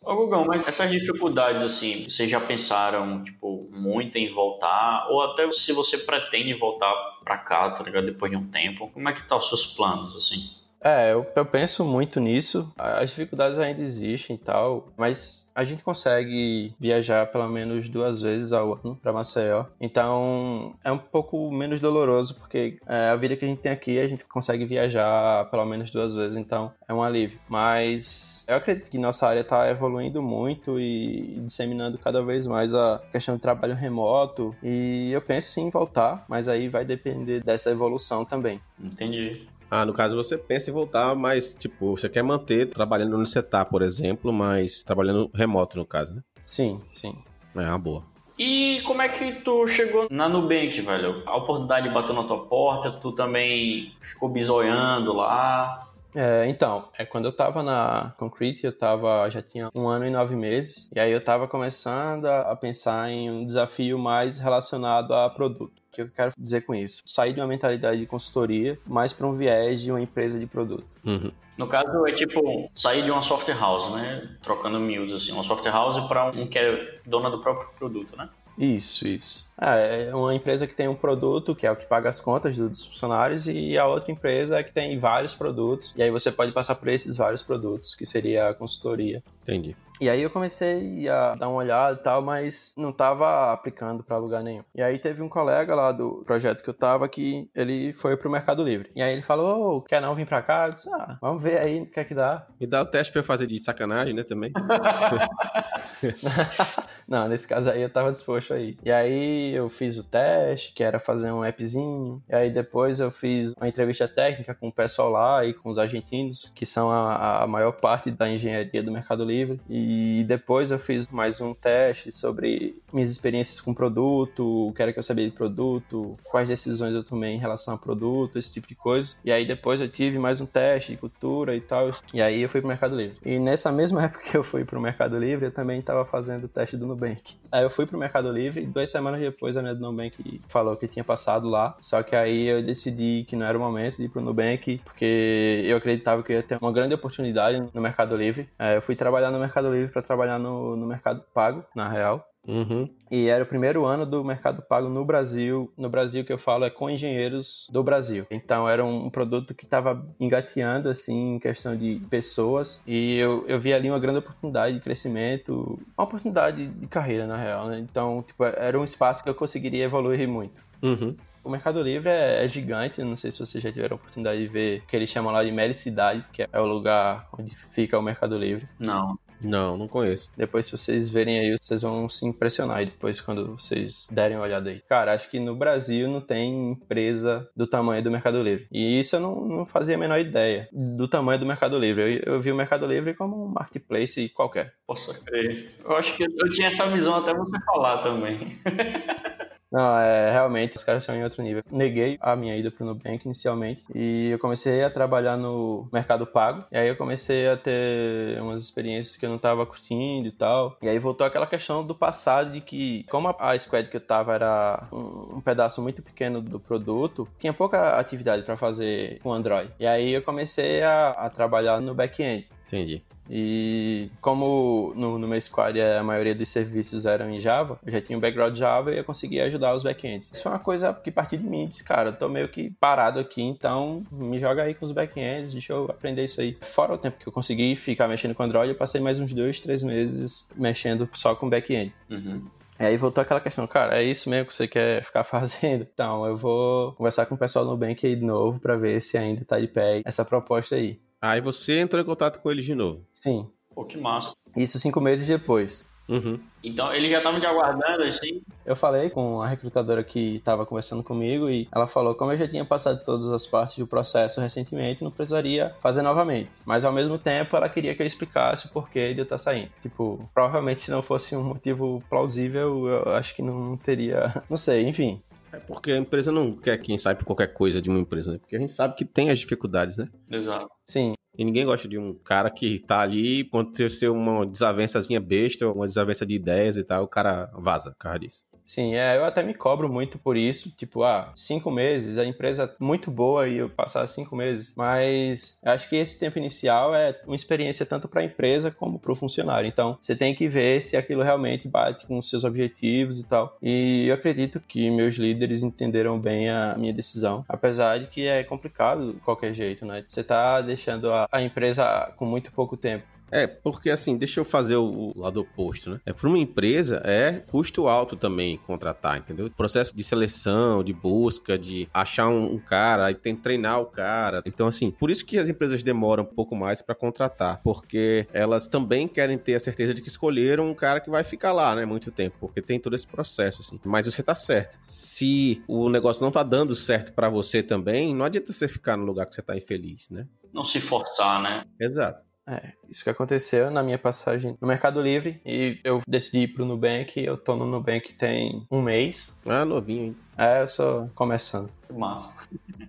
Ô, 0.05 0.15
Gugão, 0.15 0.45
mas 0.45 0.65
essas 0.65 0.89
dificuldades, 0.89 1.65
assim, 1.65 2.05
vocês 2.09 2.31
já 2.31 2.41
pensaram, 2.41 3.25
tipo, 3.25 3.69
muito 3.73 4.17
em 4.17 4.33
voltar? 4.33 5.09
Ou 5.11 5.21
até 5.21 5.51
se 5.51 5.73
você 5.73 5.99
pretende 5.99 6.55
voltar 6.55 6.93
pra 7.25 7.39
cá, 7.39 7.71
tá 7.71 7.83
ligado? 7.83 8.07
Depois 8.07 8.31
de 8.31 8.37
um 8.37 8.49
tempo. 8.49 8.89
Como 8.95 9.09
é 9.09 9.13
que 9.13 9.27
tá 9.27 9.37
os 9.37 9.49
seus 9.49 9.67
planos, 9.67 10.17
assim? 10.17 10.60
É, 10.83 11.13
eu, 11.13 11.27
eu, 11.37 11.45
penso 11.45 11.85
muito 11.85 12.19
nisso. 12.19 12.73
As 12.79 13.11
dificuldades 13.11 13.59
ainda 13.59 13.83
existem 13.83 14.37
e 14.37 14.39
tal, 14.39 14.89
mas 14.97 15.51
a 15.55 15.63
gente 15.63 15.85
consegue 15.85 16.75
viajar 16.81 17.27
pelo 17.27 17.49
menos 17.49 17.89
duas 17.89 18.21
vezes 18.23 18.53
ao 18.53 18.75
ano 18.75 18.97
para 18.97 19.13
Maceió. 19.13 19.67
Então 19.81 20.75
é 20.83 20.91
um 20.91 20.99
pouco 20.99 21.51
menos 21.51 21.81
doloroso, 21.81 22.37
porque 22.37 22.79
é, 22.87 23.11
a 23.11 23.17
vida 23.17 23.37
que 23.37 23.45
a 23.45 23.49
gente 23.49 23.61
tem 23.61 23.73
aqui 23.73 23.99
a 23.99 24.09
gente 24.09 24.25
consegue 24.25 24.65
viajar 24.65 25.51
pelo 25.51 25.67
menos 25.67 25.91
duas 25.91 26.15
vezes, 26.15 26.37
então 26.37 26.73
é 26.89 26.95
um 26.95 27.03
alívio. 27.03 27.39
Mas 27.47 28.43
eu 28.49 28.57
acredito 28.57 28.91
que 28.91 28.99
nossa 28.99 29.29
área 29.29 29.41
está 29.41 29.71
evoluindo 29.71 30.23
muito 30.23 30.81
e 30.81 31.41
disseminando 31.41 31.99
cada 31.99 32.23
vez 32.23 32.47
mais 32.47 32.73
a 32.73 33.03
questão 33.13 33.37
do 33.37 33.41
trabalho 33.41 33.75
remoto. 33.75 34.57
E 34.63 35.13
eu 35.13 35.21
penso 35.21 35.49
sim 35.49 35.67
em 35.67 35.71
voltar, 35.71 36.25
mas 36.27 36.49
aí 36.49 36.69
vai 36.69 36.85
depender 36.85 37.45
dessa 37.45 37.71
evolução 37.71 38.25
também. 38.25 38.61
Entendi. 38.83 39.47
Ah, 39.71 39.87
no 39.87 39.93
caso 39.93 40.17
você 40.17 40.37
pensa 40.37 40.71
em 40.71 40.73
voltar, 40.73 41.15
mas 41.15 41.55
tipo, 41.55 41.97
você 41.97 42.09
quer 42.09 42.23
manter 42.23 42.67
trabalhando 42.67 43.17
no 43.17 43.27
você 43.27 43.43
tá, 43.43 43.65
por 43.65 43.83
exemplo, 43.83 44.33
mas 44.33 44.83
trabalhando 44.83 45.31
remoto 45.33 45.79
no 45.79 45.87
caso, 45.87 46.15
né? 46.15 46.23
Sim, 46.45 46.81
sim. 46.93 47.17
É 47.55 47.61
uma 47.61 47.79
boa. 47.79 48.03
E 48.39 48.81
como 48.87 49.03
é 49.03 49.09
que 49.09 49.33
tu 49.43 49.67
chegou 49.67 50.09
na 50.11 50.29
Nubank, 50.29 50.81
velho? 50.81 51.23
A 51.27 51.37
oportunidade 51.37 51.91
bateu 51.91 52.15
na 52.15 52.25
tua 52.25 52.47
porta, 52.47 52.91
tu 52.91 53.13
também 53.13 53.93
ficou 54.01 54.29
bisoiando 54.31 55.13
lá? 55.13 55.90
É, 56.15 56.47
então, 56.49 56.89
é 56.99 57.05
quando 57.05 57.27
eu 57.27 57.33
tava 57.33 57.63
na 57.63 58.13
Concrete, 58.19 58.65
eu 58.65 58.77
tava, 58.77 59.29
já 59.31 59.41
tinha 59.41 59.69
um 59.75 59.89
ano 59.89 60.07
e 60.07 60.11
nove 60.11 60.35
meses, 60.35 60.91
e 60.95 60.99
aí 60.99 61.13
eu 61.13 61.23
tava 61.23 61.47
começando 61.47 62.27
a 62.27 62.55
pensar 62.57 63.11
em 63.11 63.31
um 63.31 63.47
desafio 63.47 63.99
mais 63.99 64.39
relacionado 64.39 65.15
a 65.15 65.29
produto. 65.31 65.81
O 65.91 65.93
que 65.93 66.03
eu 66.03 66.11
quero 66.11 66.33
dizer 66.39 66.63
com 66.63 66.75
isso? 66.75 67.03
Sair 67.05 67.33
de 67.33 67.41
uma 67.41 67.47
mentalidade 67.47 68.01
de 68.01 68.07
consultoria 68.07 68.79
mais 68.87 69.13
para 69.13 69.27
um 69.27 69.33
viés 69.33 69.81
de 69.81 69.91
uma 69.91 70.01
empresa 70.01 70.39
de 70.39 70.47
produto. 70.47 70.87
Uhum. 71.05 71.33
No 71.59 71.67
caso, 71.67 72.07
é 72.07 72.13
tipo 72.13 72.71
sair 72.75 73.03
de 73.03 73.11
uma 73.11 73.23
software 73.23 73.59
house, 73.59 73.91
né? 73.91 74.37
Trocando 74.41 74.79
miúdos, 74.81 75.23
assim. 75.23 75.33
Uma 75.33 75.45
software 75.45 75.73
house 75.73 75.99
para 76.07 76.27
um 76.27 76.47
que 76.47 76.59
é 76.59 77.01
dona 77.05 77.29
do 77.29 77.41
próprio 77.41 77.69
produto, 77.77 78.17
né? 78.17 78.29
Isso, 78.57 79.07
isso. 79.07 79.50
É, 79.61 80.09
é 80.09 80.15
uma 80.15 80.35
empresa 80.35 80.67
que 80.67 80.75
tem 80.75 80.89
um 80.89 80.95
produto, 80.95 81.55
que 81.55 81.67
é 81.67 81.71
o 81.71 81.77
que 81.77 81.87
paga 81.87 82.09
as 82.09 82.21
contas 82.21 82.57
dos 82.57 82.87
funcionários, 82.87 83.47
e 83.47 83.77
a 83.77 83.87
outra 83.87 84.11
empresa 84.11 84.59
é 84.59 84.63
que 84.63 84.73
tem 84.73 84.99
vários 84.99 85.35
produtos, 85.35 85.93
e 85.97 86.03
aí 86.03 86.11
você 86.11 86.33
pode 86.33 86.53
passar 86.53 86.75
por 86.77 86.89
esses 86.89 87.17
vários 87.17 87.43
produtos, 87.43 87.95
que 87.95 88.07
seria 88.07 88.49
a 88.49 88.55
consultoria. 88.55 89.23
Entendi. 89.43 89.77
E 90.01 90.09
aí 90.09 90.23
eu 90.23 90.31
comecei 90.31 91.07
a 91.11 91.35
dar 91.35 91.51
uma 91.51 91.59
olhada 91.59 91.93
e 91.93 92.03
tal, 92.03 92.23
mas 92.23 92.73
não 92.75 92.89
estava 92.89 93.53
aplicando 93.53 94.03
para 94.03 94.17
lugar 94.17 94.43
nenhum. 94.43 94.65
E 94.75 94.81
aí 94.81 94.99
teve 94.99 95.23
um 95.23 95.29
colega 95.29 95.75
lá 95.75 95.93
do 95.93 96.23
projeto 96.25 96.63
que 96.63 96.71
eu 96.71 96.75
tava 96.75 97.07
que 97.07 97.51
ele 97.55 97.93
foi 97.93 98.17
pro 98.17 98.31
Mercado 98.31 98.65
Livre. 98.65 98.91
E 98.97 99.03
aí 99.03 99.13
ele 99.13 99.21
falou, 99.21 99.77
oh, 99.77 99.83
quer 99.83 100.01
não 100.01 100.15
vir 100.15 100.27
para 100.27 100.41
cá? 100.41 100.69
Eu 100.69 100.73
disse, 100.73 100.89
ah, 100.95 101.19
vamos 101.21 101.43
ver 101.43 101.59
aí 101.59 101.83
o 101.83 101.87
que 101.87 102.01
é 102.01 102.05
que 102.05 102.15
dá. 102.15 102.47
Me 102.59 102.67
dá 102.67 102.81
o 102.81 102.87
teste 102.87 103.13
para 103.13 103.23
fazer 103.23 103.47
de 103.47 103.59
sacanagem, 103.59 104.15
né, 104.15 104.23
também. 104.23 104.51
não, 107.07 107.29
nesse 107.29 107.47
caso 107.47 107.69
aí 107.69 107.83
eu 107.83 107.91
tava 107.91 108.11
disposto 108.11 108.55
aí. 108.55 108.79
E 108.83 108.91
aí 108.91 109.50
eu 109.53 109.69
fiz 109.69 109.97
o 109.97 110.05
teste, 110.05 110.73
que 110.73 110.83
era 110.83 110.99
fazer 110.99 111.31
um 111.33 111.43
appzinho. 111.43 112.23
E 112.29 112.35
aí 112.35 112.51
depois 112.51 113.01
eu 113.01 113.11
fiz 113.11 113.53
uma 113.57 113.69
entrevista 113.69 114.07
técnica 114.09 114.55
com 114.55 114.69
o 114.69 114.73
pessoal 114.73 115.11
lá 115.11 115.45
e 115.45 115.53
com 115.53 115.69
os 115.69 115.79
argentinos, 115.79 116.51
que 116.55 116.67
são 116.67 116.91
a, 116.91 117.43
a 117.43 117.47
maior 117.47 117.73
parte 117.73 118.11
da 118.11 118.29
engenharia 118.29 118.83
do 118.83 118.93
Mercado 118.93 119.25
Livre. 119.25 119.61
E 119.69 120.25
depois 120.27 120.71
eu 120.71 120.79
fiz 120.79 121.09
mais 121.09 121.41
um 121.41 121.55
teste 121.55 122.13
sobre 122.13 122.81
minhas 122.93 123.11
experiências 123.11 123.61
com 123.61 123.75
produto, 123.75 124.69
o 124.69 124.73
que 124.73 124.83
era 124.83 124.93
que 124.93 124.99
eu 124.99 125.03
sabia 125.03 125.25
de 125.25 125.35
produto, 125.35 126.17
quais 126.25 126.49
decisões 126.49 126.95
eu 126.95 127.05
tomei 127.05 127.33
em 127.33 127.39
relação 127.39 127.75
a 127.75 127.79
produto, 127.79 128.39
esse 128.39 128.53
tipo 128.53 128.67
de 128.67 128.75
coisa. 128.75 129.15
E 129.25 129.31
aí 129.31 129.47
depois 129.47 129.81
eu 129.81 129.89
tive 129.89 130.19
mais 130.19 130.41
um 130.41 130.47
teste 130.47 130.93
de 130.93 130.99
cultura 130.99 131.55
e 131.55 131.61
tal. 131.61 131.91
E 132.13 132.21
aí 132.21 132.43
eu 132.43 132.49
fui 132.49 132.61
pro 132.61 132.69
Mercado 132.69 132.97
Livre. 132.97 133.17
E 133.25 133.39
nessa 133.39 133.71
mesma 133.73 134.05
época 134.05 134.23
que 134.31 134.37
eu 134.37 134.45
fui 134.45 134.65
pro 134.65 134.81
Mercado 134.81 135.19
Livre, 135.19 135.47
eu 135.47 135.51
também 135.51 135.81
estava 135.81 136.05
fazendo 136.05 136.45
o 136.45 136.49
teste 136.49 136.77
do 136.77 136.87
Nubank. 136.87 137.37
Aí 137.51 137.63
eu 137.63 137.71
fui 137.71 137.87
pro 137.87 137.99
Mercado 137.99 138.31
Livre 138.31 138.63
e 138.63 138.67
duas 138.67 138.91
semanas 138.91 139.21
depois 139.41 139.57
a 139.57 139.63
minha 139.63 139.75
do 139.75 139.81
Nubank 139.81 140.43
falou 140.49 140.77
que 140.77 140.87
tinha 140.87 141.03
passado 141.03 141.49
lá. 141.49 141.75
Só 141.81 142.03
que 142.03 142.15
aí 142.15 142.47
eu 142.47 142.63
decidi 142.63 143.25
que 143.27 143.35
não 143.35 143.47
era 143.47 143.57
o 143.57 143.61
momento 143.61 143.97
de 143.97 144.05
ir 144.05 144.09
pro 144.11 144.21
Nubank, 144.21 144.83
porque 144.85 145.63
eu 145.65 145.79
acreditava 145.79 146.23
que 146.23 146.31
eu 146.31 146.37
ia 146.37 146.43
ter 146.43 146.59
uma 146.61 146.71
grande 146.71 146.93
oportunidade 146.93 147.59
no 147.73 147.81
Mercado 147.81 148.15
Livre. 148.15 148.51
É, 148.59 148.77
eu 148.77 148.83
fui 148.83 148.95
trabalhar 148.95 149.31
no 149.31 149.39
Mercado 149.39 149.73
Livre 149.73 149.91
para 149.91 150.03
trabalhar 150.03 150.39
no, 150.39 150.77
no 150.77 150.87
mercado 150.87 151.25
pago, 151.33 151.65
na 151.75 151.89
real. 151.89 152.30
Uhum. 152.47 152.89
E 153.11 153.29
era 153.29 153.45
o 153.45 153.47
primeiro 153.47 153.85
ano 153.85 154.07
do 154.07 154.25
Mercado 154.25 154.63
Pago 154.63 154.89
no 154.89 155.05
Brasil. 155.05 155.71
No 155.77 155.89
Brasil, 155.89 156.25
que 156.25 156.33
eu 156.33 156.39
falo, 156.39 156.65
é 156.65 156.71
com 156.71 156.89
engenheiros 156.89 157.69
do 157.71 157.83
Brasil. 157.83 158.27
Então, 158.31 158.69
era 158.69 158.85
um 158.85 159.11
produto 159.11 159.55
que 159.55 159.65
estava 159.65 160.07
engateando, 160.19 160.89
assim, 160.89 161.35
em 161.35 161.39
questão 161.39 161.77
de 161.77 162.01
pessoas. 162.09 162.81
E 162.87 163.17
eu, 163.17 163.45
eu 163.47 163.61
vi 163.61 163.73
ali 163.73 163.91
uma 163.91 163.99
grande 163.99 164.19
oportunidade 164.19 164.75
de 164.75 164.81
crescimento, 164.81 165.79
uma 165.97 166.05
oportunidade 166.05 166.67
de 166.67 166.87
carreira, 166.87 167.27
na 167.27 167.37
real, 167.37 167.67
né? 167.67 167.79
Então, 167.79 168.23
tipo, 168.23 168.45
era 168.45 168.79
um 168.79 168.85
espaço 168.85 169.23
que 169.23 169.31
eu 169.31 169.35
conseguiria 169.35 169.85
evoluir 169.85 170.29
muito. 170.29 170.63
Uhum. 170.83 171.17
O 171.43 171.49
Mercado 171.49 171.83
Livre 171.83 172.11
é, 172.11 172.45
é, 172.45 172.49
gigante, 172.49 173.03
não 173.03 173.17
sei 173.17 173.31
se 173.31 173.39
vocês 173.39 173.63
já 173.63 173.73
tiveram 173.73 173.95
a 173.95 173.97
oportunidade 173.97 174.41
de 174.41 174.47
ver 174.47 174.81
o 174.81 174.87
que 174.87 174.95
eles 174.95 175.09
chamam 175.09 175.33
lá 175.33 175.43
de 175.43 175.51
Melicidade, 175.51 176.25
que 176.33 176.43
é 176.43 176.61
o 176.61 176.67
lugar 176.67 177.29
onde 177.39 177.55
fica 177.55 177.99
o 177.99 178.03
Mercado 178.03 178.37
Livre. 178.37 178.69
Não. 178.79 179.19
Não, 179.45 179.77
não 179.77 179.89
conheço. 179.89 180.31
Depois, 180.37 180.67
se 180.67 180.73
vocês 180.73 181.09
verem 181.09 181.39
aí, 181.39 181.57
vocês 181.61 181.83
vão 181.83 182.09
se 182.09 182.27
impressionar 182.27 182.79
aí 182.79 182.87
depois 182.87 183.21
quando 183.21 183.57
vocês 183.59 184.07
derem 184.11 184.37
uma 184.37 184.45
olhada 184.45 184.71
aí. 184.71 184.81
Cara, 184.89 185.13
acho 185.13 185.31
que 185.31 185.41
no 185.41 185.55
Brasil 185.55 186.09
não 186.09 186.21
tem 186.21 186.73
empresa 186.73 187.49
do 187.57 187.67
tamanho 187.67 188.03
do 188.03 188.11
Mercado 188.11 188.43
Livre. 188.43 188.67
E 188.71 188.99
isso 189.01 189.17
eu 189.17 189.21
não, 189.21 189.47
não 189.47 189.67
fazia 189.67 189.95
a 189.95 189.99
menor 189.99 190.19
ideia 190.19 190.69
do 190.73 191.09
tamanho 191.09 191.41
do 191.41 191.47
Mercado 191.47 191.79
Livre. 191.79 192.23
Eu, 192.25 192.35
eu 192.35 192.41
vi 192.41 192.53
o 192.53 192.57
Mercado 192.57 192.87
Livre 192.87 193.15
como 193.15 193.45
um 193.45 193.49
marketplace 193.49 194.29
qualquer. 194.31 194.75
Posso 194.87 195.25
crer. 195.25 195.71
Eu 195.85 195.97
acho 195.97 196.17
que 196.17 196.25
eu 196.25 196.51
tinha 196.51 196.69
essa 196.69 196.87
visão 196.87 197.15
até 197.15 197.35
você 197.35 197.59
falar 197.65 197.99
também. 198.03 198.59
Não, 199.71 199.99
é, 199.99 200.33
realmente, 200.33 200.77
os 200.77 200.83
caras 200.83 201.03
estão 201.03 201.15
em 201.15 201.23
outro 201.23 201.43
nível. 201.43 201.63
Neguei 201.71 202.19
a 202.21 202.35
minha 202.35 202.57
ida 202.57 202.71
pro 202.71 202.85
Nubank 202.85 203.25
inicialmente 203.25 203.85
e 203.95 204.31
eu 204.31 204.39
comecei 204.39 204.83
a 204.83 204.91
trabalhar 204.91 205.37
no 205.37 205.89
Mercado 205.93 206.27
Pago. 206.27 206.65
E 206.73 206.77
aí 206.77 206.89
eu 206.89 206.97
comecei 206.97 207.49
a 207.49 207.57
ter 207.57 208.41
umas 208.41 208.63
experiências 208.63 209.17
que 209.17 209.25
eu 209.25 209.31
não 209.31 209.39
tava 209.39 209.65
curtindo 209.65 210.27
e 210.27 210.33
tal. 210.33 210.77
E 210.83 210.89
aí 210.89 210.99
voltou 210.99 211.27
aquela 211.27 211.47
questão 211.47 211.87
do 211.87 211.95
passado 211.95 212.53
de 212.53 212.61
que, 212.61 213.05
como 213.05 213.29
a 213.39 213.59
squad 213.59 213.89
que 213.89 213.97
eu 213.97 214.01
tava 214.01 214.35
era 214.35 214.89
um, 214.93 215.37
um 215.37 215.41
pedaço 215.41 215.81
muito 215.81 216.03
pequeno 216.03 216.41
do 216.41 216.59
produto, 216.59 217.29
tinha 217.39 217.53
pouca 217.53 217.99
atividade 217.99 218.43
para 218.43 218.57
fazer 218.57 219.21
com 219.21 219.33
Android. 219.33 219.71
E 219.79 219.87
aí 219.87 220.13
eu 220.13 220.23
comecei 220.23 220.83
a, 220.83 221.11
a 221.11 221.31
trabalhar 221.31 221.81
no 221.81 221.95
back-end. 221.95 222.49
Entendi. 222.71 223.03
E 223.33 224.11
como 224.21 224.93
no, 224.97 225.17
no 225.19 225.29
meu 225.29 225.41
squad 225.41 225.81
a 225.81 226.03
maioria 226.03 226.35
dos 226.35 226.49
serviços 226.49 227.07
eram 227.07 227.31
em 227.31 227.39
Java, 227.39 227.79
eu 227.85 227.93
já 227.93 228.01
tinha 228.01 228.19
um 228.19 228.21
background 228.21 228.57
Java 228.57 228.93
e 228.93 228.99
eu 228.99 229.05
conseguia 229.05 229.45
ajudar 229.45 229.75
os 229.75 229.85
backends. 229.85 230.31
Isso 230.33 230.43
foi 230.43 230.51
uma 230.51 230.59
coisa 230.59 230.93
que 230.93 231.13
partiu 231.13 231.39
de 231.39 231.45
mim, 231.45 231.69
disse, 231.69 231.85
cara, 231.85 232.11
eu 232.11 232.17
tô 232.17 232.29
meio 232.29 232.49
que 232.49 232.71
parado 232.81 233.21
aqui, 233.21 233.41
então 233.41 234.05
me 234.11 234.37
joga 234.39 234.65
aí 234.65 234.75
com 234.75 234.85
os 234.85 234.91
backends, 234.91 235.53
deixa 235.53 235.73
eu 235.73 235.85
aprender 235.85 236.25
isso 236.25 236.41
aí. 236.41 236.57
Fora 236.61 236.95
o 236.95 236.99
tempo 236.99 237.19
que 237.19 237.27
eu 237.27 237.33
consegui 237.33 237.77
ficar 237.77 238.09
mexendo 238.09 238.35
com 238.35 238.43
Android, 238.43 238.71
eu 238.71 238.77
passei 238.77 239.01
mais 239.01 239.21
uns 239.21 239.33
dois, 239.33 239.61
três 239.61 239.83
meses 239.83 240.49
mexendo 240.57 241.09
só 241.13 241.35
com 241.35 241.49
back-end. 241.49 241.95
Uhum. 242.11 242.43
E 242.81 242.85
aí 242.85 242.97
voltou 242.97 243.23
aquela 243.23 243.41
questão, 243.41 243.67
cara, 243.67 244.01
é 244.01 244.05
isso 244.05 244.29
mesmo 244.29 244.47
que 244.47 244.55
você 244.55 244.67
quer 244.67 245.05
ficar 245.05 245.23
fazendo? 245.25 245.87
Então, 245.93 246.27
eu 246.27 246.37
vou 246.37 246.93
conversar 246.95 247.27
com 247.27 247.37
o 247.37 247.39
pessoal 247.39 247.65
no 247.65 247.73
Nubank 247.73 248.05
aí 248.05 248.17
de 248.17 248.25
novo 248.25 248.59
para 248.59 248.75
ver 248.75 249.01
se 249.01 249.17
ainda 249.17 249.45
tá 249.45 249.61
de 249.61 249.69
pé 249.69 250.01
essa 250.05 250.25
proposta 250.25 250.75
aí. 250.75 250.99
Aí 251.21 251.41
você 251.41 251.81
entrou 251.81 252.01
em 252.01 252.05
contato 252.05 252.41
com 252.41 252.51
eles 252.51 252.65
de 252.65 252.75
novo. 252.75 253.05
Sim. 253.13 253.49
Pô, 253.75 253.85
que 253.85 253.99
massa. 253.99 254.33
Isso 254.57 254.79
cinco 254.79 255.01
meses 255.01 255.27
depois. 255.27 255.89
Uhum. 256.11 256.41
Então 256.63 256.93
eles 256.93 257.09
já 257.09 257.19
estavam 257.19 257.39
te 257.39 257.47
aguardando, 257.47 258.03
assim? 258.03 258.43
Eu 258.67 258.75
falei 258.75 259.11
com 259.11 259.41
a 259.41 259.47
recrutadora 259.47 260.03
que 260.03 260.37
estava 260.37 260.67
conversando 260.67 261.05
comigo 261.05 261.49
e 261.49 261.69
ela 261.73 261.87
falou 261.87 262.17
como 262.17 262.33
eu 262.33 262.37
já 262.37 262.49
tinha 262.49 262.65
passado 262.65 263.05
todas 263.05 263.29
as 263.29 263.47
partes 263.47 263.79
do 263.79 263.87
processo 263.87 264.41
recentemente, 264.41 265.05
não 265.05 265.11
precisaria 265.11 265.73
fazer 265.79 266.03
novamente. 266.03 266.51
Mas 266.67 266.85
ao 266.85 266.93
mesmo 266.93 267.17
tempo 267.17 267.57
ela 267.57 267.69
queria 267.69 267.95
que 267.95 268.03
eu 268.03 268.07
explicasse 268.07 268.67
o 268.67 268.71
porquê 268.71 269.15
de 269.15 269.21
eu 269.21 269.23
estar 269.23 269.39
saindo. 269.39 269.71
Tipo, 269.81 270.29
provavelmente 270.35 270.83
se 270.83 270.91
não 270.91 271.01
fosse 271.01 271.37
um 271.37 271.45
motivo 271.45 272.03
plausível, 272.11 272.89
eu 272.89 273.15
acho 273.15 273.35
que 273.35 273.43
não 273.43 273.77
teria. 273.77 274.11
Não 274.51 274.57
sei, 274.57 274.87
enfim. 274.89 275.23
É 275.53 275.59
porque 275.59 275.93
a 275.93 275.97
empresa 275.97 276.31
não 276.31 276.57
quer 276.57 276.79
quem 276.79 276.97
sai 276.97 277.15
por 277.15 277.25
qualquer 277.25 277.49
coisa 277.49 277.81
de 277.81 277.91
uma 277.91 277.99
empresa, 277.99 278.33
né? 278.33 278.39
Porque 278.39 278.57
a 278.57 278.61
gente 278.61 278.73
sabe 278.73 278.95
que 278.95 279.05
tem 279.05 279.31
as 279.31 279.39
dificuldades, 279.39 279.99
né? 279.99 280.09
Exato. 280.31 280.71
Sim. 280.85 281.15
E 281.37 281.45
ninguém 281.45 281.65
gosta 281.65 281.89
de 281.89 281.97
um 281.97 282.15
cara 282.15 282.51
que 282.51 282.79
tá 282.81 283.01
ali, 283.01 283.43
acontecer 283.43 284.09
uma 284.09 284.47
desavençazinha 284.47 285.21
besta, 285.21 285.71
uma 285.71 285.87
desavença 285.87 286.27
de 286.27 286.35
ideias 286.35 286.77
e 286.77 286.85
tal, 286.85 287.05
o 287.05 287.09
cara 287.09 287.51
vaza 287.55 287.91
por 287.93 287.99
causa 287.99 288.19
disso. 288.19 288.43
Sim, 288.71 288.95
é, 288.95 289.17
eu 289.17 289.25
até 289.25 289.43
me 289.43 289.53
cobro 289.53 289.93
muito 289.93 290.17
por 290.17 290.37
isso. 290.37 290.71
Tipo, 290.71 291.03
ah, 291.03 291.33
cinco 291.35 291.73
meses, 291.73 292.17
a 292.17 292.25
empresa 292.25 292.73
muito 292.79 293.11
boa 293.11 293.49
e 293.49 293.57
eu 293.57 293.69
passar 293.69 294.07
cinco 294.07 294.37
meses. 294.37 294.73
Mas 294.77 295.59
eu 295.61 295.73
acho 295.73 295.89
que 295.89 295.97
esse 295.97 296.17
tempo 296.17 296.39
inicial 296.39 296.95
é 296.95 297.21
uma 297.27 297.35
experiência 297.35 297.85
tanto 297.85 298.07
para 298.07 298.21
a 298.21 298.25
empresa 298.25 298.71
como 298.71 298.97
para 298.97 299.11
o 299.11 299.17
funcionário. 299.17 299.67
Então, 299.67 299.99
você 300.01 300.15
tem 300.15 300.37
que 300.37 300.49
ver 300.49 300.81
se 300.83 300.97
aquilo 300.97 301.21
realmente 301.21 301.67
bate 301.67 302.07
com 302.07 302.17
os 302.17 302.31
seus 302.31 302.45
objetivos 302.45 303.19
e 303.19 303.27
tal. 303.27 303.59
E 303.61 304.07
eu 304.07 304.15
acredito 304.15 304.61
que 304.61 304.89
meus 304.89 305.17
líderes 305.17 305.65
entenderam 305.65 306.17
bem 306.21 306.49
a 306.49 306.77
minha 306.79 306.93
decisão. 306.93 307.45
Apesar 307.49 307.99
de 307.99 308.07
que 308.07 308.29
é 308.29 308.45
complicado 308.45 309.15
de 309.15 309.19
qualquer 309.19 309.53
jeito, 309.53 309.85
né? 309.85 310.05
Você 310.07 310.23
tá 310.23 310.61
deixando 310.61 311.13
a, 311.13 311.27
a 311.33 311.43
empresa 311.43 312.13
com 312.17 312.25
muito 312.25 312.53
pouco 312.53 312.77
tempo. 312.77 313.05
É, 313.31 313.47
porque 313.47 313.91
assim, 313.91 314.17
deixa 314.17 314.41
eu 314.41 314.45
fazer 314.45 314.77
o, 314.77 315.13
lado 315.17 315.41
oposto, 315.41 315.91
né? 315.91 316.01
É 316.05 316.13
para 316.13 316.29
uma 316.29 316.39
empresa 316.39 317.01
é 317.05 317.43
custo 317.49 317.87
alto 317.87 318.17
também 318.17 318.57
contratar, 318.67 319.19
entendeu? 319.19 319.51
Processo 319.51 319.97
de 319.97 320.03
seleção, 320.03 320.83
de 320.83 320.93
busca, 320.93 321.59
de 321.59 321.89
achar 321.93 322.29
um, 322.29 322.55
um 322.55 322.59
cara, 322.59 323.07
aí 323.07 323.15
tem 323.15 323.35
que 323.35 323.43
treinar 323.43 323.81
o 323.81 323.87
cara. 323.87 324.43
Então 324.45 324.67
assim, 324.67 324.91
por 324.91 325.11
isso 325.11 325.25
que 325.25 325.39
as 325.39 325.49
empresas 325.49 325.83
demoram 325.83 326.25
um 326.25 326.27
pouco 326.27 326.55
mais 326.57 326.83
para 326.83 326.95
contratar, 326.95 327.61
porque 327.63 328.27
elas 328.33 328.67
também 328.67 329.07
querem 329.07 329.39
ter 329.39 329.55
a 329.55 329.61
certeza 329.61 329.95
de 329.95 330.03
que 330.03 330.09
escolheram 330.09 330.69
um 330.69 330.75
cara 330.75 331.01
que 331.01 331.11
vai 331.11 331.23
ficar 331.23 331.53
lá, 331.53 331.75
né, 331.75 331.85
muito 331.85 332.11
tempo, 332.11 332.37
porque 332.41 332.61
tem 332.61 332.81
todo 332.81 332.95
esse 332.95 333.07
processo 333.07 333.63
assim. 333.63 333.79
Mas 333.85 334.07
você 334.07 334.23
tá 334.23 334.35
certo. 334.35 334.79
Se 334.83 335.63
o 335.67 335.89
negócio 335.89 336.23
não 336.23 336.31
tá 336.31 336.43
dando 336.43 336.75
certo 336.75 337.13
para 337.13 337.29
você 337.29 337.63
também, 337.63 338.15
não 338.15 338.25
adianta 338.25 338.53
você 338.53 338.69
ficar 338.69 338.97
no 338.97 339.05
lugar 339.05 339.27
que 339.27 339.35
você 339.35 339.43
tá 339.43 339.57
infeliz, 339.57 340.11
né? 340.11 340.27
Não 340.53 340.65
se 340.65 340.81
forçar, 340.81 341.43
né? 341.43 341.65
Exato. 341.79 342.30
É, 342.51 342.73
isso 342.91 343.05
que 343.05 343.11
aconteceu 343.11 343.71
na 343.71 343.81
minha 343.81 343.99
passagem 343.99 344.57
no 344.61 344.67
Mercado 344.67 345.01
Livre 345.01 345.41
e 345.47 345.79
eu 345.85 346.03
decidi 346.07 346.41
ir 346.41 346.49
pro 346.49 346.65
Nubank. 346.65 347.23
Eu 347.23 347.37
tô 347.37 347.55
no 347.55 347.65
Nubank 347.65 348.13
tem 348.15 348.67
um 348.69 348.83
mês. 348.83 349.33
Ah, 349.47 349.65
novinho, 349.65 350.07
hein? 350.07 350.17
É, 350.41 350.63
eu 350.63 350.67
sou 350.67 351.11
começando. 351.15 351.69
Massa. 351.93 352.31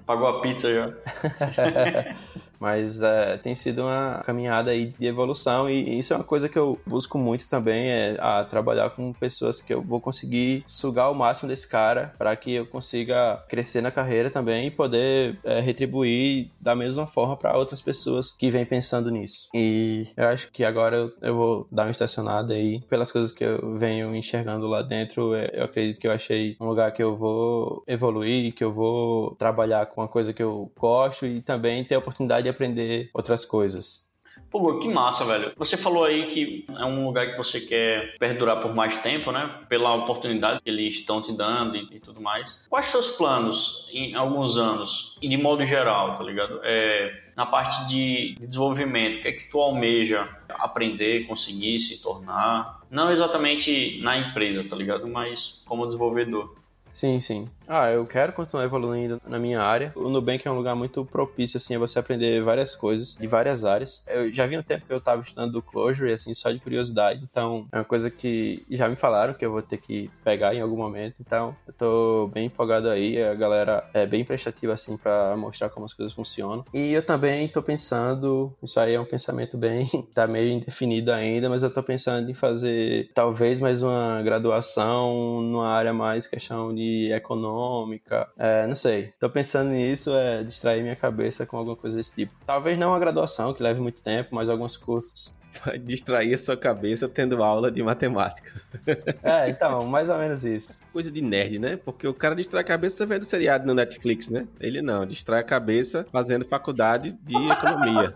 Pagou 0.06 0.26
a 0.26 0.42
pizza 0.42 0.74
já. 0.74 0.94
Mas 2.62 3.02
é, 3.02 3.38
tem 3.38 3.56
sido 3.56 3.82
uma 3.82 4.22
caminhada 4.24 4.70
aí 4.70 4.94
de 5.00 5.08
evolução 5.08 5.68
e 5.68 5.98
isso 5.98 6.14
é 6.14 6.16
uma 6.16 6.24
coisa 6.24 6.48
que 6.48 6.60
eu 6.60 6.80
busco 6.86 7.18
muito 7.18 7.48
também, 7.48 7.90
é 7.90 8.18
a 8.20 8.44
trabalhar 8.44 8.92
com 8.92 9.12
pessoas 9.14 9.60
que 9.60 9.74
eu 9.74 9.82
vou 9.82 10.00
conseguir 10.00 10.64
sugar 10.68 11.10
o 11.10 11.16
máximo 11.16 11.50
desse 11.50 11.68
cara 11.68 12.14
para 12.20 12.36
que 12.36 12.54
eu 12.54 12.68
consiga 12.68 13.44
crescer 13.50 13.82
na 13.82 13.90
carreira 13.90 14.30
também 14.30 14.68
e 14.68 14.72
poder 14.72 15.40
é, 15.44 15.60
retribuir 15.60 16.52
da 16.60 16.76
mesma 16.76 17.08
forma 17.08 17.36
para 17.36 17.58
outras 17.58 17.82
pessoas 17.82 18.32
que 18.38 18.52
vêm 18.52 18.64
pensando 18.64 19.10
nisso. 19.10 19.50
E 19.56 20.06
eu 20.16 20.28
acho 20.28 20.52
que 20.52 20.64
agora 20.64 20.98
eu, 20.98 21.14
eu, 21.20 21.36
vou 21.36 21.68
dar 21.72 21.86
uma 21.86 21.92
estacionada 21.92 22.54
aí 22.54 22.80
pelas 22.82 23.12
coisas 23.12 23.32
que 23.32 23.44
eu 23.44 23.76
venho 23.76 24.16
enxergando 24.16 24.68
lá 24.68 24.84
dentro. 24.84 25.34
É, 25.34 25.50
eu 25.52 25.64
acredito 25.64 26.00
que 26.00 26.08
eu 26.08 26.12
achei 26.12 26.56
um 26.62 26.68
lugar 26.68 26.92
que 26.92 27.02
eu 27.02 27.18
vou 27.18 27.41
evoluir, 27.88 28.54
que 28.54 28.64
eu 28.64 28.72
vou 28.72 29.36
trabalhar 29.36 29.86
com 29.88 30.02
uma 30.02 30.08
coisa 30.08 30.34
que 30.34 30.44
eu 30.44 30.72
gosto 30.78 31.26
e 31.26 31.42
também 31.42 31.84
ter 31.84 31.96
a 31.96 32.00
oportunidade 32.00 32.44
de 32.44 32.50
aprender 32.50 33.10
outras 33.14 33.46
coisas. 33.46 34.12
Pô, 34.52 34.80
que 34.80 34.90
massa, 34.90 35.24
velho. 35.24 35.54
Você 35.56 35.78
falou 35.78 36.04
aí 36.04 36.28
que 36.28 36.66
é 36.78 36.86
um 36.86 37.06
lugar 37.06 37.26
que 37.26 37.38
você 37.38 37.62
quer 37.62 38.18
perdurar 38.18 38.62
por 38.62 38.76
mais 38.76 38.98
tempo, 38.98 39.32
né? 39.32 39.50
Pela 39.70 39.96
oportunidade 39.96 40.62
que 40.62 40.70
eles 40.70 40.96
estão 40.96 41.22
te 41.22 41.32
dando 41.32 41.78
e, 41.78 41.88
e 41.90 42.00
tudo 42.02 42.20
mais. 42.20 42.62
Quais 42.70 42.88
seus 42.88 43.12
planos 43.12 43.88
em 43.94 44.14
alguns 44.14 44.58
anos, 44.58 45.18
de 45.22 45.38
modo 45.38 45.64
geral, 45.64 46.18
tá 46.18 46.24
ligado? 46.26 46.60
É, 46.64 47.22
na 47.38 47.46
parte 47.46 47.88
de 47.88 48.36
desenvolvimento, 48.42 49.20
o 49.20 49.22
que 49.22 49.28
é 49.30 49.32
que 49.32 49.50
tu 49.50 49.58
almeja 49.58 50.28
aprender, 50.50 51.28
conseguir 51.28 51.80
se 51.80 52.02
tornar? 52.02 52.82
Não 52.92 53.10
exatamente 53.10 54.02
na 54.04 54.18
empresa, 54.18 54.66
tá 54.66 54.76
ligado? 54.76 55.08
Mas 55.08 55.64
como 55.66 55.86
desenvolvedor. 55.86 56.61
Sim, 56.92 57.20
sim. 57.20 57.50
Ah, 57.68 57.90
eu 57.90 58.06
quero 58.06 58.34
continuar 58.34 58.66
evoluindo 58.66 59.22
na 59.26 59.40
minha 59.40 59.62
área. 59.62 59.94
O 59.96 60.10
Nubank 60.10 60.46
é 60.46 60.52
um 60.52 60.58
lugar 60.58 60.76
muito 60.76 61.06
propício, 61.06 61.56
assim, 61.56 61.74
a 61.74 61.80
você 61.80 61.98
aprender 61.98 62.44
várias 62.44 62.76
coisas 62.76 63.16
de 63.18 63.26
várias 63.28 63.64
áreas. 63.64 64.04
Eu 64.08 64.30
já 64.34 64.46
vi 64.46 64.58
um 64.58 64.64
tempo 64.64 64.86
que 64.86 64.92
eu 64.92 64.98
estava 64.98 65.22
estudando 65.22 65.54
do 65.54 65.62
Clojure, 65.62 66.12
assim, 66.12 66.34
só 66.34 66.52
de 66.52 66.60
curiosidade. 66.60 67.22
Então, 67.24 67.66
é 67.72 67.78
uma 67.78 67.86
coisa 67.86 68.12
que 68.12 68.66
já 68.70 68.90
me 68.90 68.98
falaram 68.98 69.34
que 69.34 69.46
eu 69.46 69.52
vou 69.54 69.62
ter 69.62 69.78
que 69.78 70.12
pegar 70.22 70.54
em 70.54 70.60
algum 70.60 70.76
momento. 70.76 71.16
Então, 71.22 71.56
eu 71.66 71.74
tô 71.74 72.30
bem 72.34 72.48
empolgado 72.48 72.90
aí. 72.90 73.24
A 73.24 73.36
galera 73.36 73.90
é 73.94 74.06
bem 74.06 74.26
prestativa, 74.26 74.74
assim, 74.74 74.98
para 74.98 75.38
mostrar 75.38 75.70
como 75.70 75.86
as 75.86 75.94
coisas 75.94 76.14
funcionam. 76.14 76.66
E 76.74 76.92
eu 76.92 77.06
também 77.06 77.48
tô 77.48 77.64
pensando, 77.64 78.54
isso 78.62 78.78
aí 78.82 78.96
é 78.96 79.00
um 79.00 79.06
pensamento 79.06 79.58
bem, 79.58 79.88
tá 80.14 80.28
meio 80.28 80.52
indefinido 80.52 81.10
ainda, 81.10 81.50
mas 81.50 81.64
eu 81.64 81.74
tô 81.74 81.82
pensando 81.82 82.30
em 82.30 82.34
fazer 82.34 83.10
talvez 83.14 83.62
mais 83.62 83.82
uma 83.82 84.22
graduação 84.22 85.42
numa 85.42 85.70
área 85.70 85.94
mais 85.94 86.28
questão 86.28 86.76
de 86.76 86.81
econômica 87.12 87.42
econômica, 87.42 88.30
é, 88.38 88.68
não 88.68 88.76
sei. 88.76 89.14
Tô 89.20 89.30
pensando 89.30 89.70
nisso, 89.72 90.16
é 90.16 90.44
distrair 90.44 90.82
minha 90.82 90.96
cabeça 90.96 91.46
com 91.46 91.58
alguma 91.58 91.76
coisa 91.76 91.98
desse 91.98 92.16
tipo. 92.16 92.34
Talvez 92.46 92.78
não 92.78 92.94
a 92.94 93.00
graduação, 93.00 93.54
que 93.54 93.64
leve 93.64 93.80
muito 93.82 94.02
tempo, 94.02 94.36
mas 94.36 94.50
alguns 94.50 94.78
cursos 94.78 95.34
Vai 95.66 95.78
distrair 95.78 96.34
a 96.34 96.38
sua 96.38 96.56
cabeça 96.56 97.10
tendo 97.10 97.44
aula 97.44 97.70
de 97.70 97.84
matemática. 97.84 98.62
É, 99.22 99.50
então, 99.50 99.86
mais 99.86 100.10
ou 100.10 100.18
menos 100.18 100.44
isso. 100.44 100.80
Coisa 100.94 101.12
de 101.12 101.22
nerd, 101.22 101.60
né? 101.60 101.76
Porque 101.76 102.08
o 102.08 102.14
cara 102.14 102.36
distrai 102.36 102.62
a 102.62 102.66
cabeça 102.66 103.06
vendo 103.06 103.26
seriado 103.26 103.68
no 103.68 103.74
Netflix, 103.74 104.30
né? 104.30 104.48
Ele 104.60 104.82
não, 104.82 105.06
distrai 105.06 105.42
a 105.42 105.44
cabeça 105.44 106.08
fazendo 106.12 106.46
faculdade 106.46 107.12
de 107.22 107.36
economia. 107.36 108.14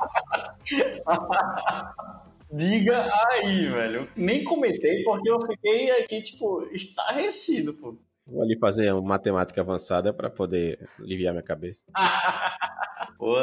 Diga 2.52 3.10
aí, 3.30 3.68
velho. 3.68 4.08
Nem 4.16 4.44
comentei 4.44 5.04
porque 5.04 5.30
eu 5.30 5.42
fiquei 5.42 5.92
aqui, 5.92 6.22
tipo, 6.22 6.64
estarrecido, 6.72 7.74
pô. 7.74 7.98
Vou 8.28 8.42
ali 8.42 8.58
fazer 8.58 8.92
uma 8.92 9.02
matemática 9.02 9.62
avançada 9.62 10.12
para 10.12 10.30
poder 10.30 10.90
aliviar 11.00 11.34
minha 11.34 11.44
cabeça. 11.44 11.86
pô, 13.18 13.36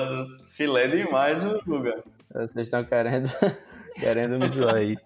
filé 0.48 0.88
demais 0.88 1.44
o 1.44 1.60
Guga. 1.64 2.02
Vocês 2.32 2.66
estão 2.66 2.84
querendo, 2.84 3.28
querendo 3.94 4.38
me 4.38 4.48
zoar 4.48 4.76
aí. 4.76 4.96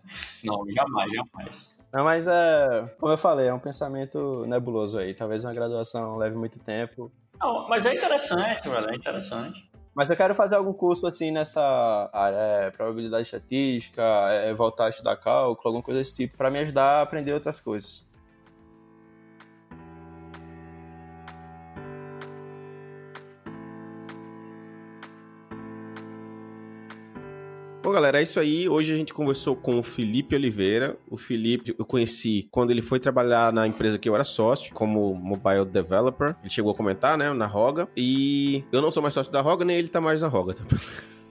Não, 0.45 0.65
jamais, 0.73 1.11
jamais. 1.13 1.77
Não, 1.93 2.05
mas 2.05 2.27
é, 2.27 2.95
como 2.99 3.13
eu 3.13 3.19
falei, 3.19 3.49
é 3.49 3.55
um 3.55 3.59
pensamento 3.59 4.45
nebuloso 4.47 4.99
aí. 4.99 5.15
Talvez 5.15 5.45
uma 5.45 5.55
graduação 5.55 6.17
leve 6.17 6.37
muito 6.37 6.59
tempo. 6.59 7.13
Não, 7.41 7.69
mas 7.69 7.85
é 7.85 7.95
interessante, 7.95 8.69
velho, 8.69 8.91
é 8.91 8.95
interessante. 8.95 9.71
Mas 9.95 10.11
eu 10.11 10.17
quero 10.17 10.35
fazer 10.35 10.57
algum 10.57 10.75
curso 10.75 11.07
assim 11.07 11.31
nessa 11.31 12.11
área, 12.13 12.37
é, 12.37 12.71
probabilidade 12.71 13.23
estatística, 13.23 14.03
é, 14.31 14.53
voltar 14.53 14.87
a 14.87 14.89
estudar 14.91 15.17
cálculo, 15.17 15.69
alguma 15.69 15.83
coisa 15.83 16.01
desse 16.01 16.17
tipo, 16.17 16.37
para 16.37 16.51
me 16.51 16.59
ajudar 16.59 16.99
a 16.99 17.03
aprender 17.03 17.33
outras 17.33 17.59
coisas. 17.59 18.07
Bom, 27.87 27.93
galera, 27.93 28.19
é 28.19 28.23
isso 28.25 28.41
aí. 28.41 28.69
Hoje 28.69 28.93
a 28.93 28.97
gente 28.97 29.15
conversou 29.15 29.55
com 29.55 29.79
o 29.79 29.83
Felipe 29.83 30.35
Oliveira. 30.35 30.97
O 31.09 31.17
Felipe 31.17 31.73
eu 31.79 31.85
conheci 31.85 32.49
quando 32.51 32.73
ele 32.73 32.83
foi 32.83 32.99
trabalhar 32.99 33.53
na 33.53 33.65
empresa 33.65 33.97
que 33.97 34.09
eu 34.09 34.15
era 34.17 34.25
sócio, 34.25 34.75
como 34.75 35.15
mobile 35.15 35.65
developer. 35.65 36.35
Ele 36.41 36.51
chegou 36.51 36.73
a 36.73 36.75
comentar, 36.75 37.17
né, 37.17 37.33
na 37.33 37.47
Roga. 37.47 37.87
E 37.97 38.65
eu 38.73 38.83
não 38.83 38.91
sou 38.91 39.01
mais 39.01 39.15
sócio 39.15 39.31
da 39.31 39.41
Roga, 39.41 39.65
nem 39.65 39.77
ele 39.77 39.87
tá 39.87 40.01
mais 40.01 40.21
na 40.21 40.27
Roga. 40.27 40.55
Tá? 40.55 40.65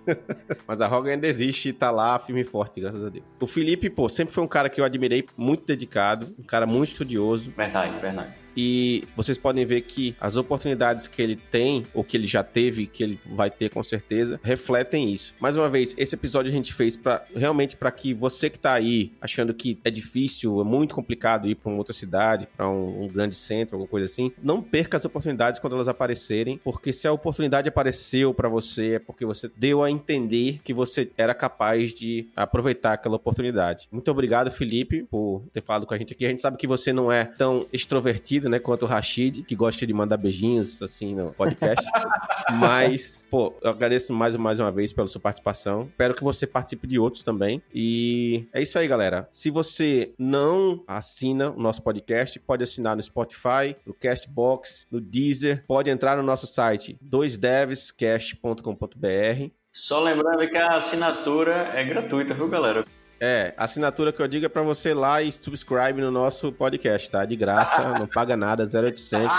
Mas 0.66 0.80
a 0.80 0.88
Roga 0.88 1.12
ainda 1.12 1.28
existe 1.28 1.68
e 1.68 1.74
tá 1.74 1.92
lá 1.92 2.18
firme 2.20 2.40
e 2.40 2.46
forte, 2.46 2.80
graças 2.80 3.04
a 3.04 3.10
Deus. 3.10 3.26
O 3.42 3.46
Felipe, 3.46 3.90
pô, 3.90 4.08
sempre 4.08 4.34
foi 4.34 4.42
um 4.42 4.48
cara 4.48 4.70
que 4.70 4.80
eu 4.80 4.86
admirei, 4.86 5.26
muito 5.36 5.66
dedicado, 5.66 6.34
um 6.40 6.44
cara 6.44 6.66
muito 6.66 6.92
estudioso. 6.92 7.52
Verdade, 7.52 8.00
verdade. 8.00 8.45
E 8.56 9.04
vocês 9.16 9.38
podem 9.38 9.66
ver 9.66 9.82
que 9.82 10.16
as 10.20 10.38
oportunidades 10.38 11.08
que 11.08 11.22
ele 11.22 11.36
tem, 11.36 11.84
ou 11.94 12.04
que 12.04 12.18
ele 12.18 12.28
já 12.28 12.44
teve, 12.44 12.86
que 12.86 13.04
ele 13.04 13.20
vai 13.26 13.50
ter 13.50 13.70
com 13.70 13.84
certeza, 13.84 14.40
refletem 14.44 15.12
isso. 15.12 15.34
Mais 15.40 15.56
uma 15.56 15.70
vez, 15.70 15.96
esse 15.98 16.16
episódio 16.16 16.50
a 16.50 16.54
gente 16.54 16.74
fez 16.74 16.96
para 16.96 17.26
realmente 17.36 17.76
para 17.76 17.92
que 17.92 18.14
você 18.14 18.50
que 18.50 18.60
tá 18.60 18.74
aí 18.74 19.12
achando 19.22 19.54
que 19.54 19.80
é 19.84 19.92
difícil, 19.92 20.62
é 20.62 20.64
muito 20.64 20.96
complicado 20.96 21.48
ir 21.48 21.56
para 21.56 21.70
uma 21.70 21.78
outra 21.78 21.94
cidade, 21.94 22.48
para 22.56 22.70
um, 22.70 23.04
um, 23.04 23.08
grande 23.08 23.36
centro, 23.36 23.76
alguma 23.76 23.90
coisa 23.90 24.06
assim, 24.06 24.32
não 24.42 24.62
perca 24.62 24.98
as 24.98 25.06
oportunidades 25.06 25.60
quando 25.60 25.74
elas 25.74 25.88
aparecerem, 25.88 26.60
porque 26.64 26.94
se 26.94 27.08
a 27.08 27.12
oportunidade 27.12 27.70
apareceu 27.70 28.34
para 28.34 28.50
você 28.50 28.94
é 28.94 29.00
porque 29.00 29.26
você 29.26 29.50
deu 29.56 29.84
a 29.84 29.92
entender 29.92 30.60
que 30.64 30.74
você 30.74 31.10
era 31.18 31.34
capaz 31.34 31.94
de 31.94 32.28
aproveitar 32.36 32.94
aquela 32.94 33.16
oportunidade. 33.16 33.88
Muito 33.92 34.10
obrigado, 34.10 34.52
Felipe, 34.52 35.04
por 35.04 35.44
ter 35.52 35.62
falado 35.62 35.86
com 35.86 35.94
a 35.94 35.98
gente 35.98 36.14
aqui. 36.14 36.26
A 36.26 36.30
gente 36.30 36.42
sabe 36.42 36.58
que 36.58 36.68
você 36.68 36.92
não 36.94 37.12
é 37.12 37.26
tão 37.26 37.66
extrovertido 37.72 38.45
né, 38.50 38.60
quanto 38.60 38.84
o 38.84 38.88
Rashid, 38.88 39.44
que 39.44 39.56
gosta 39.56 39.86
de 39.86 39.94
mandar 39.94 40.18
beijinhos, 40.18 40.82
assim, 40.82 41.14
no 41.16 41.32
podcast. 41.32 41.86
Mas, 42.60 43.26
pô, 43.30 43.54
eu 43.62 43.70
agradeço 43.72 44.14
mais, 44.14 44.36
mais 44.36 44.60
uma 44.60 44.72
vez 44.72 44.92
pela 44.94 45.08
sua 45.08 45.22
participação. 45.22 45.88
Espero 45.90 46.14
que 46.14 46.24
você 46.24 46.46
participe 46.46 46.86
de 46.88 47.00
outros 47.00 47.24
também. 47.24 47.62
E 47.74 48.48
é 48.54 48.62
isso 48.62 48.78
aí, 48.78 48.88
galera. 48.88 49.28
Se 49.32 49.50
você 49.50 50.14
não 50.18 50.84
assina 50.88 51.50
o 51.50 51.60
nosso 51.60 51.82
podcast, 51.82 52.40
pode 52.40 52.64
assinar 52.64 52.96
no 52.96 53.02
Spotify, 53.02 53.76
no 53.86 53.94
Castbox, 53.94 54.88
no 54.92 55.02
Deezer. 55.02 55.64
Pode 55.68 55.90
entrar 55.90 56.18
no 56.18 56.24
nosso 56.24 56.48
site 56.48 56.98
2devscast.com.br. 57.04 59.50
Só 59.72 60.02
lembrando 60.02 60.50
que 60.50 60.58
a 60.58 60.78
assinatura 60.78 61.72
é 61.74 61.84
gratuita, 61.84 62.34
viu, 62.34 62.48
galera? 62.48 62.86
É, 63.20 63.54
assinatura 63.58 64.12
que 64.12 64.22
eu 64.22 64.28
digo 64.28 64.46
é 64.46 64.50
para 64.50 64.62
você 64.62 64.90
ir 64.90 64.94
lá 64.94 65.22
e 65.22 65.32
subscribe 65.32 66.02
no 66.02 66.12
nosso 66.12 66.52
podcast, 66.52 67.10
tá? 67.10 67.26
De 67.26 67.36
graça, 67.36 67.82
não 67.98 68.08
paga 68.08 68.36
nada, 68.36 68.64
0800. 68.64 69.36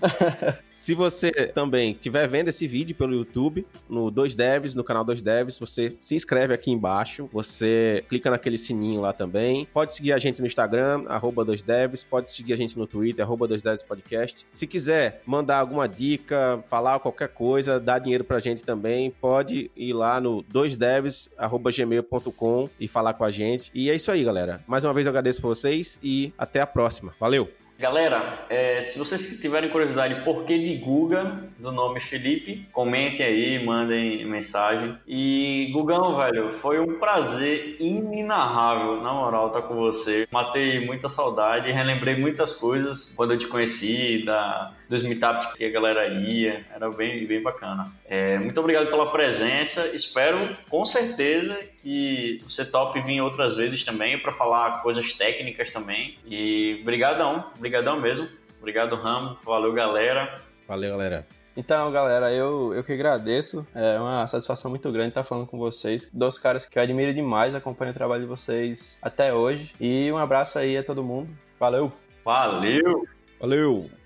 Se 0.78 0.94
você 0.94 1.32
também 1.32 1.90
estiver 1.90 2.28
vendo 2.28 2.48
esse 2.48 2.64
vídeo 2.68 2.94
pelo 2.94 3.12
YouTube, 3.12 3.66
no 3.88 4.12
2Devs, 4.12 4.76
no 4.76 4.84
canal 4.84 5.04
2Devs, 5.04 5.58
você 5.58 5.96
se 5.98 6.14
inscreve 6.14 6.54
aqui 6.54 6.70
embaixo, 6.70 7.28
você 7.32 8.04
clica 8.08 8.30
naquele 8.30 8.56
sininho 8.56 9.00
lá 9.00 9.12
também. 9.12 9.66
Pode 9.74 9.92
seguir 9.92 10.12
a 10.12 10.18
gente 10.18 10.40
no 10.40 10.46
Instagram, 10.46 11.04
arroba 11.08 11.44
2Devs, 11.44 12.06
pode 12.08 12.30
seguir 12.30 12.52
a 12.52 12.56
gente 12.56 12.78
no 12.78 12.86
Twitter, 12.86 13.24
arroba 13.24 13.48
2Devs 13.48 13.84
Podcast. 13.84 14.46
Se 14.52 14.68
quiser 14.68 15.20
mandar 15.26 15.58
alguma 15.58 15.88
dica, 15.88 16.62
falar 16.68 17.00
qualquer 17.00 17.30
coisa, 17.30 17.80
dar 17.80 17.98
dinheiro 17.98 18.22
pra 18.22 18.38
gente 18.38 18.62
também, 18.62 19.10
pode 19.10 19.72
ir 19.76 19.92
lá 19.92 20.20
no 20.20 20.44
2devs, 20.44 21.28
arroba 21.36 21.72
gmail.com 21.72 22.70
e 22.78 22.86
falar 22.86 23.14
com 23.14 23.24
a 23.24 23.32
gente. 23.32 23.68
E 23.74 23.90
é 23.90 23.96
isso 23.96 24.12
aí, 24.12 24.22
galera. 24.22 24.62
Mais 24.64 24.84
uma 24.84 24.94
vez 24.94 25.06
eu 25.06 25.10
agradeço 25.10 25.42
por 25.42 25.48
vocês 25.48 25.98
e 26.00 26.32
até 26.38 26.60
a 26.60 26.66
próxima. 26.68 27.12
Valeu! 27.18 27.57
Galera, 27.78 28.44
é, 28.50 28.80
se 28.80 28.98
vocês 28.98 29.38
tiverem 29.40 29.70
curiosidade 29.70 30.24
por 30.24 30.44
que 30.44 30.58
de 30.58 30.74
Guga, 30.78 31.44
do 31.60 31.70
nome 31.70 32.00
Felipe, 32.00 32.66
comentem 32.72 33.24
aí, 33.24 33.64
mandem 33.64 34.26
mensagem. 34.26 34.98
E 35.06 35.70
Gugão, 35.72 36.16
velho, 36.16 36.52
foi 36.54 36.80
um 36.80 36.98
prazer 36.98 37.76
inenarrável, 37.78 39.00
na 39.00 39.12
moral, 39.12 39.46
estar 39.46 39.62
tá 39.62 39.68
com 39.68 39.76
você. 39.76 40.26
Matei 40.32 40.84
muita 40.84 41.08
saudade, 41.08 41.70
relembrei 41.70 42.16
muitas 42.16 42.52
coisas 42.52 43.14
quando 43.16 43.34
eu 43.34 43.38
te 43.38 43.46
conheci, 43.46 44.24
da, 44.24 44.72
dos 44.88 45.04
meetups 45.04 45.54
que 45.54 45.64
a 45.64 45.70
galera 45.70 46.08
ia, 46.08 46.66
era 46.74 46.90
bem, 46.90 47.24
bem 47.28 47.40
bacana. 47.40 47.92
É, 48.08 48.38
muito 48.38 48.58
obrigado 48.58 48.88
pela 48.90 49.12
presença, 49.12 49.86
espero 49.94 50.36
com 50.68 50.84
certeza 50.84 51.56
que 51.80 52.38
você 52.42 52.64
top 52.64 53.00
vir 53.02 53.20
outras 53.20 53.56
vezes 53.56 53.84
também 53.84 54.18
para 54.18 54.32
falar 54.32 54.82
coisas 54.82 55.12
técnicas 55.12 55.70
também. 55.70 56.16
E 56.26 56.80
brigadão, 56.84 57.44
mesmo. 58.00 58.28
Obrigado, 58.58 58.96
Ramo. 58.96 59.38
Valeu, 59.44 59.72
galera. 59.72 60.34
Valeu, 60.66 60.90
galera. 60.90 61.26
Então, 61.56 61.90
galera, 61.90 62.32
eu, 62.32 62.72
eu 62.72 62.84
que 62.84 62.92
agradeço. 62.92 63.66
É 63.74 63.98
uma 63.98 64.26
satisfação 64.28 64.70
muito 64.70 64.92
grande 64.92 65.08
estar 65.08 65.24
falando 65.24 65.46
com 65.46 65.58
vocês. 65.58 66.08
Dois 66.12 66.38
caras 66.38 66.64
que 66.64 66.78
eu 66.78 66.82
admiro 66.82 67.12
demais, 67.12 67.54
acompanho 67.54 67.90
o 67.90 67.94
trabalho 67.94 68.22
de 68.22 68.28
vocês 68.28 68.98
até 69.02 69.34
hoje. 69.34 69.72
E 69.80 70.10
um 70.12 70.16
abraço 70.16 70.58
aí 70.58 70.76
a 70.76 70.84
todo 70.84 71.02
mundo. 71.02 71.28
Valeu! 71.58 71.92
Valeu! 72.24 73.04
Valeu! 73.40 73.97